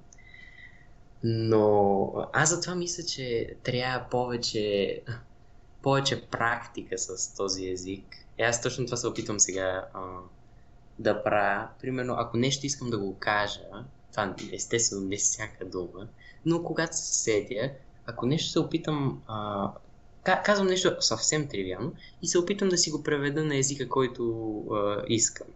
Но 1.25 2.13
аз 2.33 2.51
затова 2.51 2.75
мисля, 2.75 3.03
че 3.03 3.55
трябва 3.63 4.11
повече 4.11 5.01
повече 5.83 6.27
практика 6.27 6.99
с 6.99 7.35
този 7.35 7.69
език. 7.69 8.05
И 8.39 8.43
аз 8.43 8.63
точно 8.63 8.85
това 8.85 8.97
се 8.97 9.07
опитвам 9.07 9.41
сега 9.41 9.89
а, 9.95 10.01
да 10.99 11.23
правя. 11.23 11.69
Примерно, 11.81 12.15
ако 12.19 12.37
нещо 12.37 12.67
искам 12.67 12.91
да 12.91 12.99
го 12.99 13.17
кажа, 13.19 13.61
това 14.11 14.35
естествено 14.53 15.09
не 15.09 15.17
всяка 15.17 15.65
дума, 15.65 16.09
но 16.47 16.63
когато 16.63 16.97
се 16.97 17.15
седя, 17.15 17.71
ако 18.07 18.27
нещо 18.27 18.51
се 18.51 18.59
опитам, 18.59 19.23
а, 19.27 19.71
казвам 20.23 20.67
нещо 20.67 20.97
съвсем 21.01 21.49
тривиално 21.49 21.93
и 22.23 22.27
се 22.27 22.39
опитам 22.39 22.69
да 22.69 22.79
си 22.79 22.91
го 22.91 23.03
преведа 23.03 23.45
на 23.45 23.57
езика, 23.57 23.89
който 23.89 24.59
а, 24.73 25.05
искам. 25.09 25.47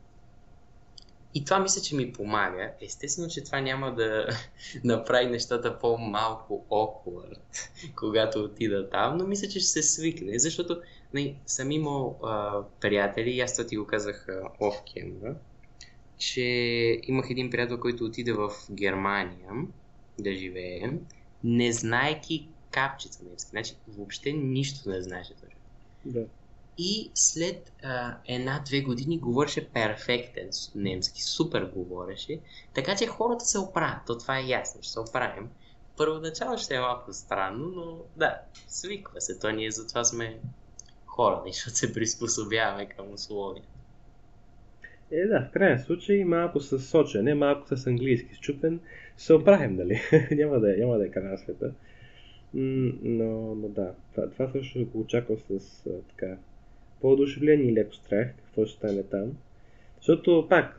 И 1.34 1.44
това 1.44 1.58
мисля, 1.58 1.82
че 1.82 1.96
ми 1.96 2.12
помага. 2.12 2.72
Естествено, 2.80 3.28
че 3.28 3.44
това 3.44 3.60
няма 3.60 3.94
да 3.94 4.28
направи 4.84 5.26
нещата 5.26 5.78
по-малко 5.78 6.66
awkward, 6.70 7.38
когато 7.96 8.38
отида 8.38 8.90
там, 8.90 9.16
но 9.16 9.26
мисля, 9.26 9.48
че 9.48 9.60
ще 9.60 9.68
се 9.68 9.82
свикне, 9.82 10.38
защото 10.38 10.74
не, 11.14 11.20
нали, 11.20 11.36
съм 11.46 11.70
имал 11.70 12.18
а, 12.22 12.62
приятели, 12.80 13.40
аз 13.40 13.56
това 13.56 13.66
ти 13.66 13.76
го 13.76 13.86
казах 13.86 14.28
оф 14.60 14.74
кемера, 14.92 15.36
че 16.18 16.42
имах 17.02 17.30
един 17.30 17.50
приятел, 17.50 17.80
който 17.80 18.04
отиде 18.04 18.32
в 18.32 18.50
Германия 18.70 19.50
да 20.18 20.34
живее, 20.34 20.92
не 21.44 21.72
знаеки 21.72 22.48
капчица 22.70 23.24
немски. 23.24 23.50
Значи 23.50 23.74
въобще 23.88 24.32
нищо 24.32 24.90
не 24.90 25.02
знаеше. 25.02 25.32
Да 26.04 26.26
и 26.78 27.10
след 27.14 27.72
една-две 28.28 28.80
години 28.80 29.18
говореше 29.18 29.68
перфектен 29.68 30.50
немски, 30.74 31.22
супер 31.22 31.64
говореше, 31.64 32.40
така 32.74 32.96
че 32.96 33.06
хората 33.06 33.44
се 33.44 33.58
оправят, 33.58 34.00
то 34.06 34.18
това 34.18 34.38
е 34.38 34.46
ясно, 34.46 34.82
ще 34.82 34.92
се 34.92 35.00
оправим. 35.00 35.48
Първоначално 35.96 36.58
ще 36.58 36.74
е 36.74 36.80
малко 36.80 37.12
странно, 37.12 37.66
но 37.66 37.98
да, 38.16 38.40
свиква 38.68 39.20
се, 39.20 39.38
то 39.38 39.50
ние 39.50 39.70
затова 39.70 40.04
сме 40.04 40.38
хора, 41.06 41.42
защото 41.46 41.76
се 41.76 41.92
приспособяваме 41.92 42.86
към 42.86 43.12
условията. 43.12 43.68
Е, 45.10 45.26
да, 45.26 45.40
в 45.40 45.52
крайна 45.52 45.78
случай 45.78 46.24
малко 46.24 46.60
с 46.60 46.78
сочене, 46.78 47.34
малко 47.34 47.76
с 47.76 47.86
английски 47.86 48.34
счупен, 48.34 48.80
се 49.16 49.34
оправим, 49.34 49.76
нали? 49.76 50.00
няма, 50.30 50.60
да 50.60 50.74
е, 50.74 50.76
няма 50.76 50.98
да 50.98 51.06
е 51.06 51.10
край 51.10 51.24
на 51.24 51.38
света. 51.38 51.72
Но, 52.54 53.54
но 53.54 53.68
да, 53.68 53.94
това, 54.14 54.30
това 54.30 54.48
също 54.52 54.86
го 54.86 55.00
очаквам 55.00 55.38
с 55.38 55.82
така 56.08 56.36
по-одушевление 57.00 57.70
и 57.70 57.74
леко 57.74 57.94
страх, 57.94 58.28
какво 58.44 58.66
ще 58.66 58.76
стане 58.76 59.02
там. 59.02 59.32
Защото, 59.96 60.46
пак, 60.48 60.78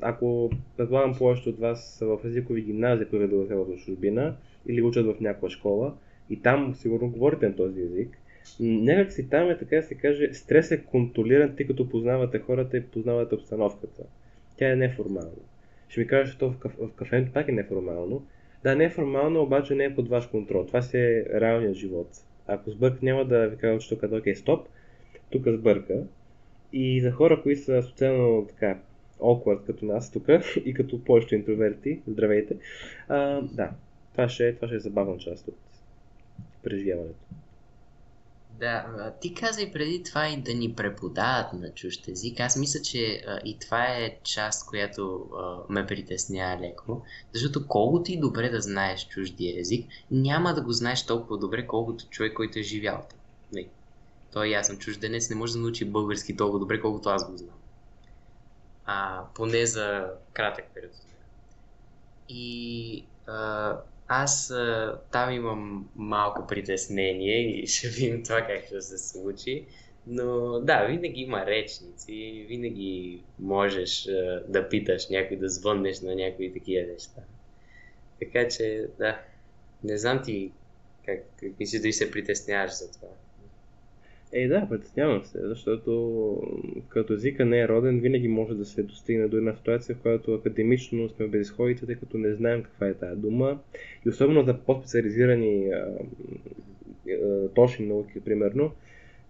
ако 0.00 0.50
предполагам 0.76 1.18
повечето 1.18 1.50
от 1.50 1.58
вас 1.58 1.98
в 2.02 2.18
езикови 2.24 2.62
гимназии, 2.62 3.06
които 3.06 3.28
да 3.28 3.56
в 3.56 3.76
чужбина, 3.76 4.36
или 4.66 4.82
учат 4.82 5.06
в 5.06 5.20
някаква 5.20 5.50
школа, 5.50 5.94
и 6.30 6.42
там 6.42 6.74
сигурно 6.74 7.10
говорите 7.10 7.48
на 7.48 7.56
този 7.56 7.80
език, 7.80 8.18
някак 8.60 9.12
си 9.12 9.30
там 9.30 9.50
е 9.50 9.58
така 9.58 9.76
да 9.76 9.82
се 9.82 9.94
каже, 9.94 10.28
стрес 10.32 10.70
е 10.70 10.82
контролиран, 10.84 11.56
тъй 11.56 11.66
като 11.66 11.88
познавате 11.88 12.38
хората 12.38 12.76
и 12.76 12.82
познавате 12.82 13.34
обстановката. 13.34 14.02
Тя 14.56 14.72
е 14.72 14.76
неформална. 14.76 15.30
Ще 15.88 16.00
ми 16.00 16.06
кажеш, 16.06 16.32
че 16.32 16.38
то 16.38 16.50
в, 16.50 16.58
каф, 16.58 16.72
в 16.78 16.90
кафенето 16.92 17.32
пак 17.32 17.48
е 17.48 17.52
неформално. 17.52 18.26
Да, 18.62 18.76
неформално, 18.76 19.42
обаче 19.42 19.74
не 19.74 19.84
е 19.84 19.94
под 19.94 20.08
ваш 20.08 20.26
контрол. 20.26 20.66
Това 20.66 20.82
си 20.82 20.98
е 20.98 21.24
реалният 21.34 21.74
живот. 21.74 22.08
Ако 22.46 22.70
сбърк, 22.70 23.02
няма 23.02 23.24
да 23.24 23.48
ви 23.48 23.56
кажа, 23.56 23.78
че 23.78 23.98
тук 23.98 24.26
е 24.26 24.34
стоп, 24.34 24.68
тук 25.32 25.42
сбърка. 25.46 26.02
И 26.72 27.00
за 27.00 27.10
хора, 27.10 27.42
които 27.42 27.64
са 27.64 27.82
социално 27.82 28.46
така 28.48 28.78
awkward 29.20 29.66
като 29.66 29.84
нас 29.84 30.10
тук 30.10 30.26
и 30.64 30.74
като 30.74 31.04
повечето 31.04 31.34
интроверти, 31.34 32.00
здравейте, 32.06 32.56
а, 33.08 33.40
да, 33.40 33.70
това 34.12 34.28
ще, 34.28 34.54
това 34.54 34.68
ще 34.68 34.76
е 34.76 34.80
забавна 34.80 35.18
част 35.18 35.48
от 35.48 35.54
преживяването. 36.62 37.18
Да, 38.60 39.12
ти 39.20 39.34
каза 39.34 39.62
и 39.62 39.72
преди 39.72 40.02
това 40.02 40.28
и 40.28 40.36
да 40.36 40.54
ни 40.54 40.74
преподават 40.74 41.52
на 41.52 41.70
чужд 41.70 42.08
език. 42.08 42.40
Аз 42.40 42.56
мисля, 42.56 42.80
че 42.80 43.22
а, 43.26 43.40
и 43.44 43.58
това 43.58 43.84
е 43.84 44.16
част, 44.22 44.68
която 44.68 45.28
а, 45.36 45.72
ме 45.72 45.86
притеснява 45.86 46.60
леко, 46.60 47.02
защото 47.32 47.66
колкото 47.68 48.12
и 48.12 48.20
добре 48.20 48.48
да 48.48 48.60
знаеш 48.60 49.06
чуждия 49.08 49.60
език, 49.60 49.86
няма 50.10 50.54
да 50.54 50.62
го 50.62 50.72
знаеш 50.72 51.06
толкова 51.06 51.38
добре, 51.38 51.66
колкото 51.66 52.08
човек, 52.08 52.34
който 52.34 52.58
е 52.58 52.62
живял 52.62 53.06
там. 53.10 53.18
Той 54.32 54.56
аз 54.56 54.66
съм 54.66 54.78
чужденец, 54.78 55.30
не 55.30 55.36
може 55.36 55.52
да 55.52 55.58
научи 55.58 55.84
български 55.84 56.36
толкова 56.36 56.58
добре, 56.58 56.80
колкото 56.80 57.08
аз 57.08 57.30
го 57.30 57.36
знам. 57.36 57.56
А, 58.84 59.24
поне 59.34 59.66
за 59.66 60.10
кратък 60.32 60.64
период. 60.74 60.92
И 62.28 63.04
а, 63.26 63.76
аз 64.08 64.50
а, 64.50 64.98
там 65.12 65.30
имам 65.30 65.88
малко 65.96 66.46
притеснение 66.46 67.60
и 67.60 67.66
ще 67.66 67.88
видим 67.88 68.22
това 68.22 68.40
как 68.40 68.66
ще 68.66 68.80
се 68.80 68.98
случи. 68.98 69.66
Но 70.06 70.60
да, 70.60 70.84
винаги 70.84 71.20
има 71.20 71.46
речници, 71.46 72.46
винаги 72.48 73.22
можеш 73.38 74.06
а, 74.06 74.44
да 74.48 74.68
питаш 74.68 75.08
някой, 75.08 75.36
да 75.36 75.48
звъннеш 75.48 76.00
на 76.00 76.14
някои 76.14 76.52
такива 76.52 76.92
неща. 76.92 77.20
Така 78.18 78.48
че, 78.48 78.86
да, 78.98 79.20
не 79.84 79.98
знам 79.98 80.22
ти 80.24 80.52
как, 81.06 81.18
как 81.40 81.58
мислиш 81.60 81.82
да 81.82 81.92
се 81.92 82.10
притесняваш 82.10 82.72
за 82.72 82.92
това. 82.92 83.08
Е, 84.34 84.48
да, 84.48 84.66
притеснявам 84.68 85.24
се, 85.24 85.48
защото 85.48 86.42
като 86.88 87.12
езика 87.14 87.44
не 87.44 87.60
е 87.60 87.68
роден, 87.68 88.00
винаги 88.00 88.28
може 88.28 88.54
да 88.54 88.64
се 88.64 88.82
достигне 88.82 89.28
до 89.28 89.36
една 89.36 89.54
ситуация, 89.56 89.94
в 89.94 89.98
която 89.98 90.34
академично 90.34 91.08
сме 91.08 91.26
безисходите, 91.26 91.86
тъй 91.86 91.94
като 91.94 92.18
не 92.18 92.34
знаем 92.34 92.62
каква 92.62 92.88
е 92.88 92.94
тази 92.94 93.20
дума. 93.20 93.58
И 94.06 94.08
особено 94.08 94.44
за 94.44 94.58
по-специализирани 94.58 95.70
точни 97.54 97.86
науки, 97.86 98.20
примерно, 98.20 98.72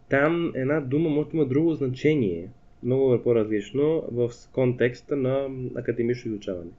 там 0.08 0.52
една 0.54 0.80
дума 0.80 1.10
може 1.10 1.28
да 1.28 1.36
има 1.36 1.46
друго 1.46 1.74
значение, 1.74 2.48
много 2.82 3.22
по-различно 3.22 4.04
в 4.12 4.30
контекста 4.52 5.16
на 5.16 5.48
академично 5.74 6.30
изучаване. 6.30 6.70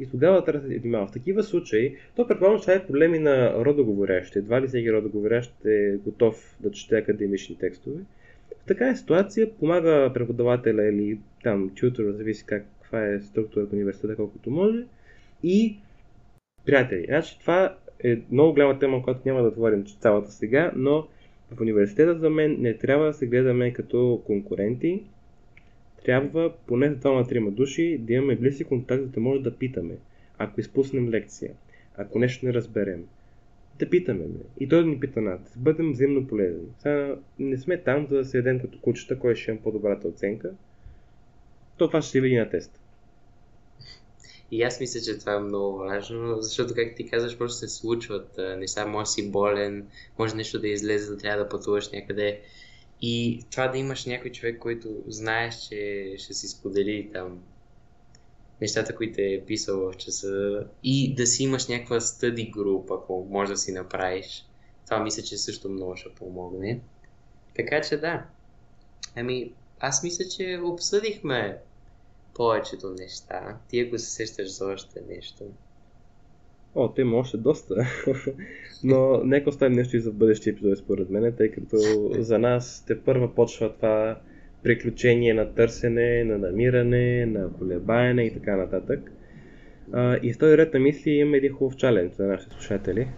И 0.00 0.10
тогава 0.10 0.44
трябва 0.44 0.68
да 0.68 0.74
се 0.74 0.78
внимава. 0.78 1.06
В 1.06 1.12
такива 1.12 1.42
случаи, 1.42 1.96
то 2.16 2.28
предполагам, 2.28 2.58
че 2.58 2.62
това 2.62 2.74
е 2.74 2.86
проблеми 2.86 3.18
на 3.18 3.64
родоговорящите. 3.64 4.38
Едва 4.38 4.60
ли 4.60 4.68
всеки 4.68 4.92
родоговорящ 4.92 5.64
е 5.64 5.96
готов 5.96 6.56
да 6.60 6.70
чете 6.70 6.96
академични 6.96 7.58
текстове. 7.58 8.00
В 8.62 8.66
такава 8.66 8.96
ситуация 8.96 9.52
помага 9.52 10.10
преподавателя 10.14 10.84
или 10.84 11.18
там 11.42 11.70
тютор, 11.74 12.12
зависи 12.12 12.46
как, 12.46 12.66
каква 12.80 13.06
е 13.06 13.20
структурата 13.20 13.74
на 13.74 13.76
университета, 13.76 14.16
колкото 14.16 14.50
може. 14.50 14.84
И 15.42 15.76
приятели. 16.66 17.04
Значи 17.08 17.40
това 17.40 17.76
е 18.04 18.18
много 18.30 18.52
голяма 18.52 18.78
тема, 18.78 19.02
която 19.02 19.20
няма 19.24 19.42
да 19.42 19.48
отворим 19.48 19.84
цялата 20.00 20.30
сега, 20.30 20.72
но 20.76 21.06
в 21.50 21.60
университета 21.60 22.18
за 22.18 22.30
мен 22.30 22.56
не 22.60 22.76
трябва 22.76 23.06
да 23.06 23.12
се 23.12 23.26
гледаме 23.26 23.72
като 23.72 24.22
конкуренти, 24.26 25.02
трябва 26.04 26.52
поне 26.66 26.88
за 26.88 26.96
двама-трима 26.96 27.50
души 27.50 27.98
да 27.98 28.12
имаме 28.12 28.36
близки 28.36 28.64
контакт, 28.64 29.02
за 29.02 29.08
да 29.08 29.20
може 29.20 29.42
да 29.42 29.56
питаме. 29.56 29.94
Ако 30.38 30.60
изпуснем 30.60 31.10
лекция, 31.10 31.52
ако 31.96 32.18
нещо 32.18 32.46
не 32.46 32.54
разберем, 32.54 33.04
да 33.78 33.90
питаме. 33.90 34.24
Ме. 34.24 34.40
И 34.60 34.68
той 34.68 34.80
да 34.80 34.86
ни 34.86 35.00
пита. 35.00 35.20
Да 35.20 35.38
бъдем 35.56 35.92
взаимно 35.92 36.26
полезни. 36.26 36.64
Не 37.38 37.58
сме 37.58 37.78
там, 37.78 38.06
за 38.10 38.16
да 38.16 38.24
се 38.24 38.36
ядем 38.36 38.60
като 38.60 38.80
кучета, 38.80 39.18
кой 39.18 39.34
ще 39.34 39.50
има 39.50 39.60
по-добрата 39.60 40.08
оценка. 40.08 40.50
То 41.76 41.86
това 41.86 42.02
ще 42.02 42.10
се 42.10 42.20
види 42.20 42.36
на 42.36 42.50
тест. 42.50 42.78
И 44.50 44.62
аз 44.62 44.80
мисля, 44.80 45.00
че 45.00 45.18
това 45.18 45.34
е 45.34 45.38
много 45.38 45.78
важно, 45.78 46.36
защото, 46.40 46.74
как 46.74 46.94
ти 46.94 47.08
казваш, 47.08 47.38
просто 47.38 47.58
се 47.58 47.68
случват 47.68 48.38
неща. 48.58 48.86
Може 48.86 49.10
си 49.10 49.30
болен, 49.30 49.86
може 50.18 50.36
нещо 50.36 50.60
да 50.60 50.68
излезе, 50.68 51.10
да 51.10 51.18
трябва 51.18 51.44
да 51.44 51.48
пътуваш 51.48 51.90
някъде 51.90 52.40
и 53.02 53.44
това 53.50 53.68
да 53.68 53.78
имаш 53.78 54.06
някой 54.06 54.32
човек, 54.32 54.58
който 54.58 54.88
знаеш, 55.06 55.54
че 55.68 56.14
ще 56.18 56.34
си 56.34 56.48
сподели 56.48 57.10
там 57.12 57.42
нещата, 58.60 58.96
които 58.96 59.20
е 59.20 59.44
писал 59.46 59.80
в 59.80 59.96
часа 59.96 60.66
и 60.82 61.14
да 61.14 61.26
си 61.26 61.42
имаш 61.42 61.66
някаква 61.66 62.00
стъди 62.00 62.50
група, 62.50 62.94
ако 62.94 63.26
може 63.30 63.52
да 63.52 63.58
си 63.58 63.72
направиш. 63.72 64.46
Това 64.84 65.00
мисля, 65.00 65.22
че 65.22 65.36
също 65.36 65.68
много 65.68 65.96
ще 65.96 66.14
помогне. 66.14 66.80
Така 67.56 67.80
че 67.80 67.96
да. 67.96 68.26
Ами, 69.16 69.52
аз 69.80 70.02
мисля, 70.02 70.24
че 70.24 70.60
обсъдихме 70.64 71.58
повечето 72.34 72.90
неща. 72.90 73.58
Ти 73.68 73.80
ако 73.80 73.98
се 73.98 74.10
сещаш 74.10 74.50
за 74.50 74.66
още 74.66 75.00
нещо. 75.08 75.44
О, 76.74 76.88
те 76.88 77.00
има 77.00 77.16
още 77.16 77.36
доста. 77.36 77.74
Но 78.84 79.24
нека 79.24 79.50
оставим 79.50 79.76
нещо 79.76 79.96
и 79.96 80.00
за 80.00 80.12
бъдещи 80.12 80.50
епизоди, 80.50 80.76
според 80.76 81.10
мен, 81.10 81.32
тъй 81.36 81.50
като 81.50 81.76
за 82.18 82.38
нас 82.38 82.84
те 82.86 83.00
първа 83.00 83.34
почва 83.34 83.72
това 83.72 84.18
приключение 84.62 85.34
на 85.34 85.54
търсене, 85.54 86.24
на 86.24 86.38
намиране, 86.38 87.26
на 87.26 87.52
колебаене 87.52 88.22
и 88.22 88.34
така 88.34 88.56
нататък. 88.56 89.12
И 90.22 90.32
в 90.32 90.38
този 90.38 90.58
ред 90.58 90.74
на 90.74 90.80
мисли 90.80 91.10
имаме 91.10 91.36
един 91.36 91.52
хубав 91.52 91.76
чалент 91.76 92.14
за 92.14 92.26
нашите 92.26 92.54
слушатели. 92.54 93.08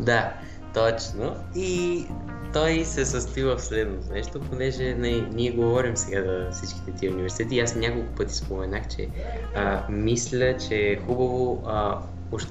Да, 0.00 0.34
точно. 0.76 1.36
И 1.54 2.04
той 2.52 2.84
се 2.84 3.04
състои 3.04 3.42
в 3.42 3.58
следното 3.58 4.12
нещо, 4.12 4.40
понеже 4.40 4.94
не, 4.94 5.20
ние 5.20 5.50
говорим 5.50 5.96
сега 5.96 6.22
за 6.22 6.50
всичките 6.52 6.92
тия 6.92 7.12
университети. 7.12 7.60
Аз 7.60 7.74
няколко 7.74 8.14
пъти 8.14 8.34
споменах, 8.34 8.88
че 8.88 9.08
а, 9.54 9.84
мисля, 9.90 10.56
че 10.68 10.74
е 10.74 10.96
хубаво 10.96 11.62
а, 11.66 12.02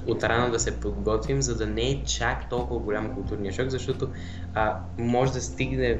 от 0.07 0.23
рано 0.23 0.51
да 0.51 0.59
се 0.59 0.80
подготвим, 0.80 1.41
за 1.41 1.57
да 1.57 1.67
не 1.67 1.89
е 1.89 2.03
чак 2.03 2.49
толкова 2.49 2.80
голям 2.80 3.13
културния 3.13 3.53
шок, 3.53 3.69
защото 3.69 4.09
а, 4.53 4.80
може 4.97 5.34
да 5.34 5.41
стигне 5.41 5.99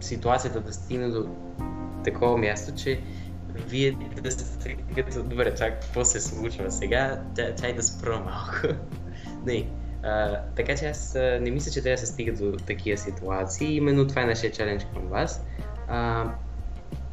ситуацията 0.00 0.60
да 0.60 0.72
стигне 0.72 1.08
до 1.08 1.26
такова 2.04 2.38
място, 2.38 2.74
че 2.74 3.00
вие 3.68 3.96
да 4.22 4.30
сте 4.30 4.76
като, 4.94 5.22
добре, 5.22 5.54
чак 5.54 5.80
какво 5.80 6.04
се 6.04 6.20
случва 6.20 6.70
сега, 6.70 7.22
чай 7.60 7.72
да 7.74 7.82
спра 7.82 8.20
малко. 8.20 8.80
не, 9.46 9.66
а, 10.06 10.40
така 10.56 10.76
че 10.76 10.86
аз 10.86 11.14
не 11.14 11.50
мисля, 11.50 11.70
че 11.70 11.82
трябва 11.82 11.94
да 11.94 12.06
се 12.06 12.12
стига 12.12 12.32
до 12.32 12.56
такива 12.56 12.98
ситуации. 12.98 13.76
Именно 13.76 14.06
това 14.06 14.22
е 14.22 14.26
нашия 14.26 14.52
чалендж 14.52 14.84
към 14.94 15.08
вас. 15.08 15.44
А, 15.88 16.30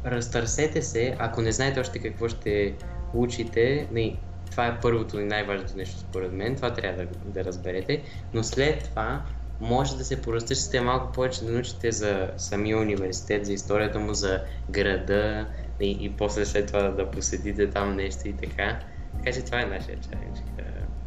разтърсете 0.06 0.82
се, 0.82 1.16
ако 1.18 1.42
не 1.42 1.52
знаете 1.52 1.80
още 1.80 1.98
какво 1.98 2.28
ще 2.28 2.74
учите, 3.14 3.88
не, 3.92 4.16
това 4.50 4.66
е 4.66 4.80
първото 4.80 5.20
и 5.20 5.24
най-важното 5.24 5.76
нещо 5.76 5.98
според 5.98 6.32
мен, 6.32 6.56
това 6.56 6.74
трябва 6.74 7.04
да, 7.04 7.08
да 7.24 7.44
разберете, 7.44 8.02
но 8.34 8.44
след 8.44 8.84
това 8.84 9.24
може 9.60 9.96
да 9.96 10.04
се 10.04 10.22
поразтърсите 10.22 10.80
малко 10.80 11.12
повече 11.12 11.44
да 11.44 11.52
научите 11.52 11.92
за 11.92 12.30
самия 12.36 12.78
университет, 12.78 13.46
за 13.46 13.52
историята 13.52 13.98
му, 13.98 14.14
за 14.14 14.42
града 14.70 15.46
и, 15.80 15.96
и 16.00 16.16
после 16.16 16.46
след 16.46 16.66
това 16.66 16.82
да 16.82 17.10
посетите 17.10 17.70
там 17.70 17.96
нещо 17.96 18.28
и 18.28 18.32
така. 18.32 18.80
Така 19.18 19.32
че 19.32 19.44
това 19.44 19.60
е 19.60 19.66
нашия 19.66 19.98
чалендж 20.00 20.38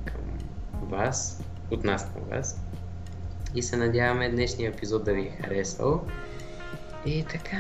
към 0.06 0.22
вас 0.82 1.47
от 1.72 1.84
нас 1.84 2.12
към 2.14 2.38
вас. 2.38 2.62
И 3.56 3.62
се 3.62 3.78
надяваме 3.78 4.30
днешния 4.30 4.70
епизод 4.70 5.04
да 5.06 5.14
ви 5.14 5.22
е 5.22 5.44
харесал. 5.44 6.02
И 7.06 7.26
така. 7.30 7.58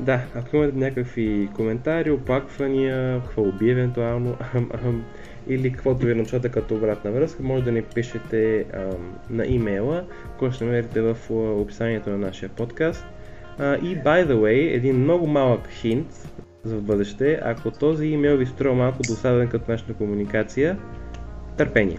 Да, 0.00 0.22
ако 0.34 0.56
имате 0.56 0.78
някакви 0.78 1.48
коментари, 1.54 2.10
опаквания, 2.10 3.20
хвалби 3.20 3.70
евентуално, 3.70 4.36
или 5.48 5.72
каквото 5.72 6.06
ви 6.06 6.14
научате 6.14 6.48
като 6.48 6.74
обратна 6.74 7.10
връзка, 7.10 7.42
може 7.42 7.64
да 7.64 7.72
ни 7.72 7.82
пишете 7.82 8.64
ам, 8.74 9.18
на 9.30 9.46
имейла, 9.46 10.04
който 10.38 10.54
ще 10.54 10.64
намерите 10.64 11.00
в 11.00 11.16
описанието 11.30 12.10
на 12.10 12.18
нашия 12.18 12.48
подкаст. 12.48 13.06
А, 13.58 13.76
и 13.76 13.98
by 13.98 14.26
the 14.26 14.34
way, 14.34 14.74
един 14.74 14.96
много 14.96 15.26
малък 15.26 15.68
хинт 15.68 16.28
за 16.64 16.76
бъдеще, 16.76 17.40
ако 17.42 17.70
този 17.70 18.06
имейл 18.06 18.36
ви 18.36 18.46
струва 18.46 18.74
малко 18.74 18.98
досаден 18.98 19.48
като 19.48 19.70
нашата 19.70 19.94
комуникация, 19.94 20.78
търпение. 21.56 21.98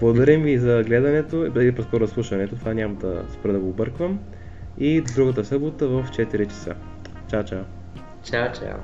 Благодарим 0.00 0.42
ви 0.42 0.58
за 0.58 0.82
гледането 0.86 1.60
и 1.60 1.72
по-скоро 1.72 2.08
слушането, 2.08 2.56
това 2.56 2.74
няма 2.74 2.94
да 2.94 3.24
спра 3.32 3.52
да 3.52 3.58
го 3.58 3.68
обърквам. 3.68 4.18
И 4.78 5.00
другата 5.00 5.44
събота 5.44 5.88
в 5.88 6.04
4 6.08 6.48
часа. 6.48 6.74
Чао, 7.30 7.44
чао. 7.44 7.62
Чао, 8.24 8.52
чао. 8.52 8.78